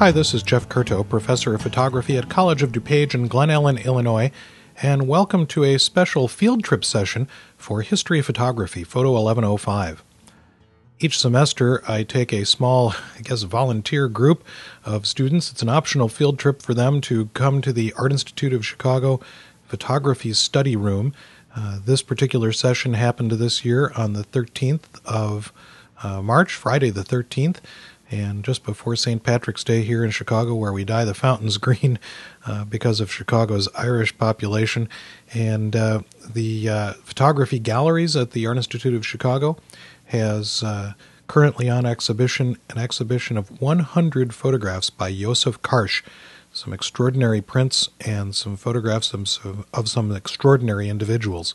Hi, 0.00 0.10
this 0.10 0.32
is 0.32 0.42
Jeff 0.42 0.66
Curto, 0.66 1.06
professor 1.06 1.54
of 1.54 1.60
photography 1.60 2.16
at 2.16 2.30
College 2.30 2.62
of 2.62 2.72
DuPage 2.72 3.14
in 3.14 3.28
Glen 3.28 3.50
Ellyn, 3.50 3.84
Illinois, 3.84 4.30
and 4.80 5.06
welcome 5.06 5.44
to 5.48 5.62
a 5.62 5.78
special 5.78 6.26
field 6.26 6.64
trip 6.64 6.86
session 6.86 7.28
for 7.58 7.82
History 7.82 8.20
of 8.20 8.24
Photography, 8.24 8.82
Photo 8.82 9.10
1105. 9.10 10.02
Each 11.00 11.18
semester, 11.18 11.82
I 11.86 12.04
take 12.04 12.32
a 12.32 12.46
small, 12.46 12.94
I 13.18 13.20
guess, 13.20 13.42
volunteer 13.42 14.08
group 14.08 14.42
of 14.86 15.06
students. 15.06 15.52
It's 15.52 15.60
an 15.60 15.68
optional 15.68 16.08
field 16.08 16.38
trip 16.38 16.62
for 16.62 16.72
them 16.72 17.02
to 17.02 17.26
come 17.34 17.60
to 17.60 17.70
the 17.70 17.92
Art 17.98 18.10
Institute 18.10 18.54
of 18.54 18.64
Chicago 18.64 19.20
Photography 19.66 20.32
Study 20.32 20.76
Room. 20.76 21.12
Uh, 21.54 21.78
this 21.84 22.00
particular 22.00 22.52
session 22.52 22.94
happened 22.94 23.32
this 23.32 23.66
year 23.66 23.92
on 23.94 24.14
the 24.14 24.24
13th 24.24 25.04
of 25.04 25.52
uh, 26.02 26.22
March, 26.22 26.54
Friday 26.54 26.88
the 26.88 27.02
13th, 27.04 27.56
and 28.10 28.44
just 28.44 28.64
before 28.64 28.96
St. 28.96 29.22
Patrick's 29.22 29.62
Day 29.62 29.82
here 29.82 30.04
in 30.04 30.10
Chicago, 30.10 30.54
where 30.54 30.72
we 30.72 30.84
dye 30.84 31.04
the 31.04 31.14
fountains 31.14 31.58
green 31.58 31.98
uh, 32.46 32.64
because 32.64 33.00
of 33.00 33.12
Chicago's 33.12 33.68
Irish 33.76 34.16
population. 34.18 34.88
And 35.32 35.76
uh, 35.76 36.02
the 36.28 36.68
uh, 36.68 36.92
photography 37.04 37.58
galleries 37.58 38.16
at 38.16 38.32
the 38.32 38.46
Art 38.46 38.56
Institute 38.56 38.94
of 38.94 39.06
Chicago 39.06 39.56
has 40.06 40.62
uh, 40.62 40.94
currently 41.28 41.70
on 41.70 41.86
exhibition 41.86 42.56
an 42.68 42.78
exhibition 42.78 43.36
of 43.36 43.60
100 43.60 44.34
photographs 44.34 44.90
by 44.90 45.12
Yousuf 45.12 45.58
Karsh, 45.58 46.02
some 46.52 46.72
extraordinary 46.72 47.40
prints 47.40 47.88
and 48.00 48.34
some 48.34 48.56
photographs 48.56 49.14
of, 49.14 49.64
of 49.72 49.88
some 49.88 50.10
extraordinary 50.10 50.88
individuals. 50.88 51.54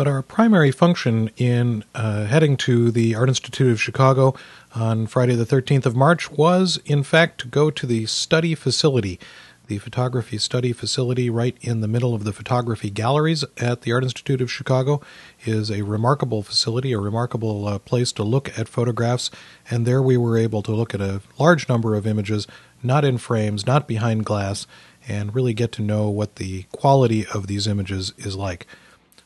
But 0.00 0.08
our 0.08 0.22
primary 0.22 0.70
function 0.70 1.28
in 1.36 1.84
uh, 1.94 2.24
heading 2.24 2.56
to 2.56 2.90
the 2.90 3.14
Art 3.14 3.28
Institute 3.28 3.70
of 3.70 3.82
Chicago 3.82 4.34
on 4.74 5.06
Friday, 5.06 5.34
the 5.34 5.44
13th 5.44 5.84
of 5.84 5.94
March, 5.94 6.30
was 6.30 6.80
in 6.86 7.02
fact 7.02 7.38
to 7.42 7.48
go 7.48 7.70
to 7.70 7.84
the 7.84 8.06
study 8.06 8.54
facility, 8.54 9.20
the 9.66 9.76
photography 9.76 10.38
study 10.38 10.72
facility 10.72 11.28
right 11.28 11.54
in 11.60 11.82
the 11.82 11.86
middle 11.86 12.14
of 12.14 12.24
the 12.24 12.32
photography 12.32 12.88
galleries 12.88 13.44
at 13.58 13.82
the 13.82 13.92
Art 13.92 14.04
Institute 14.04 14.40
of 14.40 14.50
Chicago 14.50 15.02
is 15.44 15.70
a 15.70 15.82
remarkable 15.82 16.42
facility, 16.42 16.92
a 16.92 16.98
remarkable 16.98 17.68
uh, 17.68 17.78
place 17.78 18.10
to 18.12 18.22
look 18.22 18.58
at 18.58 18.70
photographs. 18.70 19.30
And 19.70 19.84
there 19.84 20.00
we 20.00 20.16
were 20.16 20.38
able 20.38 20.62
to 20.62 20.72
look 20.72 20.94
at 20.94 21.02
a 21.02 21.20
large 21.38 21.68
number 21.68 21.94
of 21.94 22.06
images, 22.06 22.46
not 22.82 23.04
in 23.04 23.18
frames, 23.18 23.66
not 23.66 23.86
behind 23.86 24.24
glass, 24.24 24.66
and 25.06 25.34
really 25.34 25.52
get 25.52 25.72
to 25.72 25.82
know 25.82 26.08
what 26.08 26.36
the 26.36 26.62
quality 26.72 27.26
of 27.34 27.48
these 27.48 27.66
images 27.66 28.14
is 28.16 28.34
like. 28.34 28.66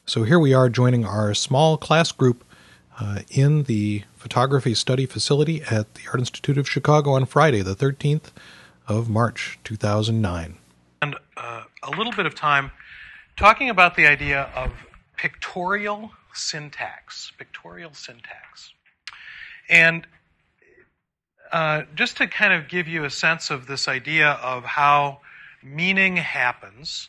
So 0.06 0.24
here 0.24 0.38
we 0.38 0.52
are 0.52 0.68
joining 0.68 1.06
our 1.06 1.32
small 1.32 1.78
class 1.78 2.12
group 2.12 2.44
uh, 3.00 3.20
in 3.30 3.62
the 3.62 4.02
photography 4.14 4.74
study 4.74 5.06
facility 5.06 5.62
at 5.62 5.94
the 5.94 6.02
Art 6.08 6.20
Institute 6.20 6.58
of 6.58 6.68
Chicago 6.68 7.12
on 7.12 7.24
Friday, 7.24 7.62
the 7.62 7.74
13th 7.74 8.30
of 8.86 9.08
March, 9.08 9.58
2009. 9.64 10.58
And 11.00 11.16
uh, 11.38 11.62
a 11.82 11.90
little 11.92 12.12
bit 12.12 12.26
of 12.26 12.34
time 12.34 12.70
talking 13.38 13.70
about 13.70 13.96
the 13.96 14.06
idea 14.06 14.50
of 14.54 14.72
pictorial 15.16 16.10
syntax. 16.34 17.32
Pictorial 17.38 17.94
syntax. 17.94 18.74
And 19.70 20.06
uh, 21.50 21.84
just 21.94 22.18
to 22.18 22.26
kind 22.26 22.52
of 22.52 22.68
give 22.68 22.86
you 22.86 23.04
a 23.04 23.10
sense 23.10 23.50
of 23.50 23.66
this 23.66 23.88
idea 23.88 24.32
of 24.32 24.64
how 24.64 25.20
meaning 25.62 26.16
happens 26.16 27.08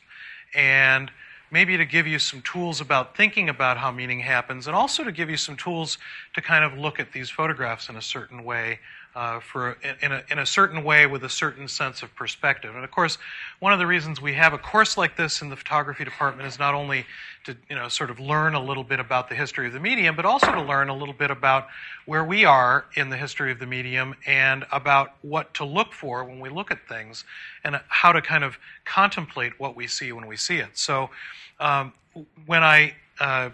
and 0.56 1.12
maybe 1.56 1.78
to 1.78 1.86
give 1.86 2.06
you 2.06 2.20
some 2.20 2.42
tools 2.42 2.82
about 2.82 3.16
thinking 3.16 3.48
about 3.48 3.78
how 3.78 3.90
meaning 3.90 4.20
happens, 4.20 4.68
and 4.68 4.76
also 4.76 5.06
to 5.06 5.12
give 5.14 5.30
you 5.30 5.38
some 5.38 5.56
tools 5.56 5.98
to 6.34 6.42
kind 6.42 6.66
of 6.66 6.78
look 6.78 7.00
at 7.00 7.14
these 7.14 7.30
photographs 7.30 7.88
in 7.88 7.96
a 7.96 8.02
certain 8.02 8.44
way, 8.44 8.78
uh, 9.16 9.40
for 9.40 9.78
in 10.02 10.12
a, 10.12 10.24
in 10.30 10.40
a 10.40 10.46
certain 10.46 10.84
way 10.84 11.08
with 11.08 11.24
a 11.24 11.30
certain 11.30 11.68
sense 11.68 12.04
of 12.04 12.14
perspective. 12.16 12.76
And 12.76 12.84
of 12.84 12.92
course, 12.92 13.18
one 13.60 13.72
of 13.72 13.80
the 13.80 13.88
reasons 13.88 14.22
we 14.22 14.34
have 14.34 14.54
a 14.54 14.58
course 14.58 14.98
like 14.98 15.16
this 15.16 15.42
in 15.42 15.50
the 15.50 15.56
photography 15.56 16.04
department 16.04 16.48
is 16.48 16.60
not 16.60 16.74
only 16.74 17.06
to 17.46 17.56
you 17.70 17.76
know 17.76 17.88
sort 17.88 18.10
of 18.10 18.20
learn 18.20 18.56
a 18.56 18.62
little 18.62 18.84
bit 18.84 19.00
about 19.00 19.30
the 19.30 19.36
history 19.36 19.68
of 19.68 19.74
the 19.74 19.80
medium, 19.80 20.16
but 20.16 20.26
also 20.26 20.52
to 20.52 20.62
learn 20.62 20.90
a 20.90 20.96
little 20.96 21.14
bit 21.14 21.32
about 21.32 21.68
where 22.06 22.26
we 22.26 22.44
are 22.44 22.86
in 22.96 23.10
the 23.10 23.18
history 23.18 23.52
of 23.52 23.60
the 23.60 23.66
medium 23.66 24.16
and 24.26 24.66
about 24.72 25.14
what 25.22 25.54
to 25.54 25.64
look 25.64 25.94
for 25.94 26.26
when 26.26 26.40
we 26.40 26.50
look 26.50 26.70
at 26.70 26.86
things 26.88 27.24
and 27.64 27.80
how 27.88 28.12
to 28.12 28.22
kind 28.22 28.44
of 28.44 28.58
contemplate 28.84 29.58
what 29.60 29.76
we 29.76 29.88
see 29.88 30.12
when 30.12 30.28
we 30.28 30.36
see 30.36 30.58
it. 30.58 30.78
So 30.78 31.10
um, 31.60 31.94
when 32.46 32.64
I 32.64 32.96
uh, 33.20 33.50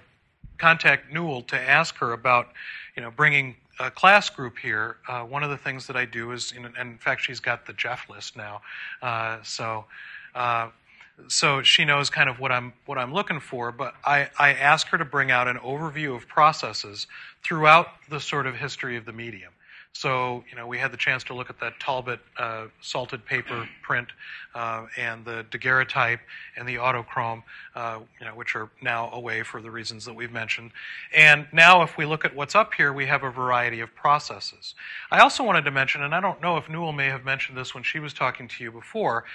contact 0.58 1.12
Newell 1.12 1.42
to 1.44 1.60
ask 1.60 1.96
her 1.98 2.14
about, 2.14 2.50
you 2.96 3.02
know, 3.02 3.12
bringing 3.12 3.56
a 3.82 3.92
class 3.92 4.30
group 4.30 4.58
here, 4.58 4.98
uh, 5.08 5.22
one 5.22 5.44
of 5.44 5.50
the 5.50 5.58
things 5.58 5.88
that 5.88 5.96
I 5.96 6.06
do 6.06 6.32
is, 6.32 6.54
and 6.56 6.66
in 6.80 6.98
fact, 6.98 7.22
she's 7.22 7.40
got 7.40 7.66
the 7.66 7.74
Jeff 7.74 8.10
list 8.10 8.38
now, 8.38 8.62
uh, 9.02 9.40
so 9.44 9.86
uh, 10.36 10.70
so 11.28 11.62
she 11.62 11.86
knows 11.86 12.10
kind 12.10 12.30
of 12.30 12.40
what 12.40 12.52
I'm 12.52 12.74
what 12.86 12.98
I'm 12.98 13.14
looking 13.14 13.40
for. 13.40 13.72
But 13.72 13.96
I, 14.06 14.30
I 14.40 14.54
ask 14.54 14.88
her 14.88 14.98
to 14.98 15.06
bring 15.06 15.32
out 15.32 15.48
an 15.48 15.58
overview 15.58 16.16
of 16.16 16.28
processes 16.28 17.08
throughout 17.44 17.88
the 18.10 18.20
sort 18.20 18.48
of 18.48 18.56
history 18.56 18.98
of 18.98 19.06
the 19.06 19.14
medium. 19.14 19.52
So, 19.94 20.44
you 20.50 20.56
know, 20.56 20.68
we 20.68 20.78
had 20.78 20.92
the 20.92 20.98
chance 20.98 21.24
to 21.26 21.34
look 21.34 21.50
at 21.50 21.60
that 21.60 21.80
Talbot 21.80 22.20
uh, 22.38 22.68
salted 22.80 23.26
paper 23.26 23.68
print 23.82 24.08
uh, 24.56 24.86
and 24.98 25.26
the 25.26 25.46
daguerreotype 25.52 26.22
and 26.56 26.68
the 26.68 26.76
autochrome, 26.76 27.44
uh, 27.76 28.00
you 28.20 28.26
know, 28.26 28.34
which 28.34 28.56
are 28.56 28.70
now 28.82 29.12
away 29.12 29.44
for 29.44 29.62
the 29.62 29.70
reasons 29.70 30.06
that 30.06 30.14
we've 30.14 30.32
mentioned. 30.32 30.72
And 31.16 31.46
now, 31.52 31.84
if 31.84 31.98
we 31.98 32.06
look 32.06 32.24
at 32.24 32.34
what's 32.36 32.56
up 32.56 32.74
here, 32.74 32.94
we 32.94 33.06
have 33.08 33.24
a 33.24 33.30
variety 33.30 33.82
of 33.82 33.94
processes. 33.94 34.76
I 35.12 35.20
also 35.20 35.44
wanted 35.44 35.66
to 35.66 35.72
mention, 35.72 36.04
and 36.04 36.16
I 36.16 36.22
don't 36.22 36.42
know 36.42 36.58
if 36.58 36.70
Newell 36.70 36.94
may 36.94 37.10
have 37.10 37.26
mentioned 37.26 37.58
this 37.58 37.76
when 37.76 37.84
she 37.84 38.00
was 38.00 38.14
talking 38.14 38.48
to 38.48 38.64
you 38.64 38.72
before, 38.72 39.26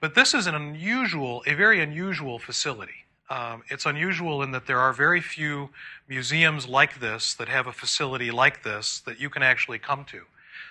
but 0.00 0.14
this 0.14 0.34
is 0.34 0.46
an 0.46 0.54
unusual, 0.54 1.42
a 1.46 1.54
very 1.54 1.80
unusual 1.80 2.38
facility. 2.38 3.06
Um, 3.32 3.62
it's 3.70 3.86
unusual 3.86 4.42
in 4.42 4.50
that 4.50 4.66
there 4.66 4.78
are 4.78 4.92
very 4.92 5.22
few 5.22 5.70
museums 6.06 6.68
like 6.68 7.00
this 7.00 7.32
that 7.34 7.48
have 7.48 7.66
a 7.66 7.72
facility 7.72 8.30
like 8.30 8.62
this 8.62 9.00
that 9.06 9.18
you 9.18 9.30
can 9.30 9.42
actually 9.42 9.78
come 9.78 10.04
to. 10.10 10.24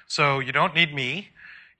So 0.05 0.37
you 0.37 0.51
don't 0.51 0.75
need 0.75 0.93
me. 0.93 1.29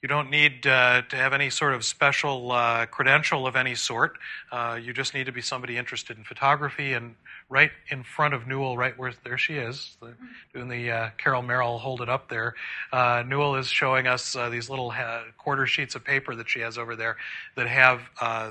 You 0.01 0.07
don't 0.07 0.31
need 0.31 0.65
uh, 0.65 1.03
to 1.09 1.15
have 1.15 1.31
any 1.31 1.51
sort 1.51 1.75
of 1.75 1.85
special 1.85 2.51
uh, 2.51 2.87
credential 2.87 3.45
of 3.45 3.55
any 3.55 3.75
sort. 3.75 4.17
Uh, 4.51 4.79
you 4.81 4.93
just 4.93 5.13
need 5.13 5.27
to 5.27 5.31
be 5.31 5.43
somebody 5.43 5.77
interested 5.77 6.17
in 6.17 6.23
photography. 6.23 6.93
And 6.93 7.13
right 7.49 7.69
in 7.87 8.01
front 8.01 8.33
of 8.33 8.47
Newell, 8.47 8.75
right 8.75 8.97
where 8.97 9.13
there 9.23 9.37
she 9.37 9.57
is, 9.57 9.95
the, 10.01 10.15
doing 10.55 10.69
the 10.69 10.89
uh, 10.89 11.09
Carol 11.19 11.43
Merrill 11.43 11.77
hold 11.77 12.01
it 12.01 12.09
up 12.09 12.29
there. 12.29 12.55
Uh, 12.91 13.23
Newell 13.27 13.57
is 13.57 13.67
showing 13.67 14.07
us 14.07 14.35
uh, 14.35 14.49
these 14.49 14.71
little 14.71 14.91
quarter 15.37 15.67
sheets 15.67 15.93
of 15.93 16.03
paper 16.03 16.33
that 16.33 16.49
she 16.49 16.61
has 16.61 16.79
over 16.79 16.95
there 16.95 17.17
that 17.55 17.67
have 17.67 18.01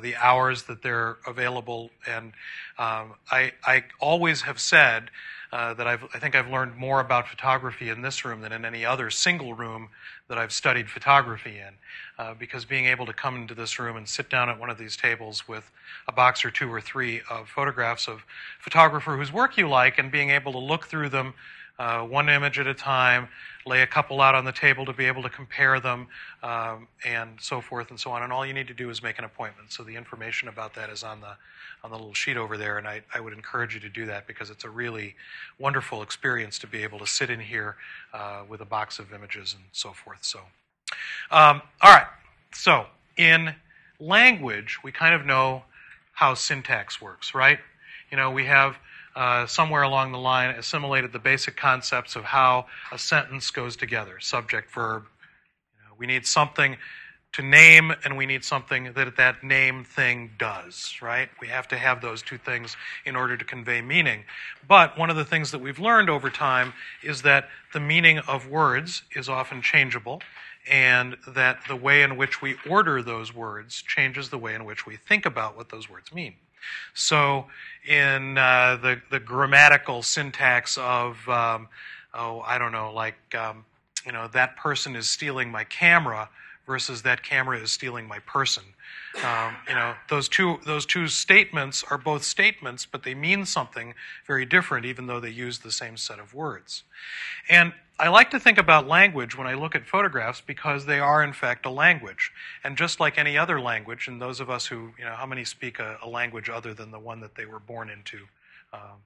the 0.03 0.15
hours 0.15 0.63
that 0.65 0.83
they're 0.83 1.17
available. 1.27 1.91
And 2.07 2.27
um, 2.79 3.15
I, 3.29 3.55
I 3.65 3.85
always 3.99 4.43
have 4.43 4.61
said 4.61 5.11
uh, 5.53 5.75
that 5.75 5.87
I've, 5.87 6.05
I 6.15 6.19
think 6.21 6.37
I've 6.37 6.49
learned 6.49 6.77
more 6.77 7.01
about 7.01 7.29
photography 7.29 7.89
in 7.89 8.03
this 8.03 8.25
room 8.25 8.41
than 8.41 8.53
in 8.53 8.65
any 8.65 8.85
other 8.85 9.11
single 9.11 9.55
room 9.55 9.89
that 10.31 10.39
I've 10.39 10.53
studied 10.53 10.89
photography 10.89 11.59
in. 11.59 11.75
Uh, 12.19 12.35
because 12.35 12.65
being 12.65 12.87
able 12.87 13.05
to 13.07 13.13
come 13.13 13.37
into 13.37 13.55
this 13.55 13.79
room 13.79 13.97
and 13.97 14.09
sit 14.09 14.31
down 14.31 14.49
at 14.49 14.59
one 14.59 14.71
of 14.71 14.79
these 14.79 14.97
tables 14.97 15.47
with 15.49 15.71
a 16.09 16.13
box 16.13 16.45
or 16.45 16.51
two 16.51 16.73
or 16.73 16.81
three 16.81 17.21
of 17.29 17.49
photographs 17.49 18.09
of 18.09 18.25
photographer 18.59 19.17
whose 19.17 19.33
work 19.33 19.59
you 19.59 19.69
like 19.69 19.99
and 19.99 20.11
being 20.11 20.31
able 20.31 20.53
to 20.53 20.59
look 20.59 20.87
through 20.87 21.09
them 21.09 21.35
uh, 21.81 22.03
one 22.03 22.29
image 22.29 22.59
at 22.59 22.67
a 22.67 22.75
time, 22.75 23.27
lay 23.65 23.81
a 23.81 23.87
couple 23.87 24.21
out 24.21 24.35
on 24.35 24.45
the 24.45 24.53
table 24.53 24.85
to 24.85 24.93
be 24.93 25.07
able 25.07 25.23
to 25.23 25.31
compare 25.31 25.81
them, 25.81 26.07
um, 26.43 26.87
and 27.07 27.31
so 27.41 27.63
forth 27.63 27.89
and 27.89 27.99
so 27.99 28.11
on. 28.11 28.23
And 28.23 28.31
all 28.31 28.45
you 28.45 28.53
need 28.53 28.69
to 28.69 28.75
do 28.75 28.91
is 28.91 29.03
make 29.03 29.19
an 29.19 29.25
appointment. 29.25 29.73
So 29.73 29.83
the 29.83 29.97
information 29.97 30.49
about 30.49 30.75
that 30.75 30.91
is 30.91 31.03
on 31.03 31.23
the 31.23 31.37
on 31.83 31.91
the 31.91 31.97
little 31.97 32.15
sheet 32.15 32.37
over 32.37 32.57
there, 32.57 32.79
and 32.79 32.87
I, 32.87 33.03
I 33.15 33.21
would 33.21 33.33
encourage 33.33 33.75
you 33.75 33.81
to 33.81 33.89
do 33.89 34.07
that 34.07 34.27
because 34.27 34.51
it's 34.51 34.65
a 34.65 34.71
really 34.71 35.15
wonderful 35.59 36.03
experience 36.03 36.59
to 36.61 36.67
be 36.67 36.83
able 36.83 36.99
to 36.99 37.07
sit 37.07 37.31
in 37.31 37.41
here 37.41 37.77
uh, 38.13 38.43
with 38.49 38.61
a 38.61 38.65
box 38.65 38.99
of 38.99 39.13
images 39.13 39.55
and 39.55 39.65
so 39.73 39.93
forth. 39.93 40.19
So, 40.23 40.41
um, 41.31 41.63
all 41.81 41.93
right. 41.93 42.07
So 42.53 42.87
in 43.17 43.55
language, 43.99 44.79
we 44.83 44.93
kind 44.93 45.15
of 45.15 45.25
know 45.25 45.65
how 46.13 46.35
syntax 46.35 47.01
works, 47.01 47.35
right? 47.35 47.59
You 48.11 48.17
know, 48.17 48.31
we 48.31 48.45
have 48.47 48.77
uh, 49.17 49.47
somewhere 49.47 49.83
along 49.83 50.13
the 50.13 50.19
line 50.19 50.51
assimilated 50.51 51.13
the 51.13 51.19
basic 51.19 51.57
concepts 51.57 52.17
of 52.17 52.25
how 52.25 52.67
a 52.93 52.99
sentence 52.99 53.51
goes 53.51 53.77
together 53.77 54.21
subject, 54.21 54.71
verb. 54.73 55.05
You 55.77 55.89
know, 55.89 55.95
we 55.99 56.07
need 56.07 56.27
something 56.27 56.77
to 57.33 57.43
name, 57.43 57.93
and 58.05 58.17
we 58.17 58.27
need 58.27 58.45
something 58.45 58.93
that 58.95 59.17
that 59.17 59.45
name 59.45 59.85
thing 59.85 60.31
does, 60.39 60.97
right? 61.01 61.29
We 61.41 61.47
have 61.47 61.69
to 61.69 61.79
have 61.79 62.01
those 62.01 62.23
two 62.23 62.39
things 62.39 62.77
in 63.05 63.15
order 63.15 63.37
to 63.37 63.45
convey 63.45 63.81
meaning. 63.81 64.25
But 64.67 64.99
one 64.99 65.11
of 65.11 65.17
the 65.17 65.25
things 65.25 65.53
that 65.53 65.61
we've 65.61 65.79
learned 65.79 66.11
over 66.11 66.29
time 66.29 66.73
is 67.03 67.23
that 67.23 67.49
the 67.73 67.81
meaning 67.81 68.19
of 68.21 68.49
words 68.49 69.03
is 69.15 69.29
often 69.29 69.63
changeable, 69.63 70.23
and 70.69 71.17
that 71.29 71.61
the 71.69 71.77
way 71.77 72.03
in 72.03 72.17
which 72.17 72.43
we 72.43 72.57
order 72.69 73.01
those 73.01 73.35
words 73.35 73.81
changes 73.83 74.31
the 74.31 74.39
way 74.39 74.55
in 74.55 74.65
which 74.65 74.85
we 74.85 74.97
think 74.97 75.25
about 75.25 75.57
what 75.57 75.69
those 75.69 75.89
words 75.89 76.13
mean. 76.13 76.35
So, 76.95 77.47
in 77.87 78.37
uh, 78.37 78.77
the, 78.83 79.01
the 79.11 79.21
grammatical 79.21 80.03
syntax 80.03 80.77
of, 80.77 81.27
um, 81.29 81.69
oh, 82.13 82.41
I 82.41 82.59
don't 82.59 82.73
know, 82.73 82.93
like, 82.93 83.17
um, 83.35 83.65
you 84.05 84.13
know, 84.13 84.29
that 84.29 84.57
person 84.57 84.97
is 84.97 85.09
stealing 85.09 85.51
my 85.51 85.65
camera 85.65 86.29
versus 86.71 87.03
that 87.03 87.21
camera 87.25 87.59
is 87.59 87.73
stealing 87.73 88.07
my 88.07 88.21
person. 88.21 88.63
Um, 89.25 89.57
you 89.69 89.75
know, 89.75 89.95
those 90.09 90.29
two 90.29 90.61
those 90.65 90.87
two 90.87 91.09
statements 91.09 91.83
are 91.91 91.99
both 91.99 92.23
statements, 92.23 92.87
but 92.87 93.03
they 93.03 93.13
mean 93.13 93.45
something 93.45 93.95
very 94.25 94.47
different, 94.47 94.87
even 94.87 95.09
though 95.09 95.19
they 95.19 95.31
use 95.31 95.59
the 95.59 95.73
same 95.73 95.97
set 95.97 96.21
of 96.21 96.33
words. 96.33 96.85
And 97.49 97.73
I 97.99 98.07
like 98.09 98.31
to 98.31 98.39
think 98.39 98.57
about 98.57 98.87
language 98.87 99.37
when 99.37 99.49
I 99.49 99.55
look 99.55 99.75
at 99.75 99.85
photographs 99.85 100.41
because 100.41 100.87
they 100.87 101.01
are, 101.01 101.25
in 101.25 101.33
fact, 101.33 101.67
a 101.67 101.71
language. 101.71 102.31
And 102.63 102.79
just 102.79 103.01
like 103.01 103.19
any 103.19 103.37
other 103.37 103.61
language, 103.61 104.07
and 104.07 104.23
those 104.23 104.39
of 104.39 104.49
us 104.49 104.65
who, 104.67 104.93
you 104.97 105.05
know, 105.05 105.15
how 105.15 105.27
many 105.27 105.45
speak 105.45 105.81
a, 105.81 105.99
a 106.03 106.09
language 106.09 106.49
other 106.49 106.73
than 106.73 106.93
the 106.93 107.01
one 107.01 107.19
that 107.21 107.35
they 107.35 107.47
were 107.47 107.59
born 107.59 107.91
into? 107.91 108.21
Um, 108.73 109.03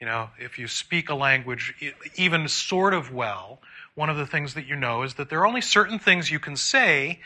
you 0.00 0.06
know, 0.06 0.28
if 0.38 0.58
you 0.58 0.68
speak 0.68 1.08
a 1.08 1.14
language 1.14 1.74
even 2.16 2.46
sort 2.48 2.92
of 2.92 3.10
well, 3.10 3.60
one 3.96 4.10
of 4.10 4.16
the 4.16 4.26
things 4.26 4.54
that 4.54 4.66
you 4.66 4.76
know 4.76 5.02
is 5.02 5.14
that 5.14 5.28
there 5.28 5.40
are 5.40 5.46
only 5.46 5.62
certain 5.62 5.98
things 5.98 6.30
you 6.30 6.38
can 6.38 6.54
say 6.54 7.18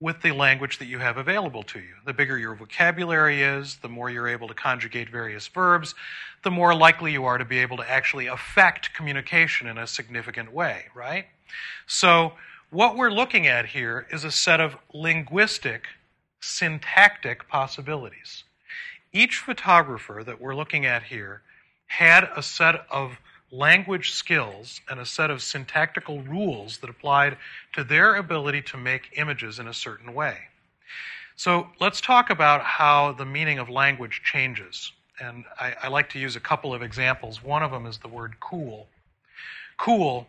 with 0.00 0.22
the 0.22 0.32
language 0.32 0.78
that 0.78 0.86
you 0.86 0.98
have 0.98 1.18
available 1.18 1.62
to 1.64 1.78
you. 1.78 1.94
The 2.06 2.14
bigger 2.14 2.38
your 2.38 2.54
vocabulary 2.54 3.42
is, 3.42 3.76
the 3.82 3.88
more 3.88 4.08
you're 4.08 4.28
able 4.28 4.48
to 4.48 4.54
conjugate 4.54 5.10
various 5.10 5.46
verbs, 5.48 5.94
the 6.42 6.50
more 6.50 6.74
likely 6.74 7.12
you 7.12 7.26
are 7.26 7.36
to 7.36 7.44
be 7.44 7.58
able 7.58 7.76
to 7.76 7.90
actually 7.90 8.26
affect 8.26 8.94
communication 8.94 9.66
in 9.66 9.76
a 9.76 9.86
significant 9.86 10.54
way, 10.54 10.86
right? 10.94 11.26
So, 11.86 12.32
what 12.70 12.96
we're 12.96 13.10
looking 13.10 13.48
at 13.48 13.66
here 13.66 14.06
is 14.10 14.22
a 14.24 14.30
set 14.30 14.60
of 14.60 14.76
linguistic, 14.94 15.86
syntactic 16.40 17.48
possibilities. 17.48 18.44
Each 19.12 19.38
photographer 19.38 20.22
that 20.24 20.40
we're 20.40 20.54
looking 20.54 20.86
at 20.86 21.02
here 21.02 21.42
had 21.88 22.30
a 22.36 22.42
set 22.44 22.86
of 22.90 23.18
language 23.52 24.12
skills 24.12 24.80
and 24.88 25.00
a 25.00 25.06
set 25.06 25.30
of 25.30 25.42
syntactical 25.42 26.22
rules 26.22 26.78
that 26.78 26.90
applied 26.90 27.36
to 27.72 27.84
their 27.84 28.16
ability 28.16 28.62
to 28.62 28.76
make 28.76 29.10
images 29.16 29.58
in 29.58 29.66
a 29.66 29.74
certain 29.74 30.14
way. 30.14 30.36
So 31.36 31.68
let's 31.80 32.00
talk 32.00 32.30
about 32.30 32.62
how 32.62 33.12
the 33.12 33.24
meaning 33.24 33.58
of 33.58 33.68
language 33.68 34.22
changes. 34.24 34.92
And 35.18 35.44
I, 35.58 35.74
I 35.82 35.88
like 35.88 36.08
to 36.10 36.18
use 36.18 36.36
a 36.36 36.40
couple 36.40 36.72
of 36.74 36.82
examples. 36.82 37.42
One 37.42 37.62
of 37.62 37.70
them 37.70 37.86
is 37.86 37.98
the 37.98 38.08
word 38.08 38.36
cool. 38.40 38.86
Cool, 39.78 40.26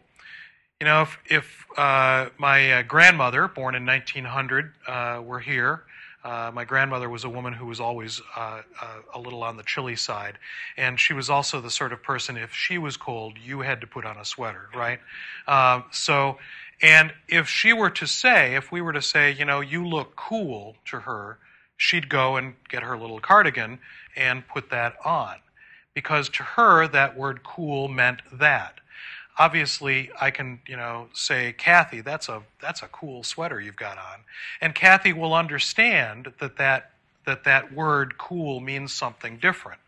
you 0.81 0.85
know, 0.85 1.03
if, 1.03 1.19
if 1.27 1.65
uh, 1.77 2.29
my 2.39 2.79
uh, 2.79 2.81
grandmother, 2.81 3.47
born 3.47 3.75
in 3.75 3.85
1900, 3.85 4.73
uh, 4.87 5.21
were 5.23 5.39
here, 5.39 5.83
uh, 6.23 6.51
my 6.53 6.65
grandmother 6.65 7.09
was 7.09 7.23
a 7.23 7.29
woman 7.29 7.53
who 7.53 7.65
was 7.65 7.79
always 7.79 8.21
uh, 8.35 8.61
uh, 8.81 8.87
a 9.13 9.19
little 9.19 9.43
on 9.43 9.57
the 9.57 9.63
chilly 9.63 9.95
side. 9.95 10.37
And 10.77 10.99
she 10.99 11.13
was 11.13 11.29
also 11.29 11.61
the 11.61 11.71
sort 11.71 11.93
of 11.93 12.03
person, 12.03 12.37
if 12.37 12.53
she 12.53 12.77
was 12.77 12.97
cold, 12.97 13.37
you 13.43 13.61
had 13.61 13.81
to 13.81 13.87
put 13.87 14.05
on 14.05 14.17
a 14.17 14.25
sweater, 14.25 14.69
right? 14.75 14.99
Um, 15.47 15.85
so, 15.91 16.37
and 16.81 17.13
if 17.27 17.47
she 17.47 17.73
were 17.73 17.89
to 17.91 18.05
say, 18.05 18.55
if 18.55 18.71
we 18.71 18.81
were 18.81 18.93
to 18.93 19.01
say, 19.01 19.31
you 19.31 19.45
know, 19.45 19.61
you 19.61 19.85
look 19.85 20.15
cool 20.15 20.75
to 20.85 21.01
her, 21.01 21.39
she'd 21.75 22.09
go 22.09 22.37
and 22.37 22.53
get 22.69 22.83
her 22.83 22.97
little 22.97 23.19
cardigan 23.19 23.79
and 24.15 24.47
put 24.47 24.69
that 24.69 24.95
on. 25.03 25.37
Because 25.93 26.29
to 26.29 26.43
her, 26.43 26.87
that 26.87 27.17
word 27.17 27.43
cool 27.43 27.87
meant 27.87 28.21
that 28.31 28.79
obviously 29.37 30.09
I 30.19 30.31
can, 30.31 30.59
you 30.67 30.77
know, 30.77 31.07
say, 31.13 31.53
Kathy, 31.53 32.01
that's 32.01 32.29
a 32.29 32.43
that's 32.61 32.81
a 32.81 32.87
cool 32.87 33.23
sweater 33.23 33.59
you've 33.59 33.75
got 33.75 33.97
on, 33.97 34.19
and 34.59 34.75
Kathy 34.75 35.13
will 35.13 35.33
understand 35.33 36.33
that 36.39 36.57
that 36.57 36.91
that 37.25 37.43
that 37.43 37.73
word 37.73 38.17
cool 38.17 38.59
means 38.59 38.93
something 38.93 39.37
different, 39.37 39.81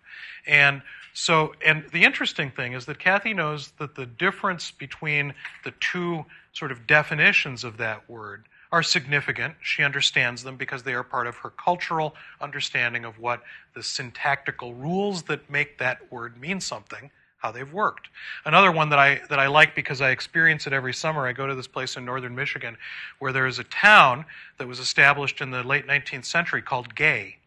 and 0.47 0.81
so 1.13 1.53
and 1.65 1.85
the 1.91 2.03
interesting 2.03 2.51
thing 2.51 2.73
is 2.73 2.85
that 2.85 2.99
Kathy 2.99 3.33
knows 3.33 3.71
that 3.79 3.95
the 3.95 4.05
difference 4.05 4.71
between 4.71 5.33
the 5.63 5.71
two 5.79 6.25
sort 6.53 6.71
of 6.71 6.87
definitions 6.87 7.63
of 7.63 7.77
that 7.77 8.09
word 8.09 8.45
are 8.71 8.81
significant. 8.81 9.53
She 9.61 9.83
understands 9.83 10.43
them 10.43 10.57
because 10.57 10.81
they 10.81 10.95
are 10.95 11.03
part 11.03 11.27
of 11.27 11.35
her 11.37 11.51
cultural 11.51 12.15
understanding 12.41 13.05
of 13.05 13.19
what 13.19 13.43
the 13.75 13.83
syntactical 13.83 14.73
rules 14.73 15.23
that 15.23 15.47
make 15.47 15.77
that 15.77 16.11
word 16.11 16.41
mean 16.41 16.59
something 16.59 17.11
how 17.43 17.51
they've 17.51 17.73
worked. 17.73 18.07
Another 18.45 18.71
one 18.71 18.89
that 18.89 18.97
I 18.97 19.21
that 19.29 19.37
I 19.37 19.47
like 19.47 19.75
because 19.75 19.99
I 19.99 20.11
experience 20.11 20.65
it 20.65 20.71
every 20.71 20.93
summer. 20.93 21.27
I 21.27 21.33
go 21.33 21.45
to 21.45 21.53
this 21.53 21.67
place 21.67 21.97
in 21.97 22.05
northern 22.05 22.33
Michigan 22.33 22.77
where 23.19 23.33
there 23.33 23.45
is 23.45 23.59
a 23.59 23.65
town 23.65 24.25
that 24.57 24.67
was 24.67 24.79
established 24.79 25.41
in 25.41 25.51
the 25.51 25.61
late 25.61 25.85
19th 25.85 26.25
century 26.25 26.61
called 26.61 26.95
Gay. 26.95 27.37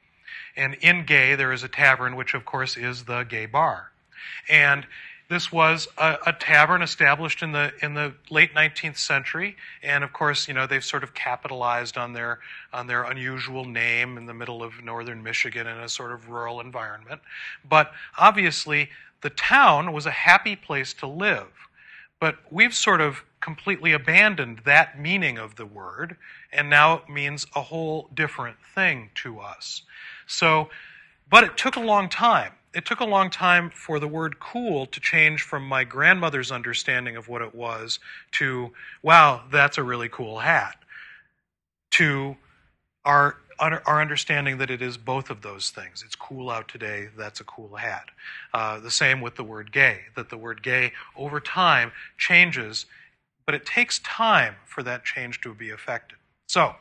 And 0.54 0.74
in 0.82 1.06
Gay 1.06 1.34
there 1.34 1.50
is 1.50 1.62
a 1.62 1.68
tavern 1.68 2.14
which 2.14 2.34
of 2.34 2.44
course 2.44 2.76
is 2.76 3.04
the 3.04 3.24
gay 3.24 3.46
bar. 3.46 3.90
And 4.50 4.86
this 5.28 5.50
was 5.50 5.88
a, 5.98 6.18
a, 6.26 6.32
tavern 6.32 6.82
established 6.82 7.42
in 7.42 7.52
the 7.52 7.72
in 7.82 7.94
the 7.94 8.12
late 8.30 8.54
19th 8.54 8.96
century, 8.96 9.56
and 9.82 10.04
of 10.04 10.12
course, 10.12 10.46
you 10.46 10.54
know 10.54 10.68
they've 10.68 10.84
sort 10.84 11.02
of 11.02 11.14
capitalized 11.14 11.98
on 11.98 12.12
their 12.12 12.38
on 12.72 12.86
their 12.86 13.02
unusual 13.02 13.64
name 13.64 14.18
in 14.18 14.26
the 14.26 14.34
middle 14.34 14.62
of 14.62 14.84
northern 14.84 15.24
Michigan 15.24 15.66
in 15.66 15.78
a 15.78 15.88
sort 15.88 16.12
of 16.12 16.28
rural 16.28 16.60
environment. 16.60 17.20
But 17.68 17.90
obviously, 18.16 18.88
the 19.26 19.30
town 19.30 19.92
was 19.92 20.06
a 20.06 20.12
happy 20.12 20.54
place 20.54 20.94
to 20.94 21.04
live. 21.04 21.48
But 22.20 22.36
we've 22.48 22.72
sort 22.72 23.00
of 23.00 23.24
completely 23.40 23.92
abandoned 23.92 24.60
that 24.64 25.00
meaning 25.00 25.36
of 25.36 25.56
the 25.56 25.66
word, 25.66 26.16
and 26.52 26.70
now 26.70 26.98
it 26.98 27.08
means 27.08 27.44
a 27.56 27.62
whole 27.62 28.08
different 28.14 28.58
thing 28.72 29.10
to 29.16 29.40
us. 29.40 29.82
So, 30.28 30.70
but 31.28 31.42
it 31.42 31.56
took 31.56 31.74
a 31.74 31.80
long 31.80 32.08
time. 32.08 32.52
It 32.72 32.84
took 32.84 33.00
a 33.00 33.04
long 33.04 33.28
time 33.30 33.68
for 33.70 33.98
the 33.98 34.06
word 34.06 34.38
cool 34.38 34.86
to 34.86 35.00
change 35.00 35.42
from 35.42 35.64
my 35.66 35.82
grandmother's 35.82 36.52
understanding 36.52 37.16
of 37.16 37.26
what 37.26 37.42
it 37.42 37.52
was 37.52 37.98
to, 38.38 38.70
wow, 39.02 39.42
that's 39.50 39.76
a 39.76 39.82
really 39.82 40.08
cool 40.08 40.38
hat, 40.38 40.76
to 41.94 42.36
our 43.04 43.38
our 43.58 44.00
understanding 44.00 44.58
that 44.58 44.70
it 44.70 44.82
is 44.82 44.96
both 44.96 45.30
of 45.30 45.42
those 45.42 45.70
things. 45.70 46.02
It's 46.04 46.14
cool 46.14 46.50
out 46.50 46.68
today, 46.68 47.08
that's 47.16 47.40
a 47.40 47.44
cool 47.44 47.76
hat. 47.76 48.10
Uh, 48.52 48.80
the 48.80 48.90
same 48.90 49.20
with 49.20 49.36
the 49.36 49.44
word 49.44 49.72
gay, 49.72 50.00
that 50.14 50.30
the 50.30 50.36
word 50.36 50.62
gay 50.62 50.92
over 51.16 51.40
time 51.40 51.92
changes, 52.18 52.86
but 53.44 53.54
it 53.54 53.64
takes 53.64 53.98
time 54.00 54.56
for 54.66 54.82
that 54.82 55.04
change 55.04 55.40
to 55.42 55.54
be 55.54 55.70
effected. 55.70 56.18
So, 56.48 56.74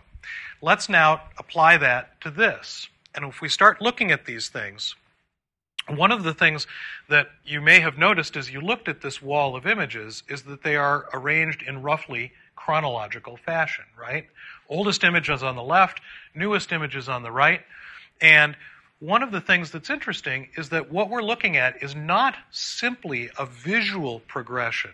let's 0.61 0.89
now 0.89 1.21
apply 1.37 1.77
that 1.77 2.19
to 2.21 2.31
this. 2.31 2.87
And 3.13 3.25
if 3.25 3.41
we 3.41 3.49
start 3.49 3.81
looking 3.81 4.11
at 4.11 4.25
these 4.25 4.49
things, 4.49 4.95
one 5.87 6.11
of 6.11 6.23
the 6.23 6.33
things 6.33 6.65
that 7.09 7.27
you 7.45 7.61
may 7.61 7.79
have 7.79 7.97
noticed 7.97 8.35
as 8.35 8.51
you 8.51 8.59
looked 8.59 8.87
at 8.87 9.01
this 9.01 9.21
wall 9.21 9.55
of 9.55 9.67
images 9.67 10.23
is 10.27 10.43
that 10.43 10.63
they 10.63 10.75
are 10.75 11.07
arranged 11.13 11.61
in 11.61 11.81
roughly 11.81 12.31
chronological 12.55 13.37
fashion, 13.37 13.85
right? 13.99 14.25
Oldest 14.69 15.03
image 15.03 15.29
is 15.29 15.43
on 15.43 15.55
the 15.55 15.63
left, 15.63 16.01
newest 16.33 16.71
image 16.71 16.95
is 16.95 17.09
on 17.09 17.23
the 17.23 17.31
right. 17.31 17.61
And 18.21 18.55
one 18.99 19.23
of 19.23 19.31
the 19.31 19.41
things 19.41 19.71
that's 19.71 19.89
interesting 19.89 20.49
is 20.57 20.69
that 20.69 20.91
what 20.91 21.09
we're 21.09 21.21
looking 21.21 21.57
at 21.57 21.83
is 21.83 21.95
not 21.95 22.35
simply 22.51 23.29
a 23.37 23.45
visual 23.45 24.21
progression, 24.21 24.91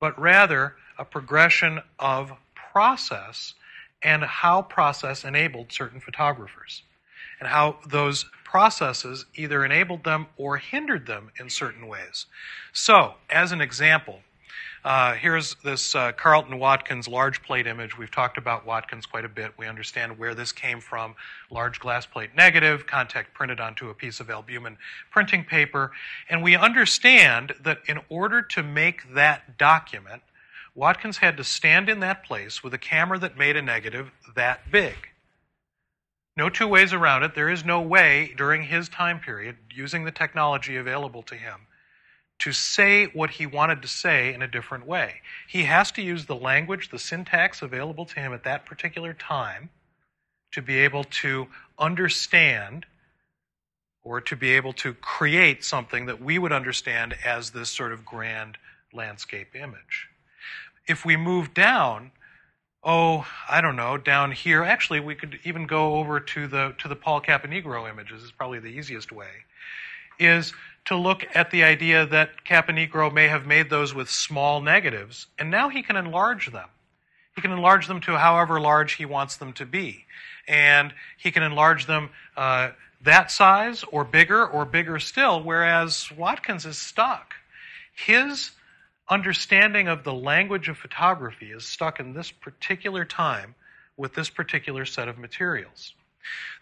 but 0.00 0.18
rather 0.20 0.76
a 0.98 1.04
progression 1.04 1.80
of 1.98 2.32
process 2.54 3.54
and 4.02 4.22
how 4.22 4.62
process 4.62 5.24
enabled 5.24 5.72
certain 5.72 6.00
photographers 6.00 6.82
and 7.38 7.48
how 7.48 7.78
those 7.88 8.26
processes 8.44 9.24
either 9.34 9.64
enabled 9.64 10.04
them 10.04 10.26
or 10.36 10.58
hindered 10.58 11.06
them 11.06 11.30
in 11.38 11.48
certain 11.48 11.86
ways. 11.86 12.26
So, 12.72 13.14
as 13.30 13.52
an 13.52 13.60
example, 13.60 14.20
uh, 14.84 15.14
here's 15.14 15.56
this 15.56 15.94
uh, 15.94 16.12
Carleton 16.12 16.58
Watkins 16.58 17.06
large 17.06 17.42
plate 17.42 17.66
image. 17.66 17.98
We've 17.98 18.10
talked 18.10 18.38
about 18.38 18.64
Watkins 18.64 19.04
quite 19.04 19.24
a 19.24 19.28
bit. 19.28 19.52
We 19.58 19.66
understand 19.66 20.18
where 20.18 20.34
this 20.34 20.52
came 20.52 20.80
from. 20.80 21.14
Large 21.50 21.80
glass 21.80 22.06
plate 22.06 22.30
negative, 22.34 22.86
contact 22.86 23.34
printed 23.34 23.60
onto 23.60 23.90
a 23.90 23.94
piece 23.94 24.20
of 24.20 24.30
albumen 24.30 24.78
printing 25.10 25.44
paper. 25.44 25.92
And 26.28 26.42
we 26.42 26.56
understand 26.56 27.54
that 27.62 27.80
in 27.86 27.98
order 28.08 28.40
to 28.42 28.62
make 28.62 29.14
that 29.14 29.58
document, 29.58 30.22
Watkins 30.74 31.18
had 31.18 31.36
to 31.36 31.44
stand 31.44 31.88
in 31.88 32.00
that 32.00 32.24
place 32.24 32.62
with 32.62 32.72
a 32.72 32.78
camera 32.78 33.18
that 33.18 33.36
made 33.36 33.56
a 33.56 33.62
negative 33.62 34.10
that 34.34 34.70
big. 34.70 34.94
No 36.36 36.48
two 36.48 36.68
ways 36.68 36.94
around 36.94 37.22
it. 37.22 37.34
There 37.34 37.50
is 37.50 37.64
no 37.64 37.82
way 37.82 38.32
during 38.36 38.62
his 38.62 38.88
time 38.88 39.20
period, 39.20 39.56
using 39.70 40.04
the 40.04 40.10
technology 40.10 40.76
available 40.76 41.22
to 41.24 41.34
him, 41.34 41.66
to 42.40 42.52
say 42.52 43.06
what 43.06 43.30
he 43.30 43.46
wanted 43.46 43.82
to 43.82 43.88
say 43.88 44.32
in 44.34 44.42
a 44.42 44.48
different 44.48 44.86
way. 44.86 45.20
He 45.46 45.64
has 45.64 45.92
to 45.92 46.02
use 46.02 46.26
the 46.26 46.36
language, 46.36 46.90
the 46.90 46.98
syntax 46.98 47.62
available 47.62 48.06
to 48.06 48.14
him 48.20 48.32
at 48.32 48.44
that 48.44 48.66
particular 48.66 49.12
time 49.12 49.70
to 50.52 50.62
be 50.62 50.78
able 50.78 51.04
to 51.04 51.46
understand 51.78 52.86
or 54.02 54.20
to 54.22 54.36
be 54.36 54.52
able 54.52 54.72
to 54.72 54.94
create 54.94 55.62
something 55.62 56.06
that 56.06 56.22
we 56.22 56.38
would 56.38 56.52
understand 56.52 57.14
as 57.24 57.50
this 57.50 57.70
sort 57.70 57.92
of 57.92 58.04
grand 58.04 58.56
landscape 58.92 59.54
image. 59.54 60.08
If 60.88 61.04
we 61.04 61.16
move 61.16 61.52
down, 61.52 62.10
oh, 62.82 63.26
I 63.48 63.60
don't 63.60 63.76
know, 63.76 63.98
down 63.98 64.32
here, 64.32 64.62
actually 64.62 65.00
we 65.00 65.14
could 65.14 65.38
even 65.44 65.66
go 65.66 65.96
over 65.96 66.18
to 66.18 66.46
the 66.46 66.74
to 66.78 66.88
the 66.88 66.96
Paul 66.96 67.20
Caponigro 67.20 67.88
images, 67.88 68.22
is 68.22 68.32
probably 68.32 68.58
the 68.58 68.68
easiest 68.68 69.12
way, 69.12 69.28
is 70.18 70.54
to 70.90 70.96
look 70.96 71.24
at 71.36 71.52
the 71.52 71.62
idea 71.62 72.04
that 72.04 72.44
Caponigro 72.44 73.12
may 73.12 73.28
have 73.28 73.46
made 73.46 73.70
those 73.70 73.94
with 73.94 74.10
small 74.10 74.60
negatives, 74.60 75.28
and 75.38 75.48
now 75.48 75.68
he 75.68 75.84
can 75.84 75.94
enlarge 75.94 76.50
them. 76.50 76.68
he 77.36 77.40
can 77.40 77.52
enlarge 77.52 77.86
them 77.86 78.00
to 78.00 78.18
however 78.18 78.60
large 78.60 78.94
he 78.94 79.04
wants 79.04 79.36
them 79.36 79.52
to 79.52 79.64
be. 79.64 80.04
And 80.48 80.92
he 81.16 81.30
can 81.30 81.44
enlarge 81.44 81.86
them 81.86 82.10
uh, 82.36 82.70
that 83.02 83.30
size 83.30 83.84
or 83.92 84.04
bigger 84.04 84.44
or 84.44 84.64
bigger 84.64 84.98
still, 84.98 85.40
whereas 85.40 86.10
Watkins 86.10 86.66
is 86.66 86.76
stuck. 86.76 87.34
His 87.94 88.50
understanding 89.08 89.86
of 89.86 90.02
the 90.02 90.12
language 90.12 90.68
of 90.68 90.76
photography 90.76 91.52
is 91.52 91.64
stuck 91.64 92.00
in 92.00 92.14
this 92.14 92.32
particular 92.32 93.04
time 93.04 93.54
with 93.96 94.14
this 94.14 94.28
particular 94.28 94.84
set 94.84 95.06
of 95.06 95.18
materials. 95.18 95.94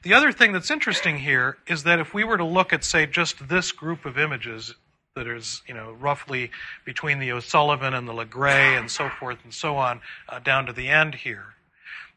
The 0.02 0.14
other 0.14 0.32
thing 0.32 0.52
that's 0.52 0.70
interesting 0.70 1.18
here 1.18 1.58
is 1.66 1.82
that 1.82 1.98
if 1.98 2.14
we 2.14 2.24
were 2.24 2.36
to 2.36 2.44
look 2.44 2.72
at, 2.72 2.84
say, 2.84 3.06
just 3.06 3.48
this 3.48 3.72
group 3.72 4.04
of 4.04 4.18
images 4.18 4.74
that 5.16 5.26
is, 5.26 5.62
you 5.66 5.74
know, 5.74 5.92
roughly 5.92 6.50
between 6.84 7.18
the 7.18 7.32
O'Sullivan 7.32 7.94
and 7.94 8.06
the 8.06 8.12
Le 8.12 8.24
Gray 8.24 8.76
and 8.76 8.90
so 8.90 9.08
forth 9.08 9.38
and 9.42 9.52
so 9.52 9.76
on 9.76 10.00
uh, 10.28 10.38
down 10.38 10.66
to 10.66 10.72
the 10.72 10.88
end 10.88 11.16
here, 11.16 11.54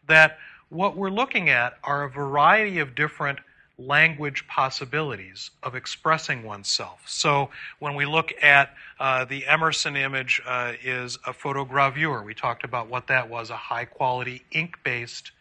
that 0.07 0.37
what 0.69 0.95
we're 0.95 1.09
looking 1.09 1.49
at 1.49 1.77
are 1.83 2.03
a 2.03 2.09
variety 2.09 2.79
of 2.79 2.93
different 2.95 3.39
language 3.77 4.47
possibilities 4.47 5.49
of 5.63 5.73
expressing 5.73 6.43
oneself. 6.43 7.01
So 7.07 7.49
when 7.79 7.95
we 7.95 8.05
look 8.05 8.31
at 8.41 8.75
uh, 8.99 9.25
the 9.25 9.47
Emerson 9.47 9.95
image 9.95 10.39
uh, 10.45 10.73
is 10.83 11.17
a 11.25 11.33
photogravure. 11.33 12.23
We 12.23 12.35
talked 12.35 12.63
about 12.63 12.87
what 12.87 13.07
that 13.07 13.29
was, 13.29 13.49
a 13.49 13.55
high 13.55 13.85
quality 13.85 14.43
ink 14.51 14.77
based 14.83 15.31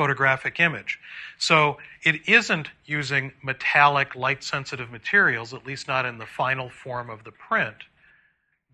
photographic 0.00 0.58
image. 0.58 0.98
So 1.36 1.76
it 2.04 2.26
isn't 2.26 2.68
using 2.86 3.32
metallic, 3.42 4.16
light 4.16 4.42
sensitive 4.42 4.90
materials, 4.90 5.52
at 5.52 5.66
least 5.66 5.88
not 5.88 6.06
in 6.06 6.16
the 6.16 6.24
final 6.24 6.70
form 6.70 7.10
of 7.10 7.22
the 7.24 7.32
print. 7.32 7.76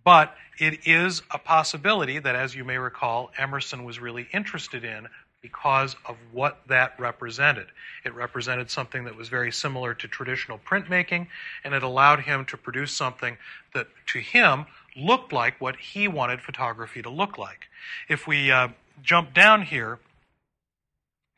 But 0.04 0.36
it 0.60 0.86
is 0.86 1.22
a 1.32 1.38
possibility 1.38 2.20
that, 2.20 2.36
as 2.36 2.54
you 2.54 2.62
may 2.62 2.78
recall, 2.78 3.32
Emerson 3.36 3.82
was 3.82 3.98
really 3.98 4.28
interested 4.32 4.84
in 4.84 5.08
because 5.42 5.96
of 6.04 6.14
what 6.30 6.60
that 6.68 6.94
represented. 6.96 7.66
It 8.04 8.14
represented 8.14 8.70
something 8.70 9.02
that 9.02 9.16
was 9.16 9.28
very 9.28 9.50
similar 9.50 9.94
to 9.94 10.06
traditional 10.06 10.60
printmaking, 10.60 11.26
and 11.64 11.74
it 11.74 11.82
allowed 11.82 12.20
him 12.20 12.44
to 12.44 12.56
produce 12.56 12.92
something 12.92 13.36
that, 13.74 13.88
to 14.12 14.20
him, 14.20 14.66
looked 14.94 15.32
like 15.32 15.60
what 15.60 15.74
he 15.74 16.06
wanted 16.06 16.40
photography 16.40 17.02
to 17.02 17.10
look 17.10 17.36
like. 17.36 17.66
If 18.08 18.28
we 18.28 18.52
uh, 18.52 18.68
jump 19.02 19.34
down 19.34 19.62
here, 19.62 19.98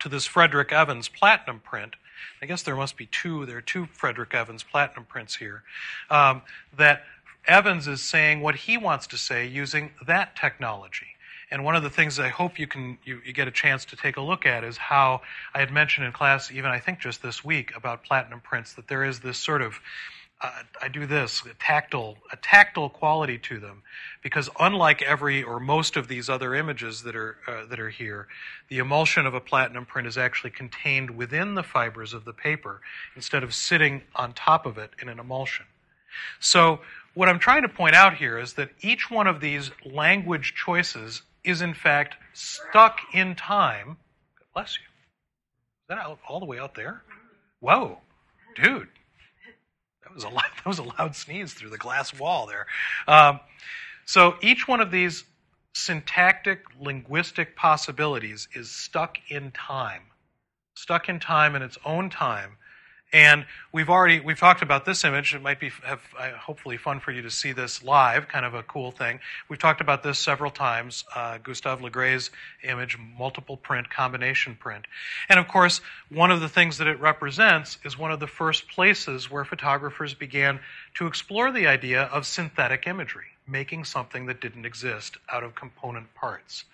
to 0.00 0.08
this 0.08 0.26
Frederick 0.26 0.72
Evans 0.72 1.08
platinum 1.08 1.60
print. 1.60 1.96
I 2.42 2.46
guess 2.46 2.62
there 2.62 2.76
must 2.76 2.96
be 2.96 3.06
two. 3.06 3.46
There 3.46 3.58
are 3.58 3.62
two 3.62 3.86
Frederick 3.86 4.34
Evans 4.34 4.62
platinum 4.62 5.04
prints 5.04 5.36
here. 5.36 5.62
Um, 6.10 6.42
that 6.76 7.02
Evans 7.46 7.88
is 7.88 8.02
saying 8.02 8.40
what 8.40 8.54
he 8.54 8.76
wants 8.76 9.06
to 9.08 9.18
say 9.18 9.46
using 9.46 9.90
that 10.06 10.36
technology. 10.36 11.06
And 11.50 11.64
one 11.64 11.74
of 11.74 11.82
the 11.82 11.90
things 11.90 12.18
I 12.20 12.28
hope 12.28 12.58
you 12.58 12.66
can 12.66 12.98
you, 13.04 13.22
you, 13.24 13.32
get 13.32 13.48
a 13.48 13.50
chance 13.50 13.86
to 13.86 13.96
take 13.96 14.18
a 14.18 14.20
look 14.20 14.44
at 14.44 14.64
is 14.64 14.76
how 14.76 15.22
I 15.54 15.60
had 15.60 15.72
mentioned 15.72 16.06
in 16.06 16.12
class, 16.12 16.52
even 16.52 16.70
I 16.70 16.78
think 16.78 17.00
just 17.00 17.22
this 17.22 17.42
week, 17.42 17.74
about 17.74 18.04
platinum 18.04 18.40
prints, 18.40 18.74
that 18.74 18.86
there 18.88 19.02
is 19.02 19.20
this 19.20 19.38
sort 19.38 19.62
of 19.62 19.80
uh, 20.40 20.62
I 20.80 20.88
do 20.88 21.06
this 21.06 21.42
a 21.44 21.54
tactile 21.54 22.16
a 22.32 22.36
tactile 22.36 22.88
quality 22.88 23.38
to 23.38 23.58
them 23.58 23.82
because 24.22 24.48
unlike 24.60 25.02
every 25.02 25.42
or 25.42 25.58
most 25.58 25.96
of 25.96 26.06
these 26.06 26.28
other 26.28 26.54
images 26.54 27.02
that 27.02 27.16
are 27.16 27.36
uh, 27.46 27.66
that 27.66 27.80
are 27.80 27.90
here 27.90 28.28
the 28.68 28.78
emulsion 28.78 29.26
of 29.26 29.34
a 29.34 29.40
platinum 29.40 29.84
print 29.84 30.06
is 30.06 30.16
actually 30.16 30.50
contained 30.50 31.10
within 31.10 31.54
the 31.54 31.62
fibers 31.62 32.14
of 32.14 32.24
the 32.24 32.32
paper 32.32 32.80
instead 33.16 33.42
of 33.42 33.52
sitting 33.52 34.02
on 34.14 34.32
top 34.32 34.64
of 34.64 34.78
it 34.78 34.90
in 35.02 35.08
an 35.08 35.18
emulsion. 35.18 35.66
So 36.38 36.80
what 37.14 37.28
i'm 37.28 37.40
trying 37.40 37.62
to 37.62 37.68
point 37.68 37.94
out 37.94 38.14
here 38.14 38.38
is 38.38 38.54
that 38.54 38.70
each 38.80 39.10
one 39.10 39.26
of 39.26 39.40
these 39.40 39.72
language 39.84 40.54
choices 40.54 41.22
is 41.42 41.62
in 41.62 41.74
fact 41.74 42.16
stuck 42.32 43.00
in 43.12 43.34
time. 43.34 43.96
God 44.38 44.46
bless 44.54 44.78
you. 44.78 44.84
Is 44.84 45.88
that 45.88 45.98
out, 45.98 46.18
all 46.28 46.38
the 46.38 46.46
way 46.46 46.58
out 46.58 46.74
there? 46.74 47.02
Whoa 47.60 47.98
dude 48.62 48.88
was 50.18 50.24
a 50.24 50.28
loud, 50.34 50.50
that 50.56 50.66
was 50.66 50.78
a 50.78 50.82
loud 50.82 51.14
sneeze 51.14 51.54
through 51.54 51.70
the 51.70 51.78
glass 51.78 52.18
wall 52.18 52.46
there. 52.46 52.66
Um, 53.06 53.40
so 54.04 54.36
each 54.40 54.66
one 54.66 54.80
of 54.80 54.90
these 54.90 55.24
syntactic 55.74 56.64
linguistic 56.80 57.54
possibilities 57.54 58.48
is 58.54 58.70
stuck 58.70 59.18
in 59.28 59.52
time, 59.52 60.02
stuck 60.74 61.08
in 61.08 61.20
time 61.20 61.54
in 61.54 61.62
its 61.62 61.78
own 61.84 62.10
time, 62.10 62.56
and 63.12 63.46
we've 63.72 63.88
already 63.88 64.20
we've 64.20 64.38
talked 64.38 64.62
about 64.62 64.84
this 64.84 65.04
image. 65.04 65.34
It 65.34 65.40
might 65.40 65.58
be 65.58 65.70
have, 65.84 66.02
uh, 66.18 66.30
hopefully 66.32 66.76
fun 66.76 67.00
for 67.00 67.10
you 67.10 67.22
to 67.22 67.30
see 67.30 67.52
this 67.52 67.82
live, 67.82 68.28
kind 68.28 68.44
of 68.44 68.54
a 68.54 68.62
cool 68.62 68.90
thing. 68.90 69.20
We've 69.48 69.58
talked 69.58 69.80
about 69.80 70.02
this 70.02 70.18
several 70.18 70.50
times. 70.50 71.04
Uh, 71.14 71.38
Gustave 71.38 71.82
Le 71.82 71.90
Gray's 71.90 72.30
image, 72.62 72.98
multiple 73.18 73.56
print, 73.56 73.88
combination 73.88 74.56
print, 74.56 74.86
and 75.28 75.38
of 75.38 75.48
course, 75.48 75.80
one 76.10 76.30
of 76.30 76.40
the 76.40 76.48
things 76.48 76.78
that 76.78 76.86
it 76.86 77.00
represents 77.00 77.78
is 77.84 77.98
one 77.98 78.12
of 78.12 78.20
the 78.20 78.26
first 78.26 78.68
places 78.68 79.30
where 79.30 79.44
photographers 79.44 80.14
began 80.14 80.60
to 80.94 81.06
explore 81.06 81.50
the 81.50 81.66
idea 81.66 82.02
of 82.02 82.26
synthetic 82.26 82.86
imagery, 82.86 83.28
making 83.46 83.84
something 83.84 84.26
that 84.26 84.40
didn't 84.40 84.66
exist 84.66 85.16
out 85.30 85.42
of 85.42 85.54
component 85.54 86.14
parts. 86.14 86.64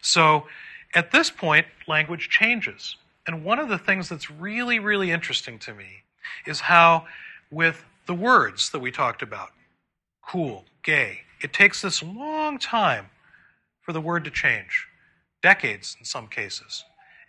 So, 0.00 0.48
at 0.94 1.10
this 1.10 1.30
point, 1.30 1.66
language 1.88 2.28
changes 2.28 2.96
and 3.26 3.44
one 3.44 3.58
of 3.58 3.68
the 3.68 3.78
things 3.78 4.08
that's 4.08 4.30
really, 4.30 4.78
really 4.78 5.10
interesting 5.10 5.58
to 5.60 5.74
me 5.74 6.02
is 6.46 6.60
how, 6.60 7.06
with 7.50 7.84
the 8.06 8.14
words 8.14 8.70
that 8.70 8.80
we 8.80 8.90
talked 8.90 9.22
about, 9.22 9.50
cool, 10.22 10.64
gay, 10.82 11.20
it 11.42 11.52
takes 11.52 11.82
this 11.82 12.02
long 12.02 12.58
time 12.58 13.06
for 13.80 13.92
the 13.92 14.00
word 14.00 14.24
to 14.24 14.30
change, 14.30 14.86
decades 15.42 15.96
in 15.98 16.04
some 16.04 16.26
cases. 16.26 16.84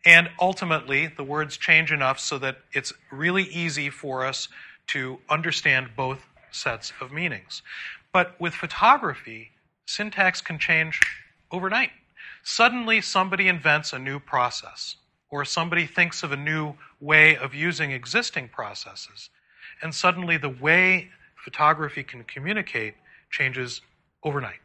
And 0.06 0.30
ultimately, 0.40 1.08
the 1.08 1.24
words 1.24 1.58
change 1.58 1.92
enough 1.92 2.20
so 2.20 2.38
that 2.40 2.58
it's 2.74 2.94
really 3.12 3.44
easy 3.44 3.90
for 3.90 4.26
us 4.26 4.48
to 4.88 5.20
understand 5.30 5.90
both 5.96 6.28
sets 6.52 6.94
of 7.02 7.12
meanings. 7.12 7.62
But 8.14 8.40
with 8.40 8.54
photography, 8.54 9.52
syntax 9.88 10.42
can 10.42 10.60
change 10.60 11.00
overnight. 11.52 11.90
Suddenly, 12.44 13.02
somebody 13.02 13.48
invents 13.48 13.94
a 13.94 14.00
new 14.00 14.20
process 14.20 14.98
or 15.36 15.44
somebody 15.44 15.86
thinks 15.86 16.24
of 16.24 16.32
a 16.32 16.38
new 16.38 16.74
way 17.02 17.36
of 17.36 17.54
using 17.54 17.92
existing 17.92 18.48
processes, 18.48 19.30
and 19.82 19.94
suddenly 19.94 20.38
the 20.38 20.48
way 20.48 21.10
photography 21.36 22.04
can 22.04 22.24
communicate 22.24 22.94
changes 23.30 23.82
overnight. 24.24 24.62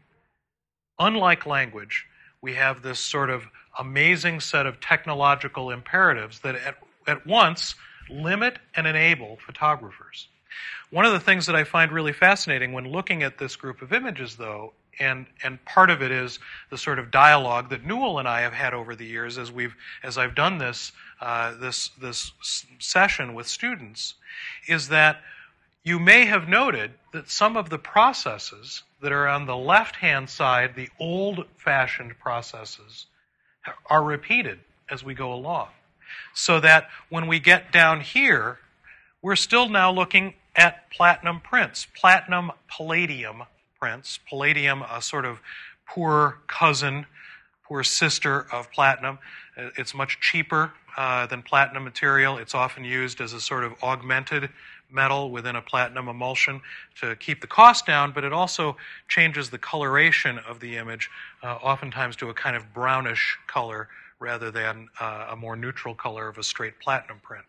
Unlike 1.00 1.44
language, 1.44 2.06
we 2.40 2.54
have 2.54 2.82
this 2.82 3.00
sort 3.00 3.30
of 3.30 3.48
amazing 3.80 4.38
set 4.38 4.64
of 4.64 4.78
technological 4.80 5.72
imperatives 5.72 6.38
that 6.38 6.54
at, 6.54 6.76
at 7.08 7.26
once 7.26 7.74
limit 8.08 8.60
and 8.76 8.86
enable 8.86 9.38
photographers. 9.44 10.28
One 10.90 11.04
of 11.04 11.12
the 11.12 11.18
things 11.18 11.46
that 11.46 11.56
I 11.56 11.64
find 11.64 11.90
really 11.90 12.12
fascinating 12.12 12.72
when 12.72 12.84
looking 12.84 13.24
at 13.24 13.38
this 13.38 13.56
group 13.56 13.82
of 13.82 13.92
images, 13.92 14.36
though, 14.36 14.72
and 14.98 15.26
and 15.42 15.64
part 15.64 15.90
of 15.90 16.02
it 16.02 16.10
is 16.10 16.38
the 16.70 16.78
sort 16.78 16.98
of 16.98 17.10
dialogue 17.10 17.70
that 17.70 17.84
Newell 17.84 18.18
and 18.18 18.28
I 18.28 18.42
have 18.42 18.52
had 18.52 18.74
over 18.74 18.94
the 18.94 19.06
years 19.06 19.38
as 19.38 19.50
we've 19.50 19.74
as 20.02 20.18
I've 20.18 20.34
done 20.34 20.58
this 20.58 20.92
uh, 21.20 21.54
this 21.54 21.88
this 22.00 22.32
session 22.78 23.34
with 23.34 23.46
students, 23.46 24.14
is 24.66 24.88
that 24.88 25.20
you 25.82 25.98
may 25.98 26.26
have 26.26 26.48
noted 26.48 26.92
that 27.12 27.30
some 27.30 27.56
of 27.56 27.70
the 27.70 27.78
processes 27.78 28.82
that 29.00 29.12
are 29.12 29.28
on 29.28 29.46
the 29.46 29.56
left 29.56 29.96
hand 29.96 30.28
side, 30.28 30.74
the 30.74 30.90
old 30.98 31.46
fashioned 31.56 32.18
processes, 32.18 33.06
are 33.86 34.02
repeated 34.02 34.60
as 34.90 35.02
we 35.02 35.14
go 35.14 35.32
along. 35.32 35.68
So 36.34 36.60
that 36.60 36.88
when 37.08 37.26
we 37.26 37.38
get 37.38 37.72
down 37.72 38.00
here, 38.00 38.58
we're 39.22 39.36
still 39.36 39.68
now 39.68 39.90
looking 39.92 40.34
at 40.56 40.90
platinum 40.90 41.40
prints, 41.40 41.86
platinum 41.94 42.52
palladium 42.68 43.44
prints. 43.80 44.20
Palladium, 44.28 44.82
a 44.82 45.00
sort 45.00 45.24
of 45.24 45.40
poor 45.88 46.36
cousin, 46.46 47.06
poor 47.64 47.82
sister 47.82 48.46
of 48.52 48.70
platinum. 48.70 49.18
Uh, 49.56 49.70
it's 49.78 49.94
much 49.94 50.20
cheaper 50.20 50.70
uh, 50.98 51.26
than 51.26 51.40
platinum 51.42 51.82
material. 51.82 52.36
It's 52.36 52.54
often 52.54 52.84
used 52.84 53.22
as 53.22 53.32
a 53.32 53.40
sort 53.40 53.64
of 53.64 53.72
augmented 53.82 54.50
metal 54.92 55.30
within 55.30 55.56
a 55.56 55.62
platinum 55.62 56.08
emulsion 56.08 56.60
to 57.00 57.16
keep 57.16 57.40
the 57.40 57.46
cost 57.46 57.86
down, 57.86 58.12
but 58.12 58.22
it 58.22 58.34
also 58.34 58.76
changes 59.08 59.48
the 59.48 59.58
coloration 59.58 60.38
of 60.46 60.60
the 60.60 60.76
image, 60.76 61.08
uh, 61.42 61.54
oftentimes 61.62 62.16
to 62.16 62.28
a 62.28 62.34
kind 62.34 62.56
of 62.56 62.74
brownish 62.74 63.38
color 63.46 63.88
rather 64.18 64.50
than 64.50 64.88
uh, 65.00 65.28
a 65.30 65.36
more 65.36 65.56
neutral 65.56 65.94
color 65.94 66.28
of 66.28 66.36
a 66.36 66.42
straight 66.42 66.78
platinum 66.80 67.18
print. 67.22 67.46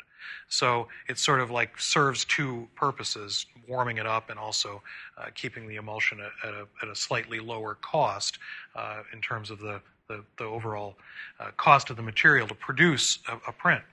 So 0.48 0.88
it 1.08 1.18
sort 1.18 1.40
of 1.40 1.52
like 1.52 1.80
serves 1.80 2.26
two 2.26 2.68
purposes, 2.76 3.46
warming 3.68 3.98
it 3.98 4.06
up 4.06 4.30
and 4.30 4.40
also 4.40 4.82
uh, 5.18 5.28
keeping 5.34 5.68
the 5.68 5.78
emulsion 5.78 6.20
at, 6.20 6.48
at, 6.48 6.54
a, 6.54 6.68
at, 6.82 6.90
a, 6.90 6.96
slightly 6.96 7.40
lower 7.40 7.76
cost 7.76 8.38
uh, 8.76 9.04
in 9.14 9.22
terms 9.22 9.52
of 9.52 9.60
the, 9.60 9.82
the, 10.08 10.24
the 10.38 10.44
overall 10.44 10.96
uh, 11.40 11.52
cost 11.58 11.90
of 11.90 11.96
the 11.96 12.04
material 12.04 12.48
to 12.48 12.56
produce 12.56 13.20
a, 13.28 13.50
a 13.50 13.52
print. 13.52 13.84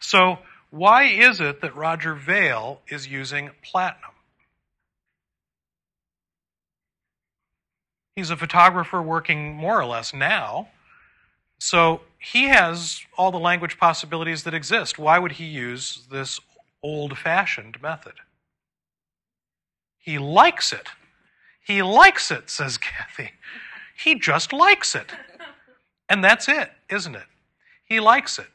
So 0.00 0.38
why 0.70 1.04
is 1.04 1.40
it 1.40 1.60
that 1.60 1.74
Roger 1.76 2.14
Vail 2.14 2.80
is 2.88 3.06
using 3.06 3.50
platinum? 3.62 4.10
He's 8.16 8.30
a 8.30 8.36
photographer 8.36 9.00
working 9.00 9.54
more 9.54 9.80
or 9.80 9.86
less 9.86 10.12
now 10.12 10.68
So 11.58 12.00
he 12.18 12.44
has 12.44 13.00
all 13.16 13.30
the 13.30 13.38
language 13.38 13.78
possibilities 13.78 14.44
that 14.44 14.54
exist. 14.54 14.98
Why 14.98 15.18
would 15.18 15.32
he 15.32 15.44
use 15.44 16.06
this 16.10 16.40
old 16.82 17.18
fashioned 17.18 17.80
method? 17.82 18.14
He 19.98 20.18
likes 20.18 20.72
it. 20.72 20.88
He 21.64 21.82
likes 21.82 22.30
it, 22.30 22.48
says 22.48 22.78
Kathy. 22.78 23.32
He 23.96 24.14
just 24.14 24.52
likes 24.52 24.94
it. 24.94 25.12
And 26.08 26.24
that's 26.24 26.48
it, 26.48 26.70
isn't 26.88 27.14
it? 27.14 27.26
He 27.84 28.00
likes 28.00 28.38
it. 28.38 28.48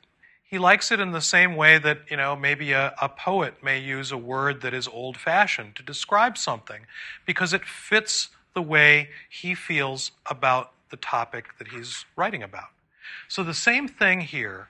He 0.44 0.60
likes 0.60 0.92
it 0.92 1.00
in 1.00 1.12
the 1.12 1.22
same 1.22 1.56
way 1.56 1.80
that, 1.80 2.00
you 2.10 2.18
know, 2.18 2.36
maybe 2.36 2.72
a, 2.74 2.94
a 3.02 3.10
poet 3.10 3.64
may 3.64 3.80
use 3.80 4.12
a 4.12 4.18
word 4.18 4.62
that 4.62 4.74
is 4.74 4.88
old 4.88 5.18
fashioned 5.18 5.76
to 5.76 5.84
describe 5.84 6.38
something 6.38 6.86
because 7.26 7.54
it 7.54 7.66
fits 7.66 8.30
the 8.54 8.62
way 8.62 9.10
he 9.30 9.56
feels 9.56 10.12
about 10.28 10.72
the 10.92 10.98
topic 10.98 11.58
that 11.58 11.70
he's 11.70 12.06
writing 12.16 12.44
about. 12.44 12.70
So 13.28 13.44
the 13.44 13.54
same 13.54 13.88
thing 13.88 14.22
here 14.22 14.70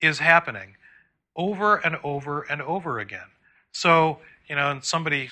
is 0.00 0.18
happening 0.18 0.76
over 1.34 1.76
and 1.76 1.96
over 2.02 2.42
and 2.42 2.62
over 2.62 2.98
again. 2.98 3.28
So, 3.72 4.18
you 4.48 4.56
know, 4.56 4.70
and 4.70 4.84
somebody 4.84 5.30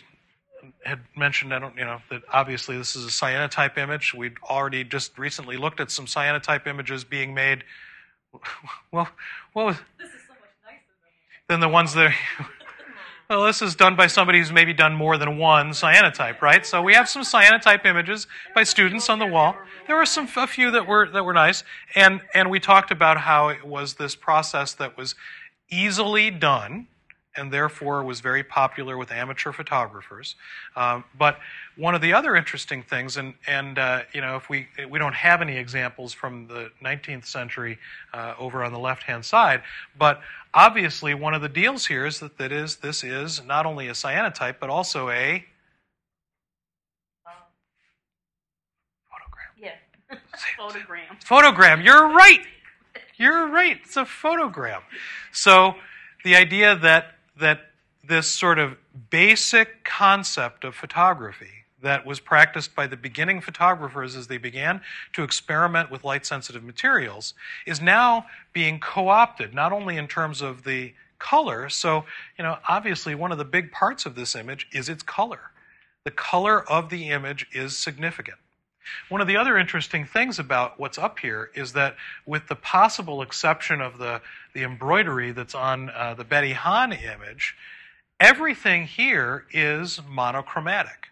had 0.84 1.00
mentioned, 1.16 1.52
I 1.54 1.58
don't, 1.58 1.76
you 1.76 1.84
know, 1.84 2.00
that 2.10 2.22
obviously 2.32 2.76
this 2.76 2.96
is 2.96 3.04
a 3.04 3.08
cyanotype 3.08 3.78
image. 3.78 4.14
We'd 4.14 4.36
already 4.42 4.84
just 4.84 5.18
recently 5.18 5.56
looked 5.56 5.80
at 5.80 5.90
some 5.90 6.06
cyanotype 6.06 6.66
images 6.66 7.04
being 7.04 7.34
made. 7.34 7.64
Well, 8.90 9.08
what 9.52 9.66
was, 9.66 9.76
This 9.98 10.08
is 10.08 10.20
so 10.26 10.34
much 10.34 10.50
nicer 10.64 10.80
than 11.48 11.60
the 11.60 11.68
ones 11.68 11.94
that. 11.94 12.14
Well, 13.30 13.44
this 13.44 13.62
is 13.62 13.74
done 13.74 13.96
by 13.96 14.06
somebody 14.06 14.38
who's 14.38 14.52
maybe 14.52 14.74
done 14.74 14.94
more 14.94 15.16
than 15.16 15.38
one 15.38 15.70
cyanotype, 15.70 16.42
right? 16.42 16.64
So 16.66 16.82
we 16.82 16.92
have 16.92 17.08
some 17.08 17.22
cyanotype 17.22 17.86
images 17.86 18.26
by 18.54 18.64
students 18.64 19.08
on 19.08 19.18
the 19.18 19.26
wall. 19.26 19.56
There 19.86 19.96
were 19.96 20.04
some 20.04 20.28
a 20.36 20.46
few 20.46 20.70
that 20.72 20.86
were 20.86 21.08
that 21.10 21.24
were 21.24 21.32
nice, 21.32 21.64
and 21.94 22.20
and 22.34 22.50
we 22.50 22.60
talked 22.60 22.90
about 22.90 23.18
how 23.18 23.48
it 23.48 23.64
was 23.64 23.94
this 23.94 24.14
process 24.14 24.74
that 24.74 24.98
was 24.98 25.14
easily 25.70 26.30
done, 26.30 26.88
and 27.36 27.52
therefore 27.52 28.02
was 28.04 28.20
very 28.20 28.42
popular 28.42 28.96
with 28.96 29.10
amateur 29.10 29.52
photographers. 29.52 30.36
Um, 30.76 31.04
but 31.18 31.38
one 31.76 31.94
of 31.94 32.00
the 32.00 32.12
other 32.12 32.36
interesting 32.36 32.82
things, 32.82 33.16
and 33.16 33.34
and 33.46 33.78
uh, 33.78 34.02
you 34.12 34.20
know, 34.20 34.36
if 34.36 34.48
we 34.48 34.68
we 34.88 34.98
don't 34.98 35.14
have 35.14 35.42
any 35.42 35.56
examples 35.56 36.12
from 36.12 36.46
the 36.46 36.70
19th 36.82 37.26
century 37.26 37.78
uh, 38.12 38.34
over 38.38 38.64
on 38.64 38.72
the 38.72 38.78
left 38.78 39.02
hand 39.02 39.24
side, 39.24 39.62
but 39.98 40.20
obviously 40.52 41.14
one 41.14 41.34
of 41.34 41.42
the 41.42 41.48
deals 41.48 41.86
here 41.86 42.06
is 42.06 42.20
that 42.20 42.38
that 42.38 42.52
is 42.52 42.76
this 42.76 43.02
is 43.02 43.42
not 43.44 43.66
only 43.66 43.88
a 43.88 43.92
cyanotype 43.92 44.56
but 44.60 44.70
also 44.70 45.08
a 45.10 45.44
photogram. 49.10 49.50
Yeah. 49.58 49.72
Photogram. 50.58 51.24
Photogram. 51.24 51.84
You're 51.84 52.08
right. 52.14 52.40
You're 53.16 53.48
right. 53.48 53.78
It's 53.84 53.96
a 53.96 54.04
photogram. 54.04 54.82
So 55.32 55.74
the 56.24 56.36
idea 56.36 56.76
that 56.76 57.13
that 57.36 57.60
this 58.06 58.30
sort 58.30 58.58
of 58.58 58.76
basic 59.10 59.84
concept 59.84 60.64
of 60.64 60.74
photography 60.74 61.64
that 61.82 62.06
was 62.06 62.18
practiced 62.18 62.74
by 62.74 62.86
the 62.86 62.96
beginning 62.96 63.40
photographers 63.40 64.16
as 64.16 64.26
they 64.26 64.38
began 64.38 64.80
to 65.12 65.22
experiment 65.22 65.90
with 65.90 66.02
light 66.02 66.26
sensitive 66.26 66.64
materials 66.64 67.34
is 67.66 67.80
now 67.80 68.26
being 68.52 68.80
co 68.80 69.08
opted, 69.08 69.54
not 69.54 69.72
only 69.72 69.96
in 69.96 70.08
terms 70.08 70.42
of 70.42 70.64
the 70.64 70.92
color. 71.18 71.68
So, 71.68 72.04
you 72.38 72.42
know, 72.42 72.58
obviously, 72.68 73.14
one 73.14 73.32
of 73.32 73.38
the 73.38 73.44
big 73.44 73.70
parts 73.70 74.06
of 74.06 74.14
this 74.14 74.34
image 74.34 74.66
is 74.72 74.88
its 74.88 75.02
color. 75.02 75.52
The 76.04 76.10
color 76.10 76.62
of 76.68 76.90
the 76.90 77.10
image 77.10 77.46
is 77.52 77.76
significant. 77.76 78.38
One 79.08 79.20
of 79.20 79.26
the 79.26 79.36
other 79.36 79.56
interesting 79.58 80.04
things 80.04 80.38
about 80.38 80.78
what's 80.78 80.98
up 80.98 81.18
here 81.18 81.50
is 81.54 81.72
that, 81.72 81.96
with 82.26 82.48
the 82.48 82.56
possible 82.56 83.22
exception 83.22 83.80
of 83.80 83.98
the, 83.98 84.20
the 84.54 84.62
embroidery 84.62 85.32
that's 85.32 85.54
on 85.54 85.90
uh, 85.90 86.14
the 86.14 86.24
Betty 86.24 86.52
Hahn 86.52 86.92
image, 86.92 87.56
everything 88.20 88.86
here 88.86 89.46
is 89.52 90.00
monochromatic. 90.08 91.08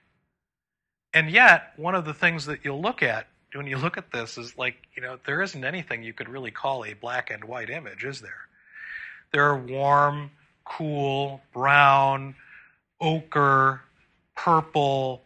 And 1.14 1.30
yet, 1.30 1.72
one 1.76 1.94
of 1.94 2.04
the 2.04 2.14
things 2.14 2.46
that 2.46 2.60
you'll 2.64 2.80
look 2.80 3.02
at 3.02 3.26
when 3.54 3.66
you 3.66 3.76
look 3.76 3.98
at 3.98 4.10
this 4.12 4.38
is 4.38 4.56
like, 4.56 4.76
you 4.94 5.02
know, 5.02 5.18
there 5.26 5.42
isn't 5.42 5.64
anything 5.64 6.02
you 6.02 6.12
could 6.12 6.28
really 6.28 6.50
call 6.50 6.84
a 6.84 6.94
black 6.94 7.30
and 7.30 7.44
white 7.44 7.70
image, 7.70 8.04
is 8.04 8.20
there? 8.20 8.48
There 9.32 9.44
are 9.44 9.58
warm, 9.58 10.30
cool, 10.64 11.42
brown, 11.52 12.34
ochre, 13.00 13.82
purple, 14.36 15.22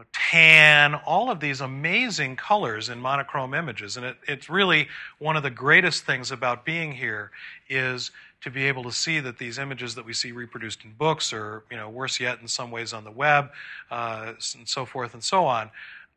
know, 0.00 0.06
tan, 0.12 0.94
all 0.94 1.30
of 1.30 1.40
these 1.40 1.60
amazing 1.60 2.36
colors 2.36 2.88
in 2.88 2.98
monochrome 3.00 3.54
images. 3.54 3.96
And 3.96 4.06
it, 4.06 4.16
it's 4.26 4.48
really 4.48 4.88
one 5.18 5.36
of 5.36 5.42
the 5.42 5.50
greatest 5.50 6.04
things 6.04 6.30
about 6.30 6.64
being 6.64 6.92
here 6.92 7.30
is 7.68 8.10
to 8.42 8.50
be 8.50 8.64
able 8.64 8.82
to 8.84 8.92
see 8.92 9.20
that 9.20 9.38
these 9.38 9.58
images 9.58 9.94
that 9.94 10.04
we 10.04 10.14
see 10.14 10.32
reproduced 10.32 10.84
in 10.84 10.92
books, 10.92 11.32
or 11.32 11.64
you 11.70 11.76
know, 11.76 11.90
worse 11.90 12.18
yet, 12.18 12.40
in 12.40 12.48
some 12.48 12.70
ways 12.70 12.92
on 12.92 13.04
the 13.04 13.10
web, 13.10 13.50
uh, 13.90 14.32
and 14.56 14.66
so 14.66 14.86
forth 14.86 15.12
and 15.12 15.22
so 15.22 15.44
on, 15.44 15.70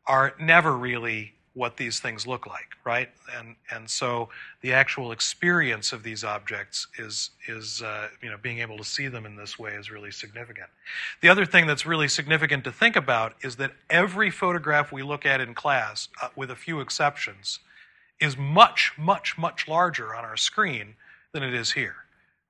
are 0.06 0.34
never 0.40 0.74
really 0.76 1.33
what 1.54 1.76
these 1.76 2.00
things 2.00 2.26
look 2.26 2.46
like, 2.46 2.68
right? 2.84 3.08
And 3.36 3.56
and 3.70 3.88
so 3.88 4.28
the 4.60 4.72
actual 4.72 5.12
experience 5.12 5.92
of 5.92 6.02
these 6.02 6.24
objects 6.24 6.88
is 6.98 7.30
is 7.48 7.82
uh, 7.82 8.08
you 8.22 8.30
know 8.30 8.36
being 8.36 8.58
able 8.58 8.76
to 8.78 8.84
see 8.84 9.08
them 9.08 9.24
in 9.24 9.36
this 9.36 9.58
way 9.58 9.72
is 9.74 9.90
really 9.90 10.10
significant. 10.10 10.68
The 11.20 11.28
other 11.28 11.46
thing 11.46 11.66
that's 11.66 11.86
really 11.86 12.08
significant 12.08 12.64
to 12.64 12.72
think 12.72 12.96
about 12.96 13.34
is 13.42 13.56
that 13.56 13.72
every 13.88 14.30
photograph 14.30 14.92
we 14.92 15.02
look 15.02 15.24
at 15.24 15.40
in 15.40 15.54
class, 15.54 16.08
uh, 16.22 16.28
with 16.36 16.50
a 16.50 16.56
few 16.56 16.80
exceptions, 16.80 17.60
is 18.20 18.36
much 18.36 18.92
much 18.98 19.38
much 19.38 19.66
larger 19.68 20.14
on 20.14 20.24
our 20.24 20.36
screen 20.36 20.94
than 21.32 21.42
it 21.42 21.54
is 21.54 21.72
here 21.72 21.96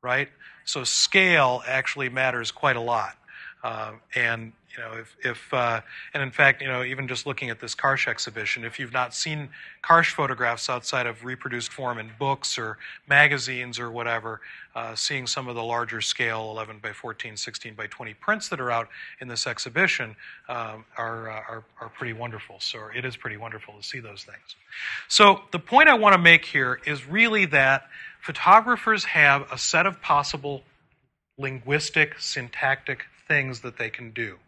right? 0.05 0.29
So 0.67 0.85
scale 0.85 1.62
actually 1.67 2.11
matters 2.11 2.53
quite 2.53 2.77
a 2.77 2.81
lot. 2.81 3.17
Um, 3.64 4.01
and 4.14 4.53
you 4.77 4.83
know, 4.83 4.93
if, 4.99 5.17
if 5.25 5.55
uh, 5.55 5.81
and 6.13 6.23
in 6.23 6.31
fact, 6.31 6.61
you 6.61 6.69
know, 6.69 6.83
even 6.83 7.07
just 7.07 7.27
looking 7.27 7.51
at 7.51 7.61
this 7.61 7.75
Karsh 7.75 8.09
exhibition, 8.09 8.65
if 8.65 8.79
you've 8.79 8.93
not 8.93 9.15
seen 9.15 9.51
Karsh 9.83 10.13
photographs 10.13 10.69
outside 10.69 11.07
of 11.07 11.25
reproduced 11.25 11.73
form 11.73 11.99
in 11.99 12.11
books 12.19 12.59
or 12.59 12.79
magazines 13.09 13.79
or 13.79 13.91
whatever, 13.91 14.41
uh, 14.75 14.95
seeing 14.95 15.27
some 15.27 15.47
of 15.49 15.55
the 15.55 15.63
larger 15.63 16.01
scale 16.01 16.51
11 16.51 16.81
by 16.83 16.93
14, 16.93 17.37
16 17.37 17.75
by 17.75 17.87
20 17.87 18.15
prints 18.15 18.49
that 18.49 18.61
are 18.61 18.71
out 18.71 18.89
in 19.21 19.29
this 19.29 19.47
exhibition 19.47 20.17
um, 20.49 20.85
are, 20.97 21.31
uh, 21.31 21.35
are, 21.35 21.65
are 21.81 21.89
pretty 21.91 22.13
wonderful. 22.13 22.57
So 22.59 22.79
it 22.95 23.05
is 23.05 23.17
pretty 23.17 23.37
wonderful 23.37 23.75
to 23.75 23.83
see 23.83 24.01
those 24.01 24.25
things. 24.25 24.57
So 25.09 25.43
the 25.53 25.61
point 25.61 25.89
I 25.89 25.95
want 25.95 26.15
to 26.15 26.21
make 26.21 26.45
here 26.45 26.81
is 26.87 27.07
really 27.07 27.45
that 27.47 27.85
photographers 28.21 29.05
have 29.05 29.47
a 29.53 29.59
set 29.59 29.87
of 29.87 30.01
possible 30.01 30.63
linguistic, 31.39 32.19
syntactic 32.19 33.05
things 33.29 33.61
that 33.61 33.79
they 33.79 33.91
can 33.91 34.11
do. 34.11 34.39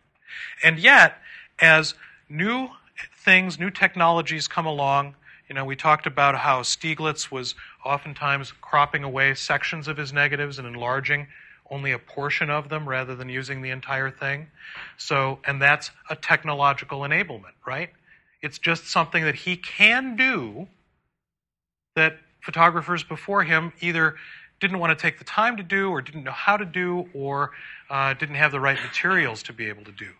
And 0.62 0.78
yet, 0.78 1.18
as 1.58 1.94
new 2.28 2.68
things, 3.24 3.58
new 3.58 3.70
technologies 3.70 4.48
come 4.48 4.66
along, 4.66 5.14
you 5.48 5.54
know, 5.54 5.64
we 5.64 5.76
talked 5.76 6.06
about 6.06 6.36
how 6.36 6.62
Stieglitz 6.62 7.30
was 7.30 7.54
oftentimes 7.84 8.52
cropping 8.60 9.04
away 9.04 9.34
sections 9.34 9.86
of 9.86 9.96
his 9.96 10.12
negatives 10.12 10.58
and 10.58 10.66
enlarging 10.66 11.28
only 11.70 11.92
a 11.92 11.98
portion 11.98 12.50
of 12.50 12.68
them 12.68 12.88
rather 12.88 13.14
than 13.14 13.28
using 13.28 13.62
the 13.62 13.70
entire 13.70 14.10
thing. 14.10 14.48
So, 14.96 15.38
and 15.44 15.60
that's 15.60 15.90
a 16.10 16.16
technological 16.16 17.00
enablement, 17.00 17.54
right? 17.66 17.90
It's 18.40 18.58
just 18.58 18.88
something 18.88 19.24
that 19.24 19.34
he 19.34 19.56
can 19.56 20.16
do 20.16 20.68
that 21.94 22.18
photographers 22.40 23.02
before 23.02 23.42
him 23.42 23.72
either 23.80 24.16
didn't 24.60 24.78
want 24.78 24.96
to 24.96 25.00
take 25.00 25.18
the 25.18 25.24
time 25.24 25.56
to 25.56 25.62
do, 25.62 25.90
or 25.90 26.02
didn't 26.02 26.24
know 26.24 26.30
how 26.30 26.56
to 26.56 26.64
do, 26.64 27.08
or 27.14 27.50
uh, 27.90 28.14
didn't 28.14 28.36
have 28.36 28.52
the 28.52 28.60
right 28.60 28.78
materials 28.82 29.42
to 29.44 29.52
be 29.52 29.68
able 29.68 29.84
to 29.84 29.92
do. 29.92 30.10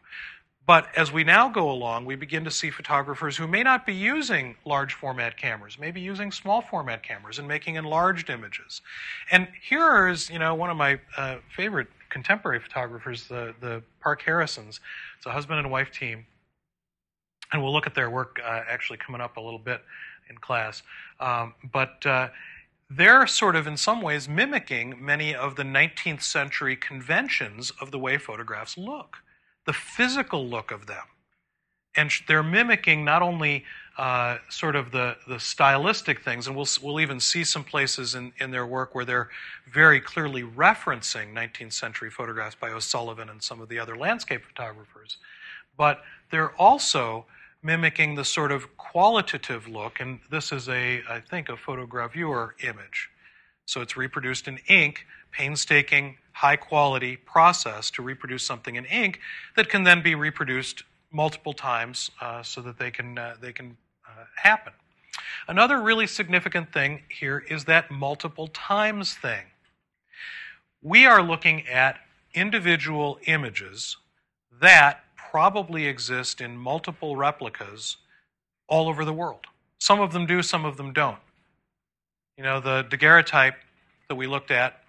But 0.67 0.89
as 0.97 1.13
we 1.13 1.23
now 1.23 1.49
go 1.49 1.71
along, 1.71 2.07
we 2.07 2.17
begin 2.17 2.43
to 2.45 2.51
see 2.51 2.71
photographers 2.71 3.37
who 3.37 3.47
may 3.47 3.63
not 3.63 3.87
be 3.87 3.95
using 3.95 4.57
large 4.65 4.95
format 4.95 5.37
cameras, 5.37 5.79
maybe 5.79 6.01
using 6.01 6.33
small 6.33 6.61
format 6.61 7.05
cameras 7.05 7.39
and 7.39 7.47
making 7.47 7.77
enlarged 7.77 8.31
images. 8.31 8.83
And 9.31 9.47
here 9.63 10.09
is, 10.09 10.29
you 10.29 10.41
know, 10.41 10.57
one 10.57 10.71
of 10.71 10.77
my 10.77 10.99
uh, 11.17 11.37
favorite 11.55 11.87
contemporary 12.11 12.59
photographers, 12.59 13.29
the, 13.29 13.55
the 13.61 13.83
ParkeHarrisons. 14.05 14.81
It's 15.17 15.27
a 15.27 15.31
husband 15.31 15.61
and 15.61 15.71
wife 15.71 15.93
team. 15.93 16.27
And 17.53 17.63
we'll 17.63 17.73
look 17.73 17.87
at 17.87 17.95
their 17.95 18.11
work 18.11 18.41
uh, 18.45 18.63
actually 18.69 18.99
coming 18.99 19.21
up 19.21 19.37
a 19.37 19.41
little 19.41 19.61
bit 19.61 19.83
in 20.29 20.37
class. 20.39 20.83
Um, 21.21 21.55
but 21.73 22.05
uh, 22.05 22.29
they're 22.89 23.27
sort 23.27 23.57
of, 23.57 23.67
in 23.67 23.77
some 23.77 24.01
ways, 24.01 24.29
mimicking 24.29 25.05
many 25.05 25.35
of 25.35 25.57
the 25.57 25.65
19th 25.65 26.23
century 26.23 26.77
conventions 26.77 27.73
of 27.81 27.91
the 27.91 27.99
way 27.99 28.17
photographs 28.17 28.79
look, 28.79 29.19
the 29.65 29.73
physical 29.73 30.47
look 30.47 30.71
of 30.71 30.87
them. 30.87 31.05
And 31.97 32.11
they're 32.29 32.43
mimicking 32.43 33.05
not 33.05 33.23
only 33.23 33.65
uh, 33.99 34.39
sort 34.51 34.77
of 34.77 34.93
the, 34.93 35.17
the 35.27 35.41
stylistic 35.41 36.23
things, 36.23 36.47
and 36.47 36.55
we'll, 36.55 36.69
we'll 36.83 37.01
even 37.01 37.19
see 37.19 37.43
some 37.43 37.65
places 37.65 38.15
in, 38.15 38.33
in 38.39 38.51
their 38.51 38.67
work 38.67 38.95
where 38.95 39.07
they're 39.07 39.31
very 39.73 39.99
clearly 39.99 40.43
referencing 40.43 41.33
19th 41.33 41.73
century 41.73 42.11
photographs 42.11 42.55
by 42.55 42.71
O'Sullivan 42.71 43.31
and 43.31 43.43
some 43.43 43.61
of 43.61 43.69
the 43.69 43.79
other 43.79 43.97
landscape 43.97 44.43
photographers, 44.45 45.17
but 45.77 46.03
they're 46.31 46.55
also 46.57 47.25
mimicking 47.67 48.15
the 48.15 48.25
sort 48.25 48.53
of 48.53 48.77
qualitative 48.77 49.67
look, 49.67 49.99
and 49.99 50.21
this 50.31 50.53
is 50.53 50.69
a, 50.69 51.03
I 51.09 51.21
think, 51.21 51.49
a 51.49 51.57
photogravure 51.57 52.53
image. 52.63 53.11
So 53.67 53.81
it's 53.81 53.97
reproduced 53.97 54.47
in 54.47 54.59
ink, 54.69 55.05
painstaking, 55.33 56.17
high 56.33 56.57
quality 56.57 57.17
process 57.17 57.91
to 57.91 58.03
reproduce 58.03 58.45
something 58.45 58.77
in 58.77 58.85
ink 58.85 59.19
that 59.57 59.69
can 59.69 59.83
then 59.83 60.01
be 60.01 60.15
reproduced 60.15 60.85
multiple 61.11 61.53
times 61.53 62.11
uh, 62.21 62.43
so 62.43 62.61
that 62.63 62.79
they 62.79 62.93
can, 62.93 63.19
uh, 63.19 63.35
they 63.41 63.53
can 63.53 63.77
uh, 64.07 64.25
happen. 64.37 64.73
Another 65.49 65.81
really 65.81 66.07
significant 66.07 66.73
thing 66.73 67.03
here 67.09 67.45
is 67.51 67.65
that 67.65 67.91
multiple 67.91 68.49
times 68.49 69.15
thing. 69.15 69.47
We 70.83 71.05
are 71.07 71.23
looking 71.23 71.67
at 71.67 71.99
individual 72.35 73.19
images 73.27 73.97
that 74.61 75.06
probably 75.31 75.87
exist 75.87 76.41
in 76.41 76.57
multiple 76.57 77.17
replicas 77.17 77.97
all 78.69 78.89
over 78.89 79.05
the 79.05 79.13
world. 79.13 79.47
Some 79.81 80.01
of 80.01 80.13
them 80.13 80.27
do, 80.27 80.43
some 80.43 80.65
of 80.65 80.77
them 80.77 80.93
don't. 80.93 81.19
You 82.37 82.45
know, 82.45 82.61
the 82.61 82.85
daguerreotype 82.91 83.55
that 84.09 84.15
we 84.15 84.27
looked 84.27 84.51
at, 84.51 84.83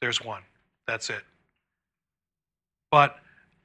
there's 0.00 0.22
one. 0.22 0.42
That's 0.86 1.10
it. 1.10 1.22
But 2.90 3.16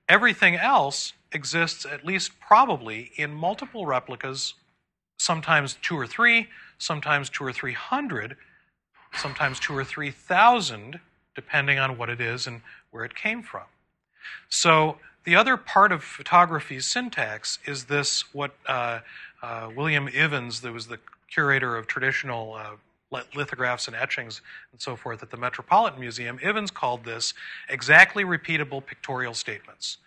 everything 0.09 0.55
else 0.55 1.13
exists, 1.31 1.85
at 1.85 2.05
least 2.05 2.31
probably, 2.39 3.11
in 3.15 3.33
multiple 3.33 3.85
replicas, 3.85 4.53
sometimes 5.17 5.77
two 5.81 5.97
or 5.97 6.07
three, 6.07 6.47
sometimes 6.77 7.29
two 7.29 7.43
or 7.43 7.53
three 7.53 7.73
hundred, 7.73 8.35
sometimes 9.15 9.59
two 9.59 9.75
or 9.75 9.83
three 9.83 10.11
thousand, 10.11 10.99
depending 11.35 11.79
on 11.79 11.97
what 11.97 12.09
it 12.09 12.19
is 12.19 12.47
and 12.47 12.61
where 12.91 13.05
it 13.05 13.15
came 13.15 13.41
from. 13.41 13.63
So 14.49 14.97
the 15.23 15.35
other 15.35 15.57
part 15.57 15.91
of 15.91 16.03
photography's 16.03 16.85
syntax 16.85 17.59
is 17.65 17.85
this 17.85 18.33
what 18.33 18.55
uh, 18.67 18.99
uh, 19.41 19.69
William 19.75 20.07
Ivins, 20.07 20.61
who 20.61 20.73
was 20.73 20.87
the 20.87 20.99
curator 21.29 21.75
of 21.75 21.87
traditional 21.87 22.53
uh, 22.53 23.21
lithographs 23.35 23.87
and 23.87 23.95
etchings 23.95 24.41
and 24.71 24.81
so 24.81 24.95
forth 24.95 25.21
at 25.21 25.29
the 25.29 25.37
Metropolitan 25.37 25.99
Museum, 25.99 26.39
Ivins 26.41 26.71
called 26.71 27.03
this 27.03 27.33
exactly 27.69 28.23
repeatable 28.23 28.85
pictorial 28.85 29.33
statements. 29.33 29.97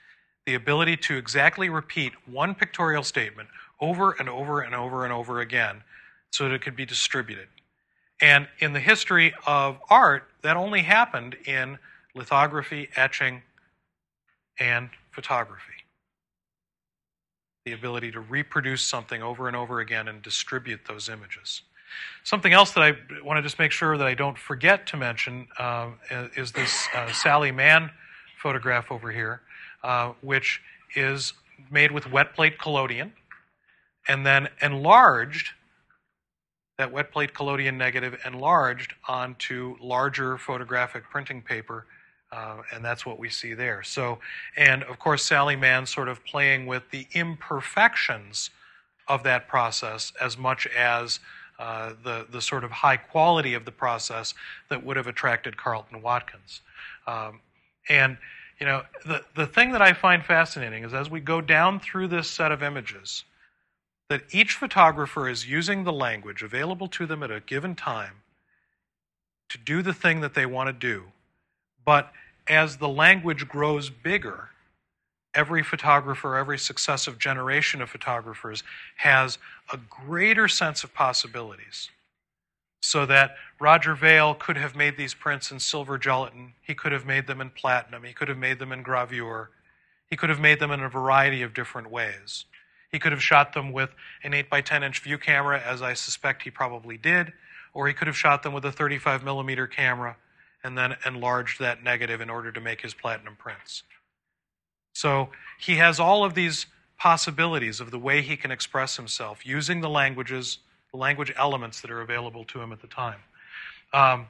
The 0.45 0.55
ability 0.55 0.97
to 0.99 1.17
exactly 1.17 1.69
repeat 1.69 2.13
one 2.27 2.55
pictorial 2.55 3.03
statement 3.03 3.49
over 3.81 4.13
and 4.13 4.29
over 4.29 4.61
and 4.61 4.75
over 4.75 5.05
and 5.05 5.13
over 5.13 5.41
again 5.41 5.83
so 6.31 6.45
that 6.45 6.55
it 6.55 6.63
could 6.63 6.77
be 6.77 6.87
distributed. 6.87 7.49
And 8.21 8.49
in 8.59 8.73
the 8.73 8.81
history 8.81 9.35
of 9.47 9.79
art, 9.91 10.25
that 10.43 10.57
only 10.57 10.83
happened 10.83 11.37
in 11.45 11.79
lithography, 12.15 12.89
etching, 12.97 13.43
and 14.59 14.89
photography. 15.17 15.73
The 17.65 17.73
ability 17.73 18.13
to 18.13 18.21
reproduce 18.21 18.83
something 18.83 19.23
over 19.23 19.49
and 19.49 19.57
over 19.57 19.81
again 19.81 20.09
and 20.09 20.21
distribute 20.21 20.81
those 20.87 21.09
images. 21.09 21.63
Something 22.23 22.53
else 22.53 22.73
that 22.73 22.83
I 22.83 22.93
want 23.25 23.39
to 23.39 23.43
just 23.43 23.59
make 23.59 23.73
sure 23.73 23.97
that 23.97 24.07
I 24.07 24.13
don't 24.13 24.39
forget 24.39 24.87
to 24.89 24.99
mention 24.99 25.49
uh, 25.59 25.89
is 26.37 26.53
this 26.53 26.87
uh, 26.95 27.11
Sally 27.13 27.51
Mann 27.51 27.91
photograph 28.43 28.93
over 28.93 29.11
here, 29.11 29.41
uh, 29.83 30.13
which 30.21 30.61
is 30.95 31.33
made 31.71 31.93
with 31.93 32.13
wet 32.13 32.35
plate 32.35 32.59
collodion 32.59 33.13
and 34.07 34.27
then 34.27 34.49
enlarged 34.61 35.53
that 36.77 36.93
wet 36.93 37.11
plate 37.11 37.33
collodion 37.33 37.79
negative 37.79 38.21
enlarged 38.27 38.93
onto 39.09 39.77
larger 39.81 40.37
photographic 40.37 41.05
printing 41.11 41.41
paper 41.41 41.87
uh, 42.33 42.57
and 42.75 42.85
that's 42.85 43.07
what 43.07 43.19
we 43.19 43.29
see 43.29 43.55
there. 43.55 43.83
So, 43.83 44.19
and 44.57 44.83
of 44.85 44.99
course, 44.99 45.25
Sally 45.25 45.57
Mann 45.57 45.87
sort 45.87 46.09
of 46.09 46.25
playing 46.25 46.67
with 46.67 46.91
the 46.91 47.07
imperfections 47.13 48.51
of 49.09 49.23
that 49.23 49.47
process 49.49 50.13
as 50.21 50.37
much 50.37 50.67
as 50.67 51.21
uh, 51.59 51.93
the 52.05 52.27
the 52.31 52.41
sort 52.41 52.65
of 52.65 52.71
high 52.71 52.97
quality 52.97 53.55
of 53.55 53.65
the 53.65 53.73
process 53.73 54.35
that 54.69 54.85
would 54.85 54.97
have 54.97 55.07
attracted 55.07 55.57
Carleton 55.57 56.03
Watkins. 56.03 56.61
Um, 57.07 57.41
and 57.89 58.19
you 58.61 58.67
know, 58.67 58.83
the 59.05 59.25
the 59.35 59.47
thing 59.47 59.73
that 59.73 59.83
I 59.83 59.93
find 59.93 60.25
fascinating 60.25 60.85
is 60.85 60.93
as 60.93 61.09
we 61.09 61.21
go 61.21 61.41
down 61.41 61.79
through 61.81 62.09
this 62.09 62.29
set 62.29 62.53
of 62.53 62.63
images, 62.63 63.25
that 64.11 64.23
each 64.31 64.55
photographer 64.55 65.29
is 65.29 65.49
using 65.49 65.85
the 65.85 65.93
language 65.93 66.43
available 66.43 66.89
to 66.89 67.07
them 67.07 67.23
at 67.23 67.31
a 67.31 67.41
given 67.41 67.75
time 67.75 68.23
to 69.49 69.59
do 69.59 69.81
the 69.81 69.95
thing 69.95 70.21
that 70.21 70.35
they 70.35 70.45
want 70.45 70.69
to 70.69 70.73
do 70.73 71.05
but 71.87 72.13
as 72.47 72.77
the 72.77 72.89
language 72.89 73.49
grows 73.49 73.89
bigger, 73.89 74.51
every 75.35 75.63
photographer, 75.63 76.37
every 76.37 76.59
successive 76.59 77.19
generation 77.19 77.81
of 77.81 77.89
photographers 77.89 78.63
has 78.97 79.39
a 79.73 79.79
greater 79.79 80.49
sense 80.49 80.85
of 80.85 80.93
possibilities. 80.93 81.91
So 82.81 83.07
that 83.07 83.37
Roger 83.61 83.95
Vail 83.95 84.35
could 84.35 84.57
have 84.57 84.77
made 84.77 84.97
these 84.97 85.15
prints 85.15 85.51
in 85.51 85.61
silver 85.61 85.97
gelatin, 85.97 86.55
he 86.61 86.75
could 86.75 86.93
have 86.93 87.07
made 87.07 87.27
them 87.27 87.41
in 87.41 87.51
platinum, 87.51 88.03
he 88.05 88.13
could 88.13 88.29
have 88.29 88.39
made 88.39 88.59
them 88.59 88.73
in 88.73 88.83
gravure, 88.83 89.49
he 90.11 90.17
could 90.17 90.31
have 90.31 90.41
made 90.41 90.61
them 90.61 90.71
in 90.71 90.81
a 90.81 90.89
variety 90.89 91.43
of 91.43 91.55
different 91.55 91.91
ways. 91.91 92.45
He 92.91 92.99
could 92.99 93.13
have 93.13 93.23
shot 93.23 93.53
them 93.53 93.73
with 93.73 93.91
an 94.23 94.35
8 94.35 94.49
by 94.49 94.61
10 94.61 94.83
inch 94.83 95.01
view 95.01 95.19
camera, 95.19 95.61
as 95.61 95.83
I 95.83 95.95
suspect 95.95 96.43
he 96.43 96.51
probably 96.51 96.97
did, 96.97 97.33
or 97.75 97.89
he 97.89 97.95
could 97.95 98.07
have 98.07 98.17
shot 98.17 98.43
them 98.43 98.53
with 98.53 98.65
a 98.65 98.73
35 98.73 99.25
millimeter 99.25 99.67
camera 99.67 100.17
and 100.67 100.77
then 100.77 100.97
enlarged 101.07 101.61
that 101.61 101.85
negative 101.85 102.21
in 102.21 102.29
order 102.29 102.51
to 102.51 102.61
make 102.61 102.81
his 102.81 102.93
platinum 102.93 103.37
prints. 103.37 103.85
So 104.95 105.29
he 105.61 105.77
has 105.77 106.01
all 106.01 106.25
of 106.25 106.35
these 106.35 106.67
possibilities 106.99 107.81
of 107.81 107.93
the 107.93 107.99
way 108.01 108.21
he 108.21 108.37
can 108.37 108.51
express 108.51 108.97
himself 108.97 109.47
using 109.47 109.81
the 109.81 109.89
languages, 109.89 110.59
the 110.91 110.99
language 110.99 111.33
elements 111.37 111.81
that 111.83 111.91
are 111.93 112.01
available 112.01 112.45
to 112.47 112.61
him 112.61 112.73
at 112.73 112.81
the 112.81 112.89
time. 112.89 113.21
Um, 113.93 114.27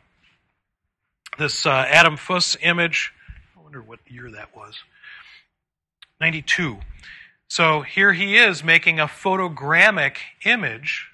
this 1.38 1.64
uh, 1.64 1.86
Adam 1.88 2.18
Fuss 2.18 2.54
image, 2.60 3.12
I 3.56 3.62
wonder 3.62 3.80
what 3.80 4.00
year 4.06 4.30
that 4.32 4.54
was. 4.54 4.78
92. 6.20 6.78
So 7.48 7.80
here 7.80 8.12
he 8.12 8.36
is 8.36 8.62
making 8.62 9.00
a 9.00 9.06
photogrammic 9.06 10.16
image 10.44 11.08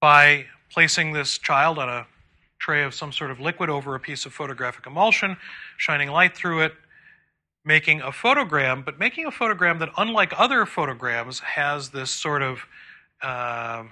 by 0.00 0.46
placing 0.70 1.12
this 1.12 1.38
child 1.38 1.78
on 1.78 1.88
a 1.88 2.06
tray 2.60 2.84
of 2.84 2.94
some 2.94 3.10
sort 3.10 3.30
of 3.30 3.40
liquid 3.40 3.68
over 3.68 3.94
a 3.94 4.00
piece 4.00 4.26
of 4.26 4.32
photographic 4.32 4.86
emulsion, 4.86 5.36
shining 5.76 6.10
light 6.10 6.36
through 6.36 6.60
it, 6.60 6.74
making 7.64 8.00
a 8.00 8.10
photogram, 8.10 8.84
but 8.84 8.98
making 8.98 9.26
a 9.26 9.30
photogram 9.30 9.80
that, 9.80 9.88
unlike 9.96 10.32
other 10.38 10.64
photograms, 10.64 11.40
has 11.40 11.88
this 11.90 12.10
sort 12.10 12.42
of 12.42 12.66
uh, 13.22 13.82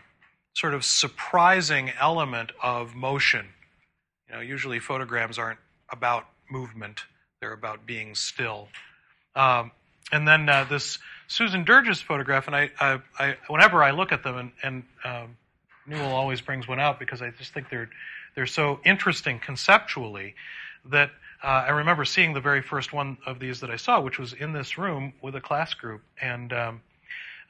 sort 0.55 0.75
of 0.75 0.85
surprising 0.85 1.91
element 2.01 2.53
of 2.63 2.95
motion. 2.95 3.47
You 4.29 4.37
know, 4.37 4.41
usually 4.41 4.79
photograms 4.79 5.39
aren't 5.39 5.59
about 5.91 6.27
movement; 6.51 7.01
they're 7.41 7.53
about 7.53 7.87
being 7.87 8.15
still. 8.15 8.69
Um, 9.35 9.73
and 10.13 10.27
then 10.27 10.49
uh, 10.49 10.65
this 10.65 10.99
Susan 11.27 11.65
Derges 11.65 12.03
photograph, 12.03 12.47
and 12.47 12.57
I, 12.57 12.71
I, 12.81 13.01
I, 13.19 13.37
whenever 13.49 13.83
I 13.83 13.91
look 13.91 14.13
at 14.13 14.23
them, 14.23 14.37
and, 14.37 14.53
and 14.63 14.83
um, 15.05 15.37
Newell 15.87 16.13
always 16.13 16.41
brings 16.41 16.67
one 16.67 16.81
out 16.81 16.99
because 16.99 17.21
I 17.21 17.31
just 17.31 17.53
think 17.53 17.69
they're 17.69 17.91
they're 18.39 18.47
so 18.47 18.79
interesting 18.85 19.41
conceptually 19.41 20.33
that 20.85 21.11
uh, 21.43 21.65
I 21.67 21.71
remember 21.71 22.05
seeing 22.05 22.35
the 22.35 22.41
very 22.41 22.63
first 22.63 22.93
one 22.93 23.19
of 23.27 23.41
these 23.41 23.59
that 23.59 23.69
I 23.69 23.75
saw, 23.75 24.01
which 24.01 24.17
was 24.17 24.33
in 24.33 24.53
this 24.53 24.79
room 24.79 25.13
with 25.21 25.35
a 25.35 25.41
class 25.41 25.75
group. 25.75 26.03
And 26.23 26.53
um, 26.53 26.81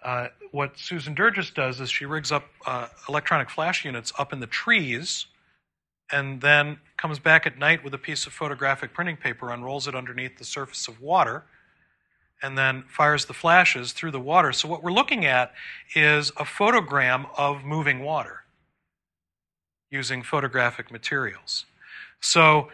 uh, 0.02 0.28
what 0.50 0.78
Susan 0.78 1.14
Derges 1.14 1.52
does 1.52 1.82
is 1.82 1.90
she 1.90 2.06
rigs 2.06 2.32
up 2.32 2.46
uh, 2.64 2.86
electronic 3.06 3.50
flash 3.50 3.84
units 3.84 4.14
up 4.18 4.32
in 4.32 4.40
the 4.40 4.46
trees 4.46 5.26
and 6.10 6.40
then 6.40 6.78
comes 6.96 7.18
back 7.18 7.46
at 7.46 7.58
night 7.58 7.84
with 7.84 7.92
a 7.92 7.98
piece 7.98 8.26
of 8.26 8.32
photographic 8.32 8.94
printing 8.94 9.18
paper, 9.18 9.50
unrolls 9.50 9.88
it 9.88 9.94
underneath 9.94 10.38
the 10.38 10.44
surface 10.46 10.88
of 10.88 11.02
water, 11.02 11.44
and 12.42 12.56
then 12.56 12.84
fires 12.88 13.26
the 13.26 13.34
flashes 13.34 13.92
through 13.92 14.12
the 14.12 14.20
water. 14.20 14.54
So, 14.54 14.68
what 14.68 14.82
we're 14.82 14.90
looking 14.90 15.26
at 15.26 15.52
is 15.94 16.30
a 16.30 16.44
photogram 16.44 17.26
of 17.36 17.62
moving 17.62 18.00
water 18.00 18.37
using 19.90 20.22
photographic 20.22 20.90
materials. 20.90 21.64
So 22.20 22.68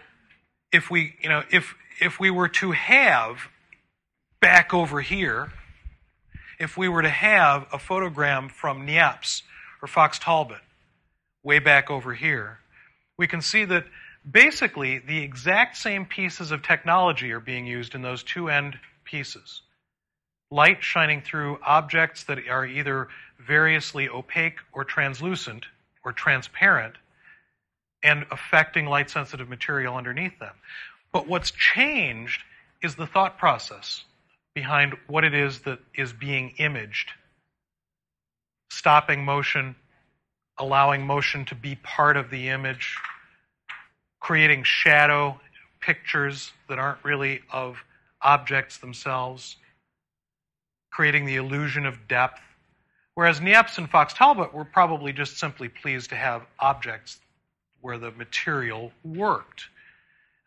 if 0.72 0.90
we, 0.90 1.14
you 1.22 1.29
know, 1.29 1.42
if 1.50 1.74
if 2.00 2.18
we 2.18 2.31
were 2.31 2.48
to 2.48 2.72
have 2.72 3.48
back 4.40 4.74
over 4.74 5.00
here, 5.00 5.53
if 6.59 6.77
we 6.77 6.88
were 6.88 7.03
to 7.03 7.09
have 7.09 7.66
a 7.72 7.79
photogram 7.79 8.50
from 8.50 8.87
Niepce 8.87 9.42
or 9.81 9.88
Fox 9.88 10.18
Talbot 10.18 10.61
way 11.42 11.59
back 11.59 11.90
over 11.90 12.14
here, 12.14 12.59
we 13.16 13.27
can 13.27 13.40
see 13.40 13.64
that 13.64 13.85
basically 14.29 14.98
the 14.98 15.18
exact 15.18 15.77
same 15.77 16.05
pieces 16.05 16.50
of 16.50 16.62
technology 16.62 17.31
are 17.33 17.40
being 17.40 17.66
used 17.66 17.94
in 17.94 18.03
those 18.03 18.22
two 18.22 18.48
end 18.48 18.79
pieces. 19.05 19.62
Light 20.50 20.83
shining 20.83 21.22
through 21.22 21.59
objects 21.64 22.24
that 22.24 22.38
are 22.48 22.66
either 22.66 23.09
variously 23.38 24.09
opaque 24.09 24.59
or 24.72 24.85
translucent 24.85 25.66
or 26.05 26.12
transparent 26.12 26.94
and 28.05 28.27
affecting 28.31 28.87
light 28.87 29.11
sensitive 29.11 29.49
material 29.49 29.97
underneath 29.97 30.38
them. 30.38 30.55
But 31.11 31.27
what's 31.27 31.51
changed 31.51 32.43
is 32.83 32.95
the 32.95 33.07
thought 33.07 33.38
process 33.38 34.05
behind 34.55 34.95
what 35.09 35.25
it 35.25 35.35
is 35.35 35.61
that 35.61 35.81
is 35.97 36.12
being 36.12 36.51
imaged. 36.59 37.11
Stopping 38.71 39.25
motion, 39.25 39.75
allowing 40.59 41.05
motion 41.05 41.45
to 41.47 41.55
be 41.55 41.77
part 41.77 42.17
of 42.17 42.31
the 42.31 42.49
image, 42.51 42.97
creating 44.21 44.62
shadow 44.64 45.40
pictures 45.81 46.53
that 46.69 46.79
aren't 46.79 47.03
really 47.05 47.40
of 47.51 47.83
objects 48.21 48.79
themselves, 48.79 49.57
creating 50.90 51.25
the 51.25 51.37
illusion 51.37 51.87
of 51.87 52.07
depth. 52.07 52.40
Whereas 53.14 53.40
Niepce 53.40 53.79
and 53.79 53.88
Fox 53.88 54.12
Talbot 54.12 54.53
were 54.53 54.64
probably 54.64 55.12
just 55.12 55.38
simply 55.38 55.69
pleased 55.69 56.11
to 56.11 56.17
have 56.17 56.43
objects 56.59 57.21
where 57.85 57.99
the 57.99 58.11
material 58.12 58.90
worked. 59.05 59.68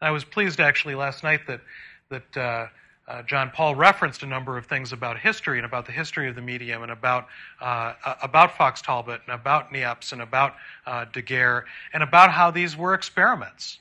And 0.02 0.08
I 0.08 0.12
was 0.12 0.24
pleased 0.24 0.60
actually 0.60 0.96
last 0.96 1.24
night 1.24 1.42
that 1.46 1.62
that 2.10 2.38
uh, 2.38 2.68
uh, 3.08 3.22
John 3.24 3.52
Paul 3.52 3.76
referenced 3.76 4.24
a 4.24 4.26
number 4.26 4.58
of 4.58 4.66
things 4.66 4.92
about 4.92 5.20
history 5.20 5.60
and 5.60 5.66
about 5.66 5.86
the 5.86 5.92
history 5.92 6.28
of 6.28 6.34
the 6.36 6.42
medium 6.42 6.82
and 6.82 6.92
about 6.92 7.28
uh, 7.62 7.94
about 8.24 8.58
Fox 8.58 8.82
Talbot 8.82 9.22
and 9.28 9.36
about 9.36 9.72
Niepce 9.72 10.14
and 10.14 10.24
about 10.24 10.56
uh, 10.88 11.06
Daguerre 11.14 11.66
and 11.94 12.02
about 12.02 12.32
how 12.32 12.50
these 12.50 12.76
were 12.76 12.96
experiments. 12.96 13.78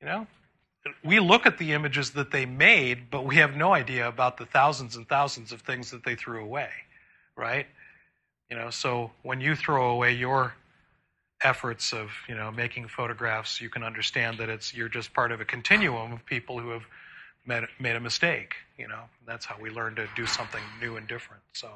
You 0.00 0.06
know, 0.06 0.26
we 1.04 1.20
look 1.20 1.44
at 1.44 1.58
the 1.58 1.74
images 1.74 2.10
that 2.12 2.30
they 2.30 2.46
made, 2.46 3.10
but 3.10 3.26
we 3.26 3.36
have 3.36 3.56
no 3.56 3.74
idea 3.74 4.08
about 4.08 4.38
the 4.38 4.46
thousands 4.46 4.96
and 4.96 5.06
thousands 5.06 5.52
of 5.52 5.60
things 5.60 5.90
that 5.90 6.02
they 6.02 6.14
threw 6.14 6.42
away, 6.42 6.70
right? 7.36 7.66
You 8.48 8.56
know, 8.56 8.70
so 8.70 9.10
when 9.22 9.42
you 9.42 9.54
throw 9.54 9.90
away 9.90 10.14
your 10.14 10.54
efforts 11.42 11.92
of 11.92 12.10
you 12.28 12.34
know 12.34 12.50
making 12.50 12.88
photographs, 12.88 13.60
you 13.60 13.68
can 13.68 13.82
understand 13.82 14.38
that 14.38 14.48
it's 14.48 14.74
you're 14.74 14.88
just 14.88 15.12
part 15.14 15.32
of 15.32 15.40
a 15.40 15.44
continuum 15.44 16.12
of 16.12 16.24
people 16.26 16.58
who 16.58 16.70
have 16.70 16.84
made, 17.46 17.64
made 17.78 17.96
a 17.96 18.00
mistake. 18.00 18.54
You 18.78 18.88
know, 18.88 19.02
that's 19.26 19.44
how 19.44 19.56
we 19.60 19.70
learn 19.70 19.94
to 19.96 20.06
do 20.16 20.26
something 20.26 20.62
new 20.80 20.96
and 20.96 21.06
different. 21.06 21.42
So. 21.52 21.68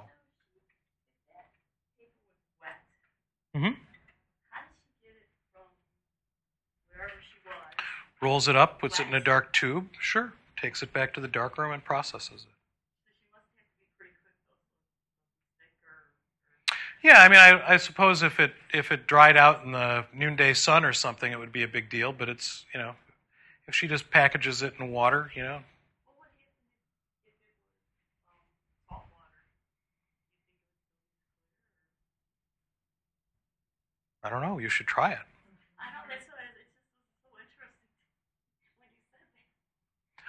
Mm-hmm. 3.57 3.75
Rolls 8.21 8.49
it 8.49 8.57
up, 8.57 8.81
puts 8.81 8.99
it 9.01 9.07
in 9.07 9.15
a 9.15 9.21
dark 9.21 9.53
tube. 9.53 9.89
Sure. 10.01 10.33
Takes 10.61 10.83
it 10.83 10.93
back 10.93 11.13
to 11.15 11.21
the 11.21 11.29
darkroom 11.29 11.73
and 11.73 11.85
processes 11.85 12.47
it. 12.49 12.54
Yeah, 17.05 17.21
I 17.21 17.29
mean, 17.29 17.39
I, 17.39 17.75
I, 17.75 17.77
suppose 17.77 18.23
if 18.23 18.41
it 18.41 18.55
if 18.73 18.91
it 18.91 19.07
dried 19.07 19.37
out 19.37 19.63
in 19.63 19.73
the 19.73 20.07
noonday 20.15 20.55
sun 20.55 20.87
or 20.87 20.95
something, 20.95 21.31
it 21.31 21.39
would 21.39 21.53
be 21.53 21.63
a 21.63 21.69
big 21.69 21.91
deal. 21.91 22.15
But 22.15 22.31
it's 22.31 22.65
you 22.73 22.81
know, 22.81 22.95
if 23.69 23.75
she 23.75 23.87
just 23.87 24.11
packages 24.11 24.63
it 24.63 24.73
in 24.81 24.91
water, 24.91 25.31
you 25.37 25.43
know. 25.43 25.59
I 34.23 34.31
don't 34.31 34.41
know. 34.41 34.57
You 34.57 34.71
should 34.71 34.87
try 34.87 35.13
it. 35.13 35.19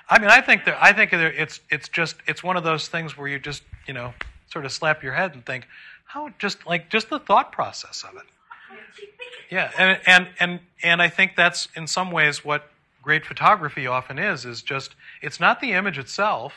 I 0.10 0.20
mean, 0.20 0.30
I 0.30 0.42
think 0.42 0.66
that 0.66 0.78
I 0.82 0.92
think 0.92 1.14
it's 1.14 1.62
it's 1.70 1.88
just 1.88 2.18
it's 2.28 2.44
one 2.44 2.58
of 2.58 2.66
those 2.66 2.90
things 2.90 3.18
where 3.18 3.30
you 3.30 3.40
just 3.40 3.64
you 3.88 3.94
know 3.94 4.14
sort 4.52 4.66
of 4.66 4.74
slap 4.74 5.04
your 5.04 5.14
head 5.14 5.34
and 5.34 5.46
think, 5.46 5.68
how 6.16 6.30
just 6.40 6.66
like 6.66 6.90
just 6.90 7.10
the 7.10 7.20
thought 7.20 7.52
process 7.52 8.04
of 8.08 8.16
it. 8.16 8.24
Yeah, 9.52 9.70
and 9.78 10.00
and 10.08 10.28
and 10.40 10.60
and 10.82 11.02
I 11.02 11.10
think 11.10 11.36
that's 11.36 11.68
in 11.76 11.88
some 11.88 12.10
ways 12.10 12.44
what 12.44 12.72
great 13.04 13.26
photography 13.26 13.86
often 13.86 14.18
is 14.18 14.46
is 14.46 14.62
just 14.62 14.96
it's 15.22 15.40
not 15.42 15.60
the 15.60 15.74
image 15.74 15.98
itself, 15.98 16.54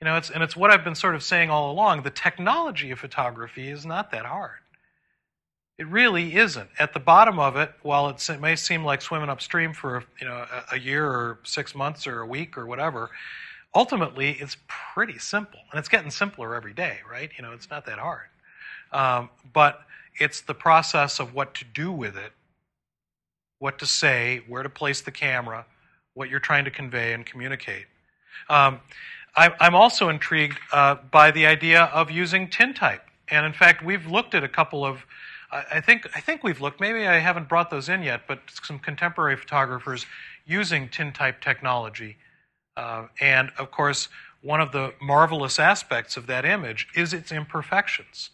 you 0.00 0.06
know, 0.06 0.16
it's 0.16 0.30
and 0.30 0.42
it's 0.42 0.56
what 0.56 0.70
I've 0.70 0.82
been 0.82 0.94
sort 0.94 1.14
of 1.14 1.22
saying 1.22 1.50
all 1.50 1.70
along. 1.70 2.02
The 2.02 2.10
technology 2.10 2.90
of 2.90 2.98
photography 2.98 3.68
is 3.68 3.84
not 3.84 4.10
that 4.12 4.24
hard. 4.24 4.60
It 5.78 5.86
really 5.86 6.34
isn't. 6.34 6.70
At 6.78 6.94
the 6.94 7.00
bottom 7.00 7.38
of 7.38 7.54
it, 7.54 7.70
while 7.82 8.08
it 8.08 8.40
may 8.40 8.56
seem 8.56 8.82
like 8.82 9.02
swimming 9.02 9.28
upstream 9.28 9.74
for 9.74 10.04
you 10.18 10.26
know 10.26 10.46
a, 10.72 10.78
year 10.78 11.06
or 11.06 11.38
six 11.44 11.74
months 11.74 12.06
or 12.06 12.20
a 12.20 12.26
week 12.26 12.56
or 12.56 12.64
whatever, 12.64 13.10
ultimately 13.74 14.38
it's 14.40 14.56
pretty 14.68 15.18
simple, 15.18 15.60
and 15.70 15.78
it's 15.78 15.90
getting 15.90 16.10
simpler 16.10 16.54
every 16.54 16.72
day, 16.72 17.00
right? 17.10 17.30
You 17.36 17.44
know, 17.44 17.52
it's 17.52 17.68
not 17.68 17.84
that 17.84 17.98
hard. 17.98 18.28
Um, 18.96 19.28
but 19.52 19.80
it's 20.18 20.40
the 20.40 20.54
process 20.54 21.20
of 21.20 21.34
what 21.34 21.54
to 21.56 21.66
do 21.66 21.92
with 21.92 22.16
it, 22.16 22.32
what 23.58 23.78
to 23.80 23.86
say, 23.86 24.42
where 24.48 24.62
to 24.62 24.70
place 24.70 25.02
the 25.02 25.10
camera, 25.10 25.66
what 26.14 26.30
you're 26.30 26.40
trying 26.40 26.64
to 26.64 26.70
convey 26.70 27.12
and 27.12 27.26
communicate. 27.26 27.84
Um, 28.48 28.80
I, 29.36 29.52
am 29.60 29.74
also 29.74 30.08
intrigued 30.08 30.58
uh, 30.72 30.94
by 31.10 31.30
the 31.30 31.44
idea 31.44 31.82
of 31.92 32.10
using 32.10 32.48
tintype, 32.48 33.04
and 33.28 33.44
in 33.44 33.52
fact, 33.52 33.84
we've 33.84 34.06
looked 34.06 34.34
at 34.34 34.42
a 34.42 34.48
couple 34.48 34.84
of 34.84 35.04
I 35.52 35.80
think 35.80 36.08
I 36.14 36.20
think 36.20 36.42
we've 36.42 36.60
looked. 36.60 36.80
Maybe 36.80 37.06
I 37.06 37.18
haven't 37.18 37.48
brought 37.48 37.70
those 37.70 37.88
in 37.88 38.02
yet, 38.02 38.22
but 38.26 38.40
some 38.64 38.78
contemporary 38.78 39.36
photographers 39.36 40.06
using 40.44 40.88
tintype 40.88 41.40
technology, 41.40 42.16
uh, 42.76 43.06
and 43.20 43.52
of 43.58 43.70
course, 43.70 44.08
one 44.42 44.60
of 44.60 44.72
the 44.72 44.94
marvelous 45.00 45.58
aspects 45.58 46.16
of 46.16 46.26
that 46.26 46.44
image 46.44 46.88
is 46.96 47.12
its 47.12 47.30
imperfections, 47.30 48.30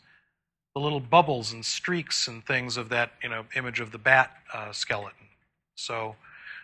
the 0.75 0.81
little 0.81 1.01
bubbles 1.01 1.53
and 1.53 1.65
streaks 1.65 2.29
and 2.29 2.45
things 2.47 2.77
of 2.77 2.89
that 2.89 3.13
you 3.23 3.29
know 3.29 3.45
image 3.57 3.81
of 3.81 3.93
the 3.93 3.99
bat 3.99 4.31
uh, 4.53 4.73
skeleton. 4.73 5.27
So, 5.75 6.17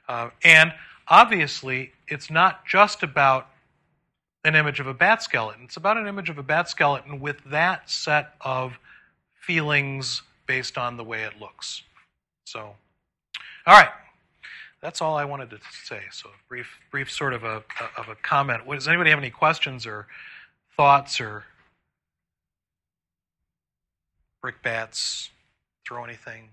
uh, 0.08 0.30
and 0.44 0.72
obviously, 1.08 1.92
it's 2.06 2.30
not 2.30 2.66
just 2.66 3.02
about 3.02 3.48
an 4.44 4.54
image 4.54 4.80
of 4.80 4.86
a 4.86 4.94
bat 4.94 5.22
skeleton. 5.22 5.62
It's 5.64 5.76
about 5.76 5.96
an 5.96 6.06
image 6.06 6.30
of 6.30 6.38
a 6.38 6.42
bat 6.42 6.68
skeleton 6.68 7.20
with 7.20 7.42
that 7.44 7.90
set 7.90 8.34
of 8.40 8.78
feelings 9.40 10.22
based 10.46 10.78
on 10.78 10.96
the 10.96 11.04
way 11.04 11.22
it 11.22 11.32
looks. 11.40 11.82
So, 12.44 12.60
all 13.66 13.74
right. 13.74 13.90
That's 14.80 15.02
all 15.02 15.16
I 15.16 15.24
wanted 15.24 15.50
to 15.50 15.58
say. 15.84 16.02
So, 16.12 16.30
brief, 16.48 16.68
brief 16.90 17.10
sort 17.10 17.34
of 17.34 17.42
a, 17.42 17.64
of 17.96 18.08
a 18.08 18.14
comment. 18.22 18.62
Does 18.70 18.86
anybody 18.86 19.10
have 19.10 19.18
any 19.18 19.30
questions 19.30 19.86
or 19.86 20.06
thoughts 20.76 21.20
or 21.20 21.44
brickbats? 24.40 25.30
Throw 25.86 26.04
anything 26.04 26.50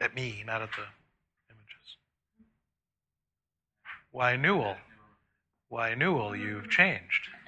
at 0.00 0.14
me, 0.14 0.42
not 0.46 0.62
at 0.62 0.70
the 0.72 0.86
images. 1.52 1.96
Why, 4.10 4.36
Newell? 4.36 4.76
Why, 5.68 5.94
Newell, 5.94 6.34
you've 6.36 6.70
changed. 6.70 7.28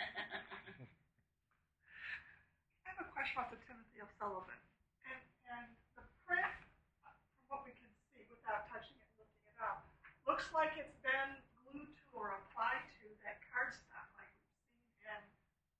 I 2.84 2.90
have 2.90 3.00
a 3.00 3.08
question 3.14 3.38
about 3.38 3.50
the 3.54 3.60
Timothy 3.64 4.02
O'Sullivan. 4.02 4.60
And, 5.06 5.20
and 5.56 5.66
the 5.94 6.04
print, 6.26 6.52
from 7.00 7.14
what 7.48 7.62
we 7.64 7.72
can 7.78 7.88
see 8.12 8.26
without 8.28 8.68
touching 8.68 8.98
it 8.98 9.06
and 9.14 9.24
lifting 9.24 9.46
it 9.46 9.58
up, 9.62 9.86
looks 10.26 10.50
like 10.52 10.74
it's 10.76 10.98
been 11.00 11.38
glued 11.64 11.86
to 11.86 12.04
or 12.12 12.34
applied 12.44 12.84
to 13.00 13.06
that 13.24 13.40
cardstock 13.48 14.10
like 14.18 14.30
we've 14.36 14.52
seen 15.00 15.06
in 15.06 15.22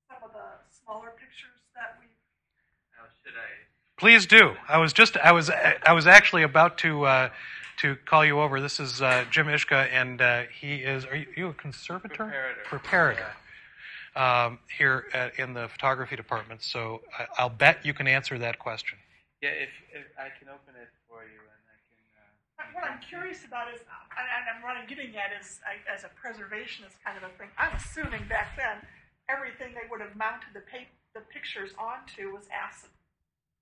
some 0.07 0.23
of 0.23 0.33
the 0.33 0.65
smaller 0.71 1.13
pictures 1.19 1.61
that 1.75 1.99
we've. 2.01 2.15
Now, 2.97 3.11
should 3.21 3.37
I? 3.37 3.76
Please 3.99 4.27
do. 4.27 4.55
I 4.69 4.79
was 4.79 4.93
just 4.93 5.17
I 5.17 5.33
was 5.33 5.51
I 5.51 5.93
was 5.93 6.07
actually 6.07 6.43
about 6.43 6.79
to 6.79 7.05
uh, 7.05 7.31
to 7.79 7.97
call 8.05 8.25
you 8.25 8.41
over. 8.41 8.61
This 8.61 8.79
is 8.79 9.01
uh, 9.01 9.25
Jim 9.31 9.47
Ishka, 9.47 9.89
and 9.91 10.21
uh, 10.21 10.43
he 10.61 10.77
is. 10.77 11.05
Are 11.07 11.17
you, 11.17 11.27
are 11.27 11.41
you 11.41 11.49
a 11.49 11.55
conservator? 11.55 12.57
Preparator. 12.69 12.81
Preparator. 12.81 13.31
Um, 14.17 14.59
here 14.79 15.05
at, 15.13 15.39
in 15.39 15.53
the 15.53 15.69
photography 15.69 16.17
department. 16.17 16.63
So 16.63 17.03
I, 17.39 17.43
will 17.43 17.51
bet 17.51 17.85
you 17.85 17.93
can 17.93 18.07
answer 18.07 18.39
that 18.39 18.59
question. 18.59 18.97
Yeah, 19.43 19.51
if, 19.51 19.69
if 19.93 20.07
I 20.17 20.33
can 20.39 20.49
open 20.49 20.73
it 20.81 20.89
for 21.07 21.21
you 21.25 21.41
what 22.73 22.85
I'm 22.85 23.01
curious 23.01 23.45
about 23.45 23.73
is, 23.73 23.81
and 23.81 24.45
I'm 24.49 24.63
what 24.63 24.77
I'm 24.77 24.89
getting 24.89 25.17
at 25.17 25.33
is, 25.37 25.61
as 25.85 26.05
a 26.05 26.11
preservationist 26.17 26.97
kind 27.05 27.17
of 27.17 27.25
a 27.25 27.33
thing. 27.37 27.49
I'm 27.59 27.73
assuming 27.77 28.25
back 28.29 28.57
then 28.57 28.81
everything 29.29 29.75
they 29.75 29.89
would 29.91 30.01
have 30.01 30.17
mounted 30.17 30.53
the 30.55 30.65
pa- 30.65 30.93
the 31.15 31.25
pictures 31.33 31.73
onto 31.79 32.33
was 32.33 32.49
acid. 32.53 32.91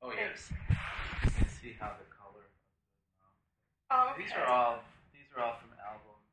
Oh 0.03 0.13
yes. 0.13 0.51
You 0.51 1.31
can 1.31 1.49
see 1.49 1.77
how 1.79 1.95
the 1.99 2.07
color. 2.11 2.47
Oh, 3.91 4.13
okay. 4.13 4.23
These 4.25 4.33
are 4.35 4.47
all 4.47 4.85
these 5.13 5.29
are 5.37 5.41
all 5.43 5.57
from 5.61 5.71
albums. 5.79 6.29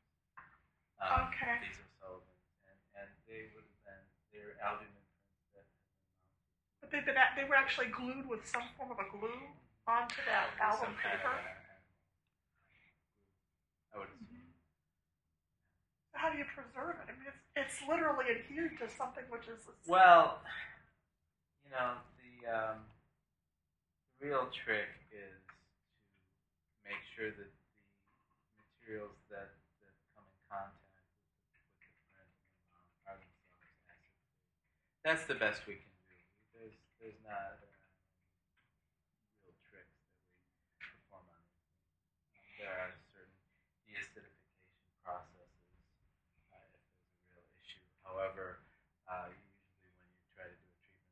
Um, 1.01 1.29
okay. 1.29 1.57
These 1.65 1.77
are 1.81 1.89
Sullivan, 1.97 2.37
and, 2.69 2.79
and 2.97 3.09
they 3.25 3.49
would 3.53 3.65
have 3.65 3.81
been 3.85 4.03
they're 4.31 4.55
albumen 4.61 5.01
prints 5.51 5.71
But 6.81 6.91
they 6.91 7.01
been, 7.01 7.17
they 7.35 7.47
were 7.47 7.55
actually 7.57 7.89
glued 7.89 8.27
with 8.27 8.45
some 8.47 8.63
form 8.77 8.91
of 8.91 8.99
a 8.99 9.07
glue 9.09 9.49
onto 9.87 10.21
that 10.29 10.53
album 10.61 10.93
paper. 11.01 11.33
I 13.93 13.99
would 13.99 14.07
assume. 14.13 14.55
How 16.13 16.29
do 16.29 16.37
you 16.37 16.45
preserve 16.45 17.01
it? 17.01 17.07
I 17.09 17.13
mean, 17.17 17.27
it's, 17.27 17.41
it's 17.57 17.77
literally 17.89 18.29
adhered 18.29 18.77
to 18.79 18.87
something 18.87 19.23
which 19.33 19.47
is. 19.49 19.57
Well, 19.87 20.37
you 21.65 21.71
know, 21.71 21.97
the, 22.21 22.33
um, 22.45 22.77
the 22.85 23.00
real 24.21 24.45
trick 24.53 24.93
is 25.09 25.41
to 25.41 26.77
make 26.85 27.01
sure 27.17 27.33
that 27.33 27.49
the 27.49 28.61
materials 28.77 29.17
that, 29.33 29.49
that 29.81 29.93
come 30.13 30.21
in 30.29 30.37
contact 30.45 30.77
with 30.93 31.09
the, 31.09 31.25
with 31.81 31.89
the 31.89 32.05
print 32.13 32.29
are 33.09 33.17
themselves 33.17 33.17
acid 33.17 33.33
free. 33.49 33.73
that's 35.01 35.25
the 35.25 35.33
best 35.33 35.65
we 35.65 35.81
can 35.81 35.89
do. 36.05 36.13
There's 36.53 36.77
there's 37.01 37.17
not 37.25 37.65
uh, 37.65 37.65
real 39.41 39.57
tricks 39.65 39.89
that 39.89 40.13
we 40.13 40.85
perform 40.85 41.25
on 41.25 41.41
this. 41.41 41.65
Um, 42.29 42.45
there 42.61 42.77
are 42.77 42.93
certain 43.09 43.41
deacidification 43.89 45.01
processes 45.01 45.49
uh, 46.53 46.61
if 46.77 46.85
there's 46.93 47.09
a 47.09 47.41
real 47.41 47.49
issue. 47.57 47.81
However, 48.05 48.61
uh, 49.09 49.33
usually 49.33 49.97
when 49.97 50.13
you 50.13 50.21
try 50.37 50.45
to 50.45 50.53
do 50.53 50.69
a 50.69 50.85
treatment 50.85 51.09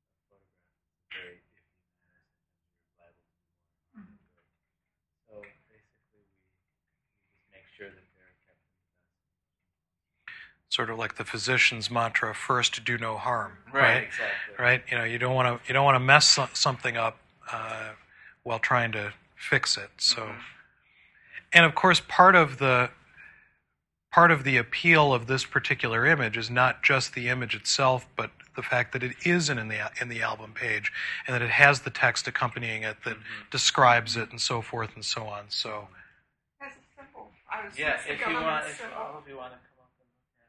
on 0.00 0.08
a 0.08 0.24
photograph, 0.32 0.80
it's 0.80 0.96
a 0.96 1.12
very 1.12 1.44
iffy 1.44 1.68
matter. 1.76 2.00
Sometimes 2.08 2.32
you're 2.72 2.96
liable 2.96 3.28
to 3.28 3.36
be 3.36 3.52
more 3.52 3.68
harm 3.68 3.92
than 3.92 4.16
good. 4.16 4.48
So 5.28 5.44
basically, 5.68 6.08
we, 6.16 6.24
we 6.24 7.28
just 7.28 7.44
make 7.52 7.67
sure 7.78 7.86
that 7.88 7.94
they're 7.94 8.34
kept 8.44 8.44
in 8.44 8.46
the 8.46 8.52
best. 10.68 10.74
Sort 10.74 10.90
of 10.90 10.98
like 10.98 11.16
the 11.16 11.24
physician's 11.24 11.90
mantra: 11.90 12.34
first, 12.34 12.84
do 12.84 12.98
no 12.98 13.16
harm. 13.16 13.58
Right. 13.72 14.04
Exactly. 14.04 14.54
right? 14.58 14.82
You 14.90 14.98
know, 14.98 15.04
you 15.04 15.18
don't 15.18 15.34
want 15.34 15.62
to 15.62 15.68
you 15.68 15.72
don't 15.74 15.84
want 15.84 15.94
to 15.96 16.00
mess 16.00 16.38
something 16.54 16.96
up 16.96 17.18
uh, 17.50 17.90
while 18.42 18.58
trying 18.58 18.92
to 18.92 19.12
fix 19.36 19.76
it. 19.76 19.90
So, 19.98 20.22
Mhm. 20.26 20.38
and 21.52 21.64
of 21.64 21.74
course, 21.74 22.00
part 22.00 22.34
of 22.34 22.58
the 22.58 22.90
part 24.10 24.30
of 24.30 24.42
the 24.42 24.56
appeal 24.56 25.12
of 25.14 25.26
this 25.26 25.44
particular 25.44 26.04
image 26.06 26.36
is 26.36 26.50
not 26.50 26.82
just 26.82 27.14
the 27.14 27.28
image 27.28 27.54
itself, 27.54 28.06
but 28.16 28.30
the 28.56 28.62
fact 28.62 28.92
that 28.92 29.02
it 29.02 29.14
is 29.24 29.48
in 29.48 29.68
the 29.68 29.90
in 30.00 30.08
the 30.08 30.20
album 30.22 30.52
page 30.54 30.92
and 31.26 31.34
that 31.34 31.42
it 31.42 31.50
has 31.50 31.82
the 31.82 31.90
text 31.90 32.26
accompanying 32.26 32.82
it 32.82 32.96
that 33.04 33.16
Mhm. 33.16 33.50
describes 33.50 34.16
it 34.16 34.30
and 34.30 34.40
so 34.40 34.60
forth 34.62 34.94
and 34.96 35.04
so 35.04 35.28
on. 35.28 35.50
So, 35.50 35.68
symbol. 35.70 35.90
I 37.50 37.64
was 37.64 37.78
Yeah, 37.78 37.96
if 38.06 38.20
you 38.20 38.34
want, 38.34 38.66
if 38.66 38.76
symbol. 38.78 38.96
all 38.96 39.18
of 39.18 39.28
you 39.28 39.36
want 39.36 39.52
to 39.52 39.58
come 39.58 39.80
up 39.80 39.90
and 39.98 40.04
look 40.04 40.28
at 40.36 40.48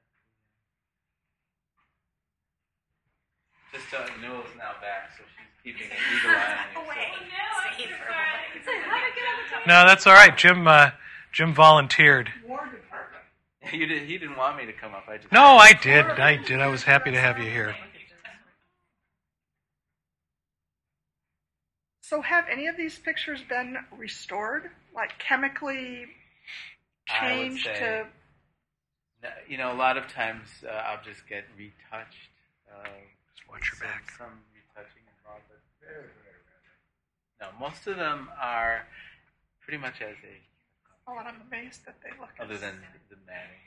the. 3.71 3.77
Just 3.79 3.93
uh, 3.93 4.03
Newell's 4.21 4.51
now 4.57 4.73
back, 4.81 5.11
so 5.17 5.23
she's 5.23 5.47
keeping 5.63 5.87
an 5.91 5.97
eagle 6.17 6.31
eye 6.31 6.65
on 6.75 6.83
you. 6.83 6.85
Away. 6.85 7.07
so- 7.15 7.25
Stay 7.75 7.85
for 7.87 8.03
a 8.03 8.11
moment. 8.11 8.65
Say, 8.65 8.77
how 8.83 8.97
to 8.97 9.11
get 9.15 9.23
on 9.23 9.35
the 9.43 9.49
top? 9.55 9.67
no, 9.67 9.87
that's 9.87 10.05
all 10.07 10.13
right. 10.13 10.35
Jim 10.37 10.67
uh, 10.67 10.91
Jim 11.31 11.53
volunteered. 11.53 12.31
War 12.47 12.57
Department. 12.59 12.83
You 13.73 13.85
did, 13.85 14.03
he 14.07 14.17
didn't 14.17 14.35
want 14.37 14.57
me 14.57 14.65
to 14.65 14.73
come 14.73 14.93
up. 14.95 15.03
I 15.07 15.17
just. 15.17 15.31
No, 15.31 15.57
I 15.57 15.73
did. 15.73 16.03
I 16.05 16.37
did. 16.37 16.59
I 16.59 16.67
was 16.67 16.81
happy 16.83 17.11
to 17.11 17.19
have 17.19 17.37
you 17.37 17.49
here. 17.49 17.75
So 22.01 22.21
have 22.21 22.45
any 22.51 22.65
of 22.67 22.75
these 22.75 22.97
pictures 22.97 23.41
been 23.47 23.77
restored? 23.95 24.71
Like 24.95 25.19
chemically 25.19 26.05
I 27.09 27.33
would 27.37 27.41
changed 27.51 27.65
say- 27.65 27.79
to 27.79 28.07
you 29.49 29.57
know, 29.57 29.73
a 29.73 29.75
lot 29.75 29.97
of 29.97 30.07
times 30.07 30.47
uh, 30.63 30.71
I'll 30.71 31.03
just 31.03 31.27
get 31.27 31.43
retouched. 31.57 32.31
Uh, 32.71 32.87
Just 33.35 33.43
watch 33.49 33.67
your 33.67 33.75
some, 33.75 33.87
back. 33.87 34.03
Some 34.15 34.35
retouching 34.55 35.03
involved, 35.11 35.43
but 35.51 35.59
very, 35.83 36.07
very 36.23 36.39
rarely. 36.47 36.71
No, 37.43 37.51
most 37.59 37.83
of 37.87 37.97
them 37.97 38.29
are 38.39 38.87
pretty 39.59 39.77
much 39.77 39.99
as 39.99 40.15
they, 40.23 40.39
Oh, 41.05 41.17
and 41.19 41.27
I'm 41.27 41.41
amazed 41.51 41.83
that 41.85 41.97
they 41.99 42.13
look 42.15 42.31
other 42.39 42.53
as- 42.55 42.61
than 42.61 42.79
the 43.09 43.17
matting. 43.27 43.59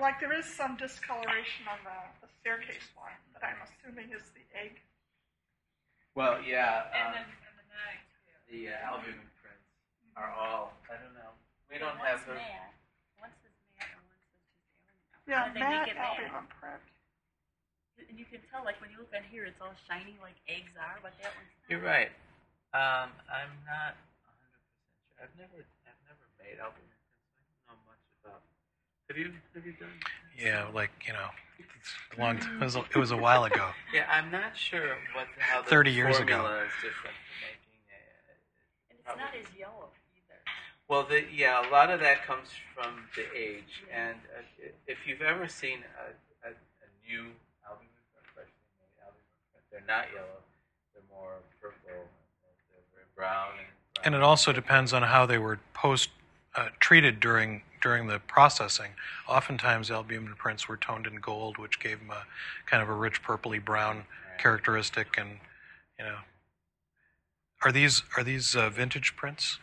like 0.00 0.18
there 0.18 0.32
is 0.34 0.46
some 0.48 0.74
discoloration 0.76 1.68
on 1.70 1.78
the, 1.86 2.26
the 2.26 2.28
staircase 2.40 2.90
one 2.98 3.14
that 3.38 3.46
I'm 3.46 3.60
assuming 3.62 4.10
is 4.10 4.24
the 4.34 4.42
egg. 4.58 4.80
Well, 6.16 6.42
yeah. 6.42 6.90
And 6.90 7.06
um, 7.06 7.12
then, 7.14 7.28
and 7.28 7.54
the 7.60 7.66
nine, 7.70 8.00
too. 8.10 8.34
the 8.50 8.60
uh, 8.74 8.88
albumen 8.90 9.30
prints 9.38 9.62
are 10.16 10.32
all. 10.34 10.72
I 10.90 10.96
don't 10.98 11.14
know. 11.14 11.15
We 11.70 11.78
don't 11.82 11.98
One's 11.98 12.08
have 12.08 12.22
the. 12.26 12.34
matte, 12.38 12.74
One 13.18 13.32
says 13.42 13.50
and 13.82 13.90
one 13.90 14.04
says 14.06 14.22
just. 14.86 15.26
Yeah, 15.26 15.34
How 15.42 15.44
did 15.50 15.54
they 15.58 15.64
make 15.66 15.70
matte 15.70 15.88
it 15.90 15.96
matte? 15.98 16.18
albumen 16.22 16.46
print. 16.60 16.82
And 18.06 18.16
you 18.20 18.26
can 18.28 18.38
tell, 18.52 18.62
like, 18.62 18.78
when 18.84 18.92
you 18.92 19.00
look 19.02 19.10
on 19.16 19.24
here, 19.32 19.48
it's 19.48 19.58
all 19.58 19.72
shiny 19.88 20.14
like 20.22 20.36
eggs 20.46 20.70
are, 20.78 21.00
but 21.02 21.16
that 21.24 21.32
one's 21.34 21.50
not. 21.58 21.66
You're 21.72 21.82
right. 21.82 22.12
Um, 22.76 23.08
I'm 23.32 23.50
not 23.66 23.96
100 24.22 24.52
percent 24.52 24.76
sure. 25.08 25.24
I've 25.24 25.34
never, 25.40 25.58
I've 25.88 26.02
never 26.06 26.24
made 26.38 26.60
albumen 26.60 26.92
prints. 26.92 27.50
I 27.66 27.72
don't 27.72 27.80
know 27.82 27.88
much 27.88 28.04
about. 28.22 28.44
Have 29.08 29.16
you? 29.18 29.32
Have 29.56 29.64
you 29.66 29.74
done? 29.80 29.96
Yeah, 30.36 30.68
like 30.76 30.92
you 31.08 31.14
know, 31.16 31.32
it's 31.58 31.90
a 32.14 32.20
long. 32.20 32.36
It 32.36 32.60
was 32.62 32.76
a, 32.76 32.84
it 32.92 33.00
was 33.00 33.10
a 33.10 33.16
while 33.16 33.44
ago. 33.48 33.72
Yeah, 33.96 34.04
I'm 34.12 34.30
not 34.30 34.52
sure 34.54 34.92
what 35.16 35.26
the, 35.34 35.40
how 35.42 35.62
the 35.64 35.70
30 35.72 35.90
years 35.90 36.18
ago. 36.20 36.36
formula 36.36 36.68
is 36.68 36.74
different 36.84 37.16
for 37.16 37.32
making 37.40 37.80
a. 37.88 37.98
And 38.92 38.98
it's 39.00 39.08
not 39.16 39.32
as 39.32 39.48
yellow 39.56 39.88
either. 39.88 39.95
Well, 40.88 41.02
the, 41.02 41.24
yeah, 41.34 41.68
a 41.68 41.70
lot 41.70 41.90
of 41.90 41.98
that 42.00 42.24
comes 42.24 42.48
from 42.74 42.94
the 43.16 43.24
age, 43.36 43.82
and 43.92 44.16
uh, 44.38 44.70
if 44.86 44.98
you've 45.06 45.20
ever 45.20 45.48
seen 45.48 45.78
a, 45.98 46.48
a, 46.48 46.50
a 46.52 46.88
new 47.02 47.26
albumen 47.66 47.90
print, 48.14 48.26
freshly 48.32 48.54
albumen 49.02 49.66
they're 49.72 49.82
not 49.88 50.06
yellow; 50.14 50.38
they're 50.94 51.02
more 51.10 51.42
purple, 51.60 51.90
and 51.90 52.54
they're 52.70 52.86
very 52.94 53.06
brown. 53.16 53.48
And, 53.58 54.06
And 54.06 54.14
it 54.14 54.22
also 54.22 54.52
depends 54.52 54.92
on 54.92 55.02
how 55.02 55.26
they 55.26 55.38
were 55.38 55.58
post 55.74 56.10
uh, 56.54 56.68
treated 56.78 57.18
during 57.18 57.62
during 57.82 58.06
the 58.06 58.20
processing. 58.20 58.92
Oftentimes, 59.28 59.90
albumen 59.90 60.34
prints 60.36 60.68
were 60.68 60.76
toned 60.76 61.06
in 61.06 61.16
gold, 61.16 61.58
which 61.58 61.80
gave 61.80 61.98
them 61.98 62.10
a 62.10 62.24
kind 62.66 62.82
of 62.82 62.88
a 62.88 62.94
rich 62.94 63.22
purpley 63.22 63.62
brown 63.64 64.04
characteristic. 64.38 65.16
And 65.18 65.38
you 65.98 66.04
know, 66.04 66.18
are 67.64 67.72
these 67.72 68.02
are 68.16 68.22
these 68.22 68.54
uh, 68.54 68.70
vintage 68.70 69.16
prints? 69.16 69.58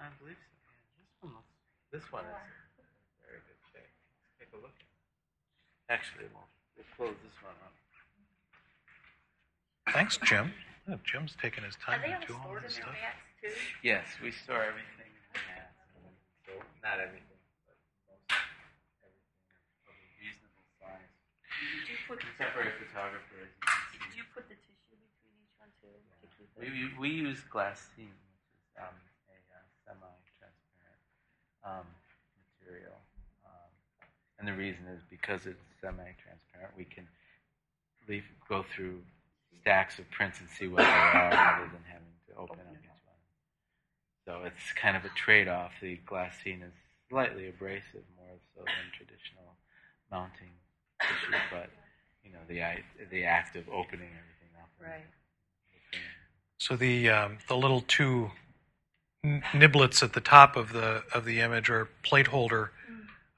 I 0.00 0.06
believe 0.18 0.36
so. 0.36 0.56
Yeah, 0.64 0.92
this 0.98 1.12
one 1.20 1.32
looks. 1.32 1.44
This 1.90 2.06
one 2.14 2.22
is 2.22 2.30
in 2.78 2.86
very 3.26 3.42
good 3.42 3.58
shape. 3.74 3.90
Let's 4.14 4.30
take 4.38 4.52
a 4.54 4.60
look. 4.62 4.70
at 4.78 4.86
it. 4.86 5.90
Actually, 5.90 6.30
we'll, 6.30 6.46
we'll 6.78 6.86
close 6.94 7.18
this 7.26 7.34
one 7.42 7.58
up. 7.66 7.74
Thanks, 9.90 10.14
Jim. 10.22 10.54
Oh, 10.86 10.98
Jim's 11.02 11.34
taking 11.42 11.66
his 11.66 11.74
Are 11.90 11.98
time 11.98 12.06
they 12.06 12.14
to 12.14 12.14
all 12.14 12.26
do 12.30 12.34
all 12.38 12.46
stored 12.46 12.62
in 12.62 12.70
this 12.70 12.78
stuff. 12.78 12.94
mats, 12.94 13.26
too? 13.42 13.50
Yes, 13.82 14.06
we 14.22 14.30
store 14.30 14.62
everything 14.62 15.10
in 15.10 15.18
the 15.34 15.42
mats. 15.50 15.74
So 16.46 16.54
not 16.78 17.02
everything, 17.02 17.26
but 17.66 17.74
most 18.06 18.22
everything 19.02 19.50
of 19.90 19.90
a 19.90 20.06
reasonable 20.22 20.62
size. 20.78 21.10
Did 21.74 21.90
you 21.90 21.98
put, 22.06 22.22
Contemporary 22.22 22.70
photographer, 22.86 23.34
as 23.42 23.50
you 23.90 23.98
did 23.98 24.14
you 24.14 24.24
put 24.30 24.46
the 24.46 24.54
tissue 24.62 24.94
between 25.02 25.34
each 25.42 25.54
one, 25.58 25.70
too, 25.82 25.90
to 25.90 26.26
keep 26.38 26.46
it? 26.54 26.58
We, 26.62 26.70
we, 26.70 26.86
we 27.02 27.10
use 27.26 27.42
glassine, 27.50 28.14
which 28.14 28.46
is 28.54 28.62
um, 28.78 28.94
a 28.94 29.34
uh, 29.58 29.62
semi-transparent 29.90 31.02
um, 31.64 31.86
material. 32.60 32.96
Um, 33.44 33.70
and 34.38 34.48
the 34.48 34.54
reason 34.54 34.86
is 34.94 35.02
because 35.10 35.46
it's 35.46 35.60
semi-transparent, 35.80 36.72
we 36.76 36.84
can 36.84 37.06
leave, 38.08 38.24
go 38.48 38.64
through 38.74 39.00
stacks 39.60 39.98
of 39.98 40.10
prints 40.10 40.40
and 40.40 40.48
see 40.48 40.68
what 40.68 40.78
they 40.78 40.84
are 40.84 41.30
rather 41.30 41.70
than 41.72 41.84
having 41.86 42.14
to 42.28 42.34
open 42.36 42.60
up 42.60 42.72
each 42.72 42.88
one. 43.04 43.20
So 44.26 44.44
it's 44.46 44.72
kind 44.80 44.96
of 44.96 45.04
a 45.04 45.10
trade-off. 45.10 45.72
The 45.80 45.98
glassine 46.06 46.62
is 46.62 46.72
slightly 47.08 47.48
abrasive, 47.48 48.04
more 48.16 48.38
so 48.54 48.62
than 48.64 48.88
traditional 48.96 49.56
mounting 50.10 50.50
tissue, 51.00 51.36
but 51.50 51.70
you 52.24 52.32
know 52.32 52.38
the 52.48 52.60
the 53.10 53.24
act 53.24 53.56
of 53.56 53.68
opening 53.68 54.08
everything 54.08 54.52
up. 54.60 54.68
Right. 54.80 55.06
So 56.58 56.76
the 56.76 57.10
um, 57.10 57.38
the 57.48 57.56
little 57.56 57.82
two 57.82 58.24
n- 58.24 58.30
niblets 59.24 60.02
at 60.02 60.12
the 60.12 60.20
top 60.20 60.56
of 60.56 60.72
the 60.72 61.02
of 61.14 61.24
the 61.24 61.40
image 61.40 61.70
are 61.70 61.88
plate 62.02 62.28
holder 62.28 62.72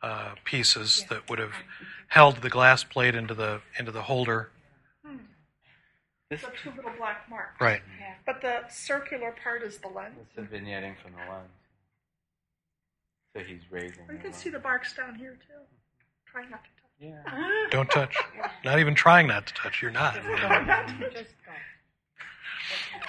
uh, 0.03 0.35
pieces 0.45 1.05
that 1.11 1.29
would 1.29 1.39
have 1.39 1.55
held 2.09 2.37
the 2.37 2.51
glass 2.51 2.85
plate 2.85 3.15
into 3.15 3.35
the 3.35 3.61
into 3.79 3.91
the 3.91 4.03
holder. 4.03 4.51
This 6.31 6.41
The 6.41 6.49
two 6.63 6.71
little 6.77 6.93
black 6.97 7.29
marks. 7.29 7.61
Right. 7.61 7.83
But 8.25 8.41
the 8.41 8.63
circular 8.71 9.37
part 9.43 9.63
is 9.63 9.79
the 9.79 9.89
lens. 9.89 10.15
It's 10.19 10.35
the 10.35 10.57
vignetting 10.57 10.95
from 11.03 11.13
the 11.13 11.31
lens. 11.31 11.51
So 13.37 13.43
he's 13.43 13.61
raising. 13.71 14.05
You 14.09 14.17
the 14.17 14.23
can 14.23 14.33
see 14.33 14.49
the 14.49 14.57
lens. 14.57 14.65
marks 14.65 14.97
down 14.97 15.15
here 15.17 15.33
too. 15.47 15.61
Try 16.27 16.43
not 16.49 16.63
to 16.65 16.71
touch. 16.81 16.91
Yeah. 16.99 17.67
Don't 17.71 17.91
touch. 17.91 18.17
Not 18.65 18.79
even 18.79 18.95
trying 18.95 19.27
not 19.27 19.47
to 19.49 19.53
touch. 19.55 19.83
You're 19.83 19.91
not. 19.91 20.15
Just 21.13 21.35
go. 21.45 21.53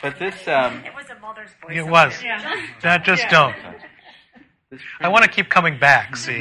But 0.01 0.19
this 0.19 0.47
um 0.47 0.83
It 0.85 0.93
was 0.95 1.09
a 1.09 1.19
mother's 1.19 1.49
voice. 1.61 1.77
It 1.77 1.87
was. 1.87 2.19
there. 2.21 2.69
Not 2.83 3.03
just 3.05 3.27
don't. 3.29 3.53
print, 3.53 4.81
I 5.01 5.07
want 5.07 5.23
to 5.23 5.29
keep 5.29 5.49
coming 5.49 5.77
back. 5.79 6.15
See. 6.15 6.39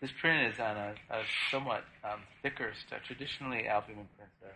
this 0.00 0.10
print 0.20 0.52
is 0.52 0.60
on 0.60 0.76
a, 0.76 0.94
a 1.10 1.22
somewhat 1.50 1.84
um, 2.04 2.20
thicker 2.42 2.72
stock. 2.86 3.00
Traditionally, 3.04 3.66
albumen 3.66 4.06
prints 4.16 4.34
are, 4.42 4.48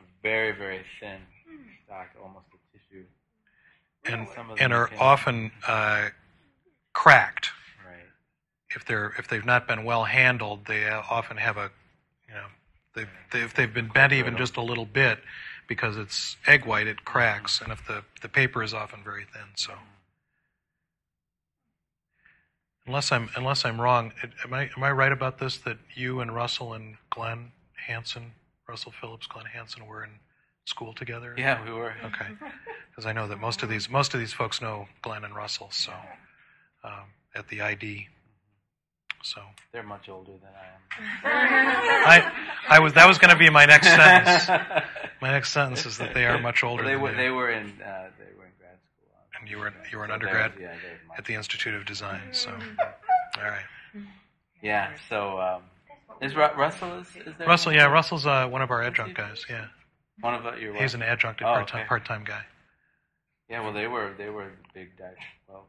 are 0.00 0.04
very 0.22 0.52
very 0.52 0.82
thin 1.00 1.18
stock, 1.84 2.08
almost 2.22 2.46
a 2.54 2.78
tissue. 2.78 3.04
and 4.04 4.28
Some 4.34 4.50
of 4.50 4.58
and 4.60 4.72
are 4.72 4.90
often 4.98 5.50
uh, 5.66 6.08
cracked 6.92 7.50
Right. 7.86 7.96
if 8.74 8.84
they're 8.84 9.12
if 9.18 9.28
they've 9.28 9.44
not 9.44 9.66
been 9.68 9.84
well 9.84 10.04
handled. 10.04 10.66
They 10.66 10.86
uh, 10.88 11.02
often 11.10 11.36
have 11.36 11.56
a 11.56 11.70
you 12.28 12.34
know 12.34 12.46
they've, 12.94 13.08
they, 13.32 13.40
if 13.42 13.54
they've 13.54 13.72
been 13.72 13.88
bent 13.88 14.12
even 14.12 14.36
just 14.36 14.56
a 14.56 14.62
little 14.62 14.86
bit 14.86 15.18
because 15.66 15.96
it's 15.96 16.36
egg 16.46 16.64
white, 16.64 16.86
it 16.86 17.04
cracks, 17.04 17.60
and 17.60 17.72
if 17.72 17.86
the 17.86 18.04
the 18.22 18.28
paper 18.28 18.62
is 18.62 18.74
often 18.74 19.02
very 19.02 19.24
thin, 19.24 19.48
so. 19.54 19.74
Unless 22.86 23.10
I'm 23.10 23.28
unless 23.34 23.64
I'm 23.64 23.80
wrong, 23.80 24.12
am 24.44 24.54
I 24.54 24.70
am 24.76 24.82
I 24.82 24.92
right 24.92 25.12
about 25.12 25.38
this 25.38 25.58
that 25.58 25.78
you 25.94 26.20
and 26.20 26.34
Russell 26.34 26.72
and 26.72 26.96
Glenn 27.10 27.50
Hansen 27.86 28.32
Russell 28.68 28.92
Phillips, 28.92 29.26
Glenn 29.26 29.46
Hansen 29.46 29.86
were 29.86 30.04
in 30.04 30.10
school 30.66 30.92
together? 30.92 31.34
Yeah, 31.36 31.64
we 31.64 31.72
were. 31.72 31.94
Okay, 32.04 32.26
because 32.90 33.06
I 33.06 33.12
know 33.12 33.26
that 33.28 33.40
most 33.40 33.62
of 33.62 33.68
these 33.68 33.90
most 33.90 34.14
of 34.14 34.20
these 34.20 34.32
folks 34.32 34.60
know 34.60 34.86
Glenn 35.02 35.24
and 35.24 35.34
Russell, 35.34 35.68
so 35.70 35.92
um, 36.84 37.10
at 37.34 37.48
the 37.48 37.60
ID. 37.60 38.08
So 39.26 39.40
They're 39.72 39.82
much 39.82 40.08
older 40.08 40.30
than 40.32 40.50
I 40.54 40.66
am. 40.68 42.26
I 42.68 42.76
I 42.76 42.78
was 42.78 42.92
that 42.92 43.08
was 43.08 43.18
going 43.18 43.30
to 43.32 43.36
be 43.38 43.50
my 43.50 43.66
next 43.66 43.88
sentence. 43.88 44.48
My 45.22 45.30
next 45.32 45.50
sentence 45.52 45.86
is 45.86 45.96
that 45.98 46.12
they 46.14 46.26
are 46.26 46.38
much 46.38 46.62
older 46.62 46.82
Well, 46.84 46.90
they 46.90 46.94
than 46.94 47.02
were. 47.02 47.10
you. 47.10 47.16
They 47.16 47.30
were 47.30 47.50
in. 47.50 47.66
Uh, 47.82 48.10
they 48.18 48.32
were 48.38 48.44
in 48.44 48.52
grad 48.60 48.78
school. 48.84 49.08
uh, 49.16 49.38
and 49.40 49.48
you 49.50 49.58
were 49.58 49.72
you 49.90 49.98
were 49.98 50.04
an 50.04 50.10
so 50.10 50.18
they're- 50.18 50.28
undergrad 50.28 50.52
Yeah, 50.60 50.74
at 51.18 51.24
the 51.24 51.34
Institute 51.34 51.74
of 51.74 51.86
Design. 51.86 52.20
So 52.32 52.50
all 52.50 53.44
right, 53.44 53.64
Yeah. 54.62 54.92
So 55.08 55.40
um, 55.40 55.62
is 56.20 56.36
Ru- 56.36 56.54
Russell 56.56 56.98
is, 57.00 57.08
is 57.16 57.34
there? 57.38 57.48
Russell. 57.48 57.72
Yeah, 57.72 57.86
Russell's 57.86 58.26
uh, 58.26 58.46
one 58.46 58.62
of 58.62 58.70
our 58.70 58.82
adjunct 58.82 59.16
guys. 59.16 59.44
Yeah, 59.50 59.64
One 60.20 60.34
of 60.34 60.44
the, 60.44 60.60
your 60.60 60.74
he's 60.76 60.94
an 60.94 61.02
adjunct 61.02 61.40
Oh, 61.42 61.46
part 61.46 61.66
time 61.68 61.80
okay. 61.80 61.88
part 61.88 62.04
time 62.04 62.22
guy. 62.24 62.42
Yeah. 63.50 63.62
Well, 63.62 63.72
they 63.72 63.86
were. 63.88 64.12
They 64.16 64.28
were 64.30 64.52
big 64.74 64.96
di 64.98 65.04
Well, 65.48 65.56
Russell, 65.56 65.66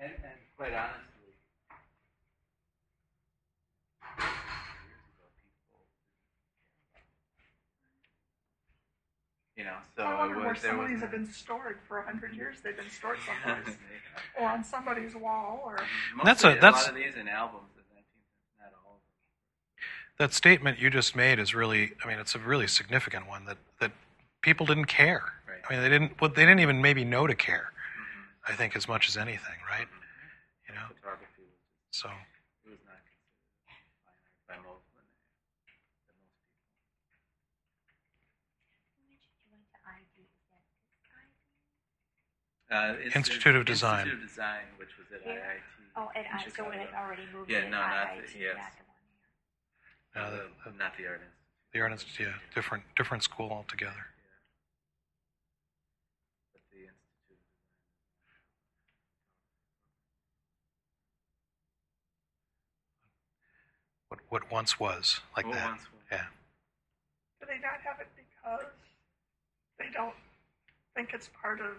And, 0.00 0.12
and 0.24 0.38
quite 0.56 0.72
honestly, 0.74 1.32
years 4.84 5.04
ago, 5.14 5.26
people 5.44 5.80
you 9.56 9.64
know, 9.64 9.78
so 9.96 10.02
I 10.02 10.18
wonder 10.18 10.38
where 10.40 10.52
was, 10.52 10.62
there 10.62 10.72
some 10.72 10.80
of 10.80 10.88
these 10.88 11.00
have 11.00 11.10
been 11.12 11.30
stored 11.30 11.78
for 11.86 11.98
a 11.98 12.04
hundred 12.04 12.34
years. 12.34 12.58
They've 12.62 12.76
been 12.76 12.90
stored 12.90 13.18
someplace, 13.26 13.76
or 14.38 14.48
on 14.48 14.64
somebody's 14.64 15.14
wall, 15.14 15.62
or 15.64 15.76
mm-hmm. 15.76 16.26
That's 16.26 16.42
a- 16.44 16.48
Mostly, 16.48 16.60
that's- 16.60 16.82
lot 16.84 16.90
of 16.90 16.96
these 16.96 17.14
in 17.16 17.28
albums 17.28 17.70
of 17.78 17.84
19th, 17.94 18.60
not 18.60 18.72
all 18.84 18.98
of 18.98 19.02
them. 19.04 19.14
That 20.18 20.32
statement 20.32 20.78
you 20.78 20.90
just 20.90 21.16
made 21.16 21.38
is 21.38 21.54
really. 21.54 21.92
I 22.04 22.08
mean, 22.08 22.18
it's 22.18 22.34
a 22.34 22.38
really 22.38 22.66
significant 22.66 23.26
one. 23.28 23.44
That 23.46 23.58
that 23.80 23.92
people 24.42 24.66
didn't 24.66 24.86
care. 24.86 25.22
Right. 25.48 25.58
I 25.68 25.72
mean, 25.72 25.82
they 25.82 25.88
didn't. 25.88 26.20
Well, 26.20 26.30
they 26.30 26.42
didn't 26.42 26.60
even 26.60 26.80
maybe 26.82 27.04
know 27.04 27.26
to 27.26 27.34
care. 27.34 27.72
I 28.46 28.52
think 28.52 28.76
as 28.76 28.86
much 28.86 29.08
as 29.08 29.16
anything, 29.16 29.58
right? 29.68 29.88
You 30.68 30.74
know. 30.74 30.86
Photography 31.00 31.42
was 31.42 31.56
So 31.90 32.08
it 32.64 32.70
was 32.70 32.78
not 32.86 33.00
considered 33.00 34.46
by 34.48 34.56
most 34.62 34.84
by 34.94 36.14
most 36.22 36.38
people. 42.68 42.70
Uh, 42.70 42.94
Institute 43.16 43.56
of 43.56 43.64
Design. 43.64 44.06
Institute 44.08 44.22
of 44.24 44.28
Design, 44.28 44.64
which 44.78 44.90
was 44.98 45.06
at 45.14 45.22
Here? 45.22 45.40
IIT. 45.40 45.60
Oh, 45.96 46.10
and 46.16 46.26
in 46.26 46.32
I, 46.32 46.42
so 46.42 46.50
Chicago. 46.50 46.70
it 46.70 46.78
had 46.80 46.94
already 46.98 47.22
moved 47.32 47.50
Yeah, 47.50 47.58
it 47.58 47.70
no, 47.70 47.78
not 47.78 48.08
IIT 48.08 48.32
the- 48.32 48.38
yes. 48.38 48.56
Back 50.14 50.24
to 50.24 50.30
one 50.30 50.32
year. 50.34 50.42
uh, 50.66 50.68
Uh, 50.68 50.72
the, 50.72 50.78
not 50.78 50.96
the 50.96 51.06
Art 51.06 51.20
Institute. 51.20 51.72
the 51.72 51.80
Art 51.80 51.92
Institute, 51.92 52.26
yeah, 52.28 52.34
different 52.54 52.84
different 52.96 53.22
school 53.22 53.50
altogether. 53.50 54.06
But 56.52 56.62
the 56.72 56.78
Institute. 56.80 57.38
What 64.08 64.20
what 64.28 64.50
once 64.50 64.78
was 64.78 65.20
like 65.36 65.46
What 65.46 65.54
that. 65.56 65.68
once 65.70 65.82
was. 65.82 65.90
Yeah. 66.10 66.26
do 67.40 67.46
they 67.46 67.58
not 67.60 67.80
have 67.84 68.00
it 68.00 68.08
because 68.16 68.66
they 69.78 69.86
don't 69.92 70.14
think 70.94 71.10
it's 71.12 71.28
part 71.40 71.60
of 71.60 71.76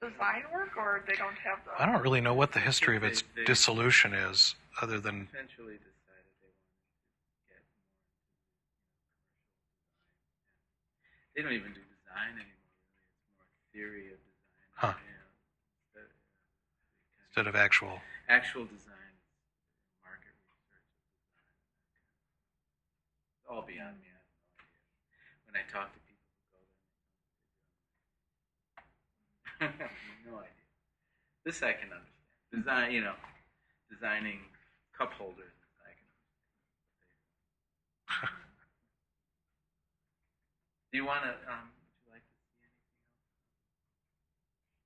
design 0.00 0.44
work, 0.52 0.76
or 0.76 1.02
they 1.06 1.14
don't 1.16 1.36
have 1.44 1.58
the? 1.64 1.72
I 1.82 1.86
don't 1.90 2.02
really 2.02 2.20
know 2.22 2.34
what 2.34 2.52
the 2.52 2.60
history 2.60 2.96
of 2.96 3.04
its 3.04 3.20
They- 3.22 3.28
they- 3.36 3.44
dissolution 3.44 4.14
is, 4.14 4.54
other 4.80 4.98
than 4.98 5.28
eventually 5.32 5.76
decided 5.76 6.32
they 6.40 6.48
wanted 6.48 6.56
to 6.56 7.48
get 7.48 7.50
more 7.50 7.50
into 7.50 7.50
you 7.50 7.56
know, 7.56 7.62
commercial 9.92 11.28
design. 11.28 11.29
They 11.40 11.48
don't 11.48 11.56
even 11.56 11.72
do 11.72 11.80
design 11.80 12.36
anymore. 12.36 12.68
Really, 12.92 13.16
it's 13.16 13.32
more 13.32 13.48
theory 13.72 14.12
of 14.12 14.20
design. 14.28 14.60
Huh. 14.76 14.92
You 14.92 15.08
know, 15.08 15.24
instead, 15.88 16.12
uh, 16.12 17.24
instead 17.32 17.48
of 17.48 17.56
actual. 17.56 17.96
actual 18.28 18.68
design, 18.68 19.16
market 20.04 20.36
research 20.36 20.84
design. 21.00 21.64
It's 23.40 23.48
all 23.48 23.64
beyond 23.64 23.96
me. 24.04 24.12
I 24.12 24.20
have 24.20 24.28
no 24.36 24.68
idea. 24.68 24.84
When 25.48 25.56
I 25.56 25.64
talk 25.64 25.88
to 25.96 26.00
people 26.04 26.28
who 26.28 26.44
go 26.52 26.60
there, 29.64 29.80
I 29.80 29.88
have 29.88 30.20
no 30.28 30.44
idea. 30.44 30.68
This 31.48 31.64
I 31.64 31.72
can 31.72 31.88
understand. 31.88 32.52
Design, 32.52 32.92
you 32.92 33.00
know, 33.00 33.16
designing 33.88 34.44
cup 34.92 35.16
holders. 35.16 35.56
I 35.88 35.96
can 35.96 36.04
understand. 38.28 38.44
Do 40.90 40.96
you 40.98 41.04
want 41.04 41.24
to? 41.24 41.30
Um, 41.50 41.70
would 41.94 42.02
you 42.06 42.10
like 42.12 42.22
to 42.26 42.34
see 42.34 42.58
anything 42.62 42.70
else? 42.94 43.10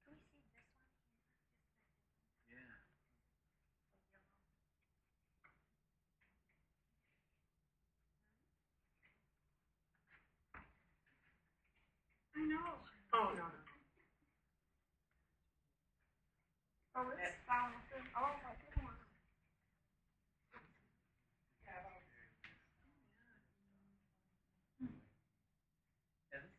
Can 0.05 0.13
we 0.13 0.19
see 0.21 0.37
this 0.41 0.53
one? 0.57 0.77
Yeah. 2.49 2.77
I 12.37 12.41
know. 12.45 12.79
Oh 13.15 13.31
no. 13.35 13.47
Oh, 16.97 17.11
it's 17.19 17.39
down. 17.47 17.71
Oh 18.17 18.35
my 18.43 18.55
goodness. 18.61 18.99
Yeah, 26.33 26.41
this- 26.41 26.51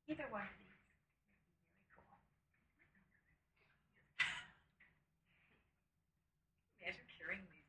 Either 0.09 0.25
one 0.31 0.43
of 0.43 0.49
these. 0.59 0.67
Very 1.85 2.01
cool. 2.09 2.19
Imagine 6.81 7.05
carrying 7.21 7.45
these. 7.53 7.69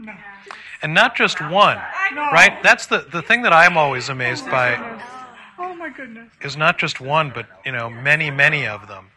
No. 0.00 0.14
And 0.82 0.94
not 0.94 1.14
just 1.14 1.40
one, 1.40 1.78
No. 2.14 2.22
right? 2.32 2.62
That's 2.62 2.86
the, 2.86 3.06
the 3.10 3.22
thing 3.22 3.42
that 3.42 3.52
I'm 3.52 3.76
always 3.76 4.08
amazed 4.08 4.44
oh 4.48 4.50
by 4.50 5.00
Oh 5.58 5.74
my 5.74 5.90
goodness. 5.90 6.30
is 6.40 6.56
not 6.56 6.78
just 6.78 7.00
one, 7.00 7.30
but, 7.30 7.46
you 7.66 7.72
know, 7.72 7.90
many, 7.90 8.30
many 8.30 8.66
of 8.66 8.88
them. 8.88 9.10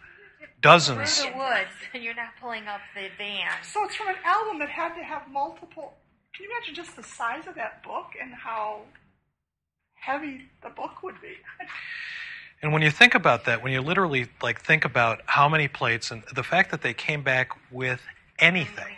Dozens. 0.62 1.24
the 1.24 1.32
woods, 1.38 1.76
and 1.94 2.04
you're 2.04 2.14
not 2.16 2.30
pulling 2.40 2.68
up 2.68 2.80
the 2.96 3.08
van. 3.18 3.52
So 3.64 3.84
it's 3.86 3.96
from 3.96 4.08
an 4.10 4.16
album 4.24 4.60
that 4.60 4.70
had 4.70 4.96
to 4.96 5.04
have 5.04 5.30
multiple. 5.30 5.94
Can 6.36 6.46
you 6.46 6.52
imagine 6.52 6.74
just 6.76 6.96
the 6.96 7.04
size 7.04 7.48
of 7.48 7.56
that 7.56 7.84
book 7.84 8.08
and 8.22 8.34
how 8.34 8.82
heavy 9.96 10.44
the 10.62 10.70
book 10.70 11.04
would 11.04 11.20
be? 11.22 11.36
And 12.62 12.72
when 12.72 12.82
you 12.82 12.92
think 12.92 13.14
about 13.14 13.44
that, 13.44 13.62
when 13.62 13.74
you 13.74 13.82
literally 13.82 14.28
like 14.42 14.62
think 14.62 14.86
about 14.86 15.20
how 15.26 15.50
many 15.50 15.68
plates 15.68 16.12
and 16.12 16.24
the 16.34 16.44
fact 16.44 16.72
that 16.72 16.82
they 16.82 16.94
came 16.94 17.22
back 17.22 17.50
with 17.72 18.00
anything, 18.40 18.96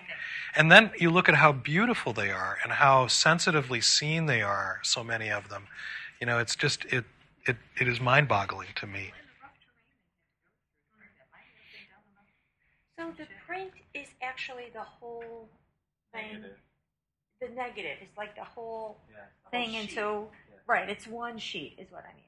and 0.57 0.71
then 0.71 0.91
you 0.99 1.09
look 1.11 1.27
at 1.29 1.35
how 1.35 1.51
beautiful 1.51 2.13
they 2.13 2.31
are 2.31 2.57
and 2.63 2.71
how 2.73 3.07
sensitively 3.07 3.81
seen 3.81 4.25
they 4.25 4.41
are, 4.41 4.79
so 4.83 5.03
many 5.03 5.29
of 5.29 5.49
them, 5.49 5.67
you 6.19 6.27
know, 6.27 6.39
it's 6.39 6.55
just 6.55 6.85
it 6.85 7.05
it, 7.45 7.57
it 7.79 7.87
is 7.87 7.99
mind-boggling 8.01 8.69
to 8.75 8.87
me. 8.87 9.11
So 12.97 13.11
the 13.17 13.27
print 13.45 13.71
is 13.93 14.07
actually 14.21 14.69
the 14.73 14.81
whole 14.81 15.49
thing. 16.13 16.33
Negative. 16.33 16.57
The 17.41 17.49
negative 17.49 17.97
is 18.01 18.07
like 18.17 18.35
the 18.35 18.43
whole 18.45 18.97
Yeah. 19.11 19.25
thing, 19.51 19.75
and 19.75 19.89
so 19.89 20.31
right, 20.65 20.89
it's 20.89 21.05
one 21.05 21.37
sheet 21.37 21.75
is 21.77 21.91
what 21.91 22.03
I'm 22.05 22.11
asking. 22.11 22.21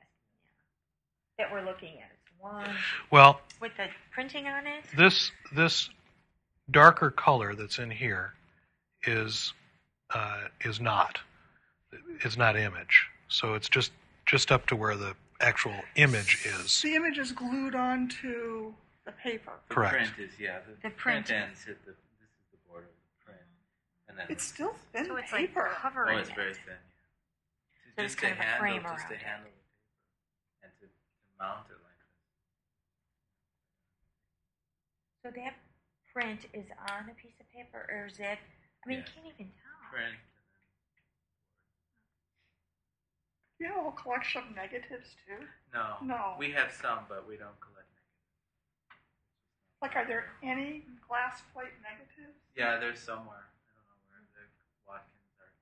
Yeah. 1.39 1.45
That 1.45 1.53
we're 1.53 1.65
looking 1.65 2.01
at. 2.01 2.11
It's 2.11 2.32
one 2.39 2.69
Well, 3.09 3.41
with 3.61 3.71
the 3.78 3.88
printing 4.11 4.47
on 4.47 4.67
it. 4.67 4.84
this 4.95 5.32
this 5.53 5.89
darker 6.72 7.11
color 7.11 7.55
that's 7.55 7.80
in 7.80 7.89
here 7.89 8.34
is 9.05 9.53
uh, 10.13 10.45
is 10.61 10.80
not 10.80 11.20
is 12.24 12.38
not 12.38 12.55
image. 12.57 13.07
So 13.30 13.53
it's 13.53 13.70
just 13.70 13.91
just 14.26 14.51
up 14.51 14.65
to 14.68 14.76
where 14.76 14.95
the 14.95 15.13
actual 15.41 15.74
image 15.95 16.45
is. 16.45 16.82
The 16.82 16.95
image 16.95 17.18
is 17.18 17.32
glued 17.32 17.76
onto 17.76 18.74
the 19.05 19.11
paper. 19.13 19.53
The 19.70 19.76
Correct. 19.76 19.93
print 19.93 20.11
is 20.20 20.32
yeah. 20.39 20.59
The, 20.82 20.89
The 20.89 20.95
print 20.95 21.32
ends 21.32 21.63
hit 21.63 21.78
the. 21.86 21.91
This 21.91 22.30
is 22.30 22.51
the 22.51 22.57
border 22.70 22.86
of 22.86 22.91
the 22.91 23.26
print, 23.26 23.41
and 24.09 24.18
then 24.18 24.26
It's 24.30 24.43
still 24.43 24.74
thin 24.93 25.05
So 25.05 25.15
it's 25.18 25.32
like 25.32 25.47
paper. 25.53 25.70
oh, 25.84 26.18
it's 26.18 26.30
very 26.32 26.51
it. 26.51 26.55
thin. 26.65 26.76
Yeah. 26.76 27.95
So 27.95 28.03
it's 28.03 28.13
just 28.15 28.18
kind 28.22 28.36
to 28.36 28.39
of 28.39 28.45
a 28.45 28.49
handle, 28.49 28.59
frame 28.59 28.84
just 28.84 29.07
to 29.07 29.13
it. 29.13 29.22
handle 29.22 29.49
the 29.49 29.63
paper, 29.63 30.63
and 30.63 30.72
to, 30.80 30.86
to 30.86 30.91
mount 31.39 31.65
it 31.70 31.80
like 31.84 31.99
this. 35.24 35.32
So 35.36 35.41
that 35.41 35.53
print 36.18 36.49
is 36.49 36.65
on 36.89 37.05
a 37.05 37.13
piece 37.13 37.38
of 37.38 37.45
paper, 37.53 37.86
or 37.93 38.09
is 38.09 38.18
it? 38.18 38.41
I 38.41 38.84
mean, 38.89 39.05
Yes. 39.05 39.13
you 39.13 39.22
can't 39.22 39.34
even 39.38 39.53
tell. 39.53 39.89
Print. 39.93 40.18
You 43.61 43.68
have 43.70 43.78
a 43.78 43.82
whole 43.86 43.91
collection 43.91 44.41
of 44.41 44.55
negatives 44.55 45.13
too. 45.26 45.45
No. 45.74 45.97
No. 46.01 46.36
We 46.39 46.49
have 46.57 46.74
some, 46.74 47.05
but 47.07 47.28
we 47.30 47.38
don't 47.38 47.59
collect 47.61 47.86
negatives. 47.93 48.97
Like, 49.82 49.93
are 49.95 50.05
there 50.09 50.26
any 50.41 50.86
glass 51.07 51.41
plate 51.53 51.74
negatives? 51.86 52.34
Yeah, 52.57 52.78
there's 52.82 52.97
somewhere. 52.99 53.45
I 53.45 53.78
don't 53.78 53.86
know 53.86 54.01
where 54.09 54.26
the 54.26 54.49
Watkins 54.89 55.22
archive. 55.38 55.53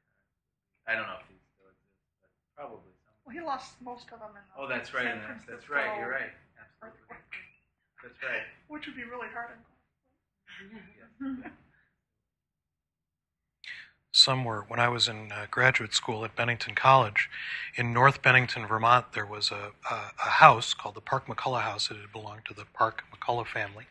I 0.88 0.96
don't 0.96 1.08
know 1.12 1.20
if 1.20 1.28
these 1.28 1.44
still 1.52 1.68
exist, 1.68 2.00
but 2.24 2.32
probably 2.56 2.96
somewhere. 3.04 3.20
Well, 3.28 3.36
he 3.36 3.42
lost 3.44 3.76
most 3.84 4.08
of 4.16 4.24
them 4.24 4.40
in 4.40 4.44
the 4.48 4.56
Oh, 4.56 4.68
that's 4.72 4.94
right. 4.96 5.04
San 5.04 5.20
and 5.20 5.22
That's, 5.28 5.44
that's 5.44 5.66
Francisco 5.68 5.76
right. 5.76 6.00
You're 6.00 6.12
right. 6.16 6.32
Absolutely. 6.56 7.12
earthquake, 7.12 7.52
That's 8.04 8.24
right. 8.24 8.48
Which 8.72 8.88
would 8.88 8.96
be 8.96 9.04
really 9.04 9.28
hard 9.36 9.52
on 9.52 9.60
Yes. 9.60 9.75
somewhere 14.12 14.64
when 14.68 14.80
I 14.80 14.88
was 14.88 15.08
in 15.08 15.32
uh, 15.32 15.46
graduate 15.52 15.94
school 15.94 16.24
at 16.24 16.36
Bennington 16.36 16.74
College 16.74 17.30
in 17.76 17.94
North 17.94 18.22
Bennington, 18.22 18.66
Vermont. 18.66 19.14
There 19.14 19.26
was 19.26 19.52
a, 19.52 19.72
a, 19.90 19.96
a 20.26 20.30
house 20.30 20.74
called 20.74 20.96
the 20.96 21.02
Park 21.02 21.28
McCullough 21.28 21.62
House. 21.62 21.92
It 21.92 21.98
had 21.98 22.12
belonged 22.12 22.46
to 22.46 22.54
the 22.54 22.66
Park 22.74 23.04
McCullough 23.14 23.48
family, 23.48 23.86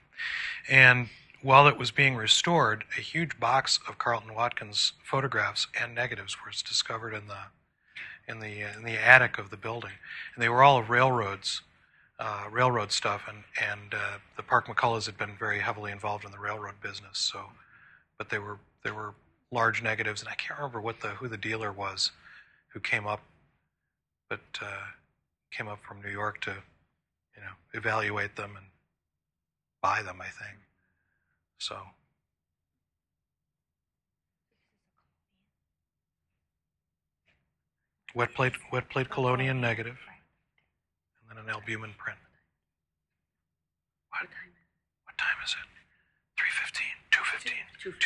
and 0.69 1.09
while 1.43 1.69
it 1.69 1.77
was 1.77 1.91
being 1.91 2.17
restored, 2.17 2.85
a 2.97 3.03
huge 3.03 3.39
box 3.39 3.79
of 3.87 3.99
Carleton 3.99 4.35
Watkins 4.35 4.95
photographs 5.03 5.67
and 5.79 5.95
negatives 5.95 6.39
was 6.45 6.63
discovered 6.63 7.13
in 7.13 7.29
the 7.29 7.37
in 8.27 8.41
the 8.41 8.63
in 8.63 8.83
the 8.83 8.97
attic 8.99 9.37
of 9.37 9.51
the 9.51 9.57
building, 9.59 9.93
and 10.35 10.43
they 10.43 10.49
were 10.49 10.63
all 10.63 10.83
railroads. 10.83 11.61
Uh, 12.21 12.45
railroad 12.53 12.93
stuff, 12.93 13.23
and 13.29 13.43
and 13.71 13.93
uh, 13.93 14.19
the 14.37 14.43
Park 14.43 14.69
McCulloughs 14.69 15.07
had 15.07 15.19
been 15.19 15.37
very 15.37 15.59
heavily 15.59 15.91
involved 15.91 16.25
in 16.25 16.31
the 16.31 16.39
railroad 16.39 16.75
business. 16.81 17.19
So, 17.19 17.41
but 18.19 18.31
they 18.31 18.39
were 18.39 18.59
they 18.85 18.93
were 18.93 19.15
large 19.51 19.83
negatives, 19.83 20.21
and 20.21 20.29
I 20.29 20.35
can't 20.35 20.59
remember 20.59 20.81
what 20.81 21.01
the 21.01 21.09
who 21.09 21.27
the 21.27 21.37
dealer 21.37 21.73
was 21.73 22.13
who 22.75 22.81
came 22.81 23.07
up, 23.07 23.21
but 24.29 24.41
uh, 24.61 24.87
came 25.57 25.69
up 25.69 25.79
from 25.87 26.03
New 26.03 26.11
York 26.11 26.41
to, 26.43 26.51
you 26.51 27.43
know, 27.43 27.55
evaluate 27.73 28.35
them 28.37 28.57
and 28.57 28.67
buy 29.81 30.03
them. 30.03 30.21
I 30.21 30.25
think 30.25 30.59
so. 31.59 31.79
Wet 38.15 38.35
plate, 38.35 38.55
wet 38.73 38.89
plate 38.91 39.09
collodion 39.09 39.61
negative, 39.61 39.99
an 41.45 41.51
albumen 41.51 41.93
print. 41.99 42.19
What? 44.11 44.29
What 45.05 45.17
time 45.19 45.37
is 45.45 45.53
it? 45.53 45.69
3.15, 46.41 46.81
2.15, 47.13 47.53
2.15, 47.85 48.01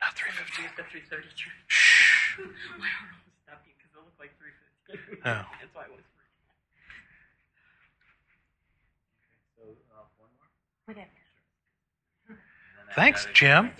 not 0.00 0.12
3.15. 0.12 1.32
Shh. 1.68 2.38
My 2.78 2.86
heart 2.86 3.10
almost 3.16 3.40
stopped 3.42 3.66
you 3.66 3.72
because 3.76 3.90
it 3.96 4.04
looked 4.04 4.20
like 4.20 4.36
350. 4.36 5.22
Oh. 5.24 5.48
That's 5.60 5.74
why 5.74 5.82
I 5.82 5.88
was 5.88 6.04
So 9.56 9.62
uh, 9.64 10.04
one 10.20 10.28
more. 10.36 10.50
Whatever. 10.84 11.08
And 12.28 12.36
then 12.36 12.84
I 12.90 12.94
Thanks, 12.94 13.26
Jim. 13.32 13.70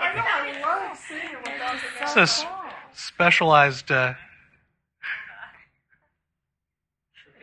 I 0.00 0.14
know, 0.14 0.22
I 0.24 0.60
love 0.88 0.96
seeing 0.96 1.20
it 1.20 1.38
without 1.44 1.76
the 1.76 2.16
This 2.16 2.40
is 2.40 2.46
specialized. 2.94 3.90
Uh, 3.92 4.14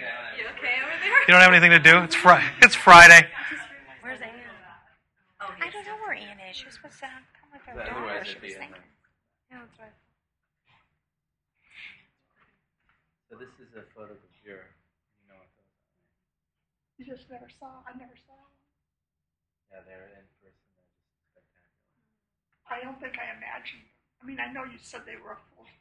Okay, 0.02 0.10
I- 0.10 0.38
You 0.38 0.46
okay 0.58 0.82
over 0.82 0.98
there? 1.04 1.11
You 1.28 1.32
don't 1.34 1.42
have 1.42 1.54
anything 1.54 1.72
to 1.72 1.80
do. 1.80 1.98
It's 2.04 2.16
Fri. 2.16 2.40
It's 2.62 2.76
Friday. 2.76 3.28
Where's 4.02 4.22
Anne? 4.22 4.30
Oh, 5.42 5.50
I 5.62 5.70
don't 5.70 5.86
know 5.86 5.98
where 6.06 6.14
Anne 6.14 6.38
is. 6.50 6.56
She 6.58 6.66
was 6.66 6.76
supposed 6.76 7.00
to 7.02 7.10
come 7.38 7.50
with 7.54 7.62
her 7.66 7.74
But 7.76 7.86
daughter. 7.90 8.22
She 8.26 8.38
was 8.42 8.54
thinking. 8.58 8.78
there. 8.78 8.86
Yeah, 9.52 9.66
that's 9.66 9.78
right. 9.82 9.98
So 13.30 13.38
this 13.40 13.52
is 13.64 13.72
a 13.78 13.84
photo 13.96 14.14
of 14.14 14.34
your. 14.46 14.70
You 15.24 15.26
know 15.32 15.40
what 15.40 15.50
those 15.56 15.66
are. 15.66 15.90
You 17.00 17.04
just 17.10 17.26
never 17.32 17.50
saw. 17.50 17.82
I 17.88 17.96
never 17.98 18.14
saw. 18.28 18.38
Yeah, 19.72 19.82
they're 19.88 20.12
in 20.14 20.26
person. 20.44 20.62
They're 20.78 20.92
just 20.92 21.18
spectacular. 21.32 22.70
I 22.70 22.78
don't 22.86 23.00
think 23.02 23.16
I 23.18 23.32
imagined. 23.34 23.88
I 24.22 24.28
mean, 24.30 24.38
I 24.38 24.52
know 24.54 24.68
you 24.70 24.78
said 24.78 25.02
they 25.10 25.18
were 25.18 25.34
a 25.34 25.42
full 25.50 25.66
tone 25.66 25.66
ink. 25.66 25.81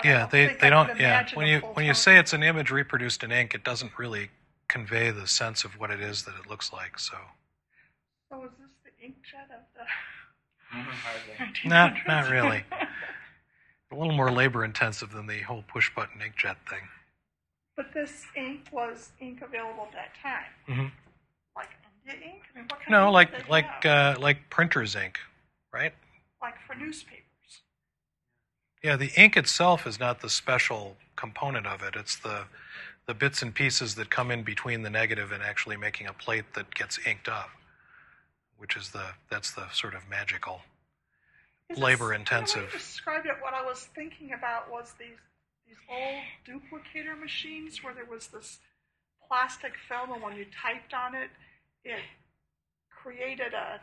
I 0.00 0.08
Yeah, 0.08 0.18
don't 0.20 0.30
they 0.30 0.46
they 0.60 0.70
don't. 0.70 1.00
Yeah, 1.00 1.26
when 1.34 1.46
you 1.46 1.60
when 1.74 1.86
you 1.86 1.94
say 1.94 2.18
it's 2.18 2.32
an 2.32 2.42
image 2.42 2.70
reproduced 2.70 3.22
in 3.22 3.32
ink, 3.32 3.54
it 3.54 3.64
doesn't 3.64 3.98
really 3.98 4.30
convey 4.68 5.10
the 5.10 5.26
sense 5.26 5.64
of 5.64 5.78
what 5.78 5.90
it 5.90 6.00
is 6.00 6.24
that 6.24 6.34
it 6.42 6.48
looks 6.48 6.72
like. 6.72 6.98
So 6.98 7.16
So 8.30 8.44
is 8.44 8.52
this 8.58 8.70
the 8.84 8.90
inkjet 9.06 9.50
of 9.54 9.64
the? 9.74 9.84
Not 11.68 11.94
not 12.06 12.30
really. 12.30 12.64
A 13.92 13.96
little 13.96 14.12
more 14.12 14.30
labor 14.30 14.64
intensive 14.64 15.10
than 15.10 15.26
the 15.26 15.40
whole 15.40 15.64
push 15.66 15.92
button 15.94 16.20
inkjet 16.20 16.56
thing. 16.68 16.88
But 17.76 17.92
this 17.92 18.24
ink 18.36 18.68
was 18.70 19.10
ink 19.20 19.42
available 19.42 19.88
at 19.88 19.92
that 19.92 20.14
time, 20.22 20.52
hmm 20.66 20.86
like 21.56 21.70
India 22.06 22.20
ink. 22.32 22.42
I 22.54 22.58
mean, 22.58 22.68
what 22.68 22.78
kind 22.80 22.90
No, 22.90 23.08
of 23.08 23.12
like 23.14 23.28
ink 23.32 23.36
did 23.38 23.46
they 23.46 23.50
like 23.50 23.86
uh, 23.86 24.16
like 24.20 24.48
printer's 24.50 24.94
ink, 24.94 25.18
right? 25.72 25.92
like 26.40 26.54
for 26.66 26.74
newspapers. 26.74 27.19
Yeah, 28.82 28.96
the 28.96 29.10
ink 29.16 29.36
itself 29.36 29.86
is 29.86 30.00
not 30.00 30.20
the 30.20 30.30
special 30.30 30.96
component 31.16 31.66
of 31.66 31.82
it. 31.82 31.94
It's 31.96 32.16
the 32.16 32.44
the 33.06 33.14
bits 33.14 33.42
and 33.42 33.54
pieces 33.54 33.96
that 33.96 34.08
come 34.08 34.30
in 34.30 34.42
between 34.44 34.82
the 34.82 34.90
negative 34.90 35.32
and 35.32 35.42
actually 35.42 35.76
making 35.76 36.06
a 36.06 36.12
plate 36.12 36.44
that 36.54 36.72
gets 36.74 36.98
inked 37.04 37.28
up, 37.28 37.50
which 38.56 38.76
is 38.76 38.90
the 38.90 39.04
that's 39.28 39.52
the 39.52 39.68
sort 39.72 39.94
of 39.94 40.08
magical. 40.08 40.60
Is 41.68 41.78
labor 41.78 42.04
you 42.04 42.10
know, 42.10 42.12
when 42.12 42.20
intensive. 42.20 42.70
you 42.72 42.78
described 42.78 43.26
it. 43.26 43.34
What 43.40 43.54
I 43.54 43.64
was 43.64 43.88
thinking 43.94 44.32
about 44.32 44.70
was 44.70 44.94
these 44.98 45.18
these 45.66 45.76
old 45.88 46.22
duplicator 46.46 47.18
machines 47.18 47.82
where 47.84 47.94
there 47.94 48.06
was 48.06 48.28
this 48.28 48.58
plastic 49.28 49.74
film, 49.88 50.12
and 50.12 50.22
when 50.22 50.36
you 50.36 50.46
typed 50.46 50.94
on 50.94 51.14
it, 51.14 51.30
it 51.84 52.00
created 52.90 53.54
a, 53.54 53.80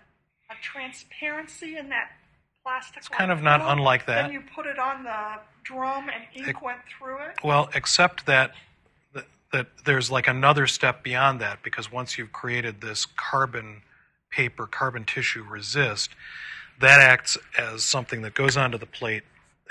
a 0.51 0.55
transparency 0.61 1.77
in 1.77 1.89
that 1.89 2.09
plastic. 2.67 2.97
It's 2.97 3.07
kind 3.07 3.31
of 3.31 3.41
not 3.41 3.61
unlike 3.63 4.05
that. 4.07 4.23
Then 4.23 4.31
you 4.33 4.43
put 4.53 4.65
it 4.65 4.77
on 4.77 5.03
the 5.03 5.39
drum, 5.63 6.09
and 6.09 6.23
ink 6.35 6.47
It- 6.49 6.61
went 6.61 6.79
through 6.97 7.19
it. 7.19 7.37
Well, 7.43 7.69
except 7.73 8.25
that, 8.25 8.51
that 9.13 9.25
that 9.53 9.67
there's 9.85 10.11
like 10.11 10.27
another 10.27 10.67
step 10.67 11.03
beyond 11.03 11.39
that 11.41 11.63
because 11.63 11.91
once 11.91 12.17
you've 12.17 12.31
created 12.33 12.81
this 12.81 13.05
carbon 13.05 13.81
paper, 14.29 14.67
carbon 14.67 15.05
tissue 15.05 15.43
resist, 15.43 16.09
that 16.79 16.99
acts 16.99 17.37
as 17.57 17.83
something 17.83 18.21
that 18.23 18.33
goes 18.33 18.57
onto 18.57 18.77
the 18.77 18.85
plate 18.85 19.23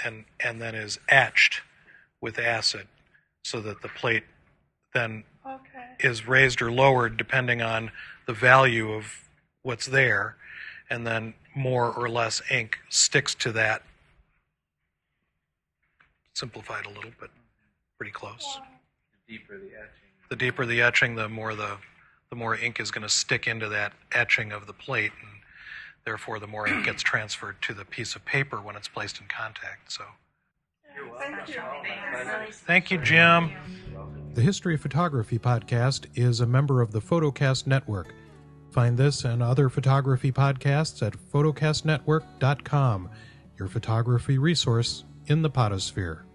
and 0.05 0.25
and 0.41 0.61
then 0.61 0.75
is 0.75 0.99
etched 1.09 1.61
with 2.21 2.39
acid, 2.39 2.89
so 3.45 3.61
that 3.61 3.83
the 3.83 3.89
plate 3.89 4.25
then 4.95 5.25
Okay. 5.47 5.97
is 6.01 6.27
raised 6.27 6.61
or 6.63 6.73
lowered 6.73 7.17
depending 7.19 7.61
on 7.63 7.91
the 8.27 8.33
value 8.33 8.93
of 8.93 9.29
what's 9.63 9.87
there, 9.87 10.37
and 10.91 11.07
then 11.07 11.35
more 11.57 11.93
or 11.93 12.09
less 12.09 12.43
ink 12.51 12.79
sticks 12.89 13.35
to 13.37 13.53
that. 13.53 13.83
Simplified 16.35 16.85
a 16.87 16.91
little, 16.91 17.11
but 17.19 17.31
pretty 17.97 18.13
close. 18.13 18.61
The 19.27 19.33
deeper 19.33 19.59
the 19.59 19.67
etching. 19.69 20.11
The 20.29 20.37
deeper 20.37 20.67
the 20.67 20.83
etching, 20.83 21.15
the 21.15 21.29
more 21.29 21.55
the 21.55 21.79
the 22.31 22.37
more 22.37 22.57
ink 22.57 22.81
is 22.81 22.91
going 22.91 23.03
to 23.03 23.09
stick 23.09 23.47
into 23.47 23.69
that 23.69 23.93
etching 24.13 24.53
of 24.53 24.67
the 24.67 24.73
plate, 24.73 25.13
and 25.23 25.31
therefore 26.05 26.39
the 26.39 26.47
more 26.47 26.69
ink 26.69 26.85
gets 26.85 27.03
transferred 27.03 27.63
to 27.63 27.73
the 27.73 27.85
piece 27.85 28.15
of 28.17 28.25
paper 28.25 28.61
when 28.61 28.77
it's 28.77 28.89
placed 28.89 29.21
in 29.21 29.27
contact. 29.29 29.93
So, 29.93 30.05
Thank 31.19 31.49
you. 31.49 31.63
thank 32.53 32.91
you, 32.91 32.99
Jim. 32.99 33.53
The 34.35 34.43
History 34.43 34.75
of 34.75 34.81
Photography 34.81 35.39
podcast 35.39 36.07
is 36.15 36.41
a 36.41 36.47
member 36.47 36.83
of 36.83 36.93
the 36.93 37.01
Photocast 37.01 37.67
Network. 37.67 38.13
Find 38.77 38.99
this 38.99 39.25
and 39.25 39.43
other 39.43 39.71
photography 39.71 40.31
podcasts 40.31 41.01
at 41.03 41.15
photocastnetwork.com, 41.33 43.09
your 43.59 43.69
photography 43.69 44.37
resource 44.37 45.05
in 45.29 45.41
the 45.41 45.49
potosphere. 45.49 46.27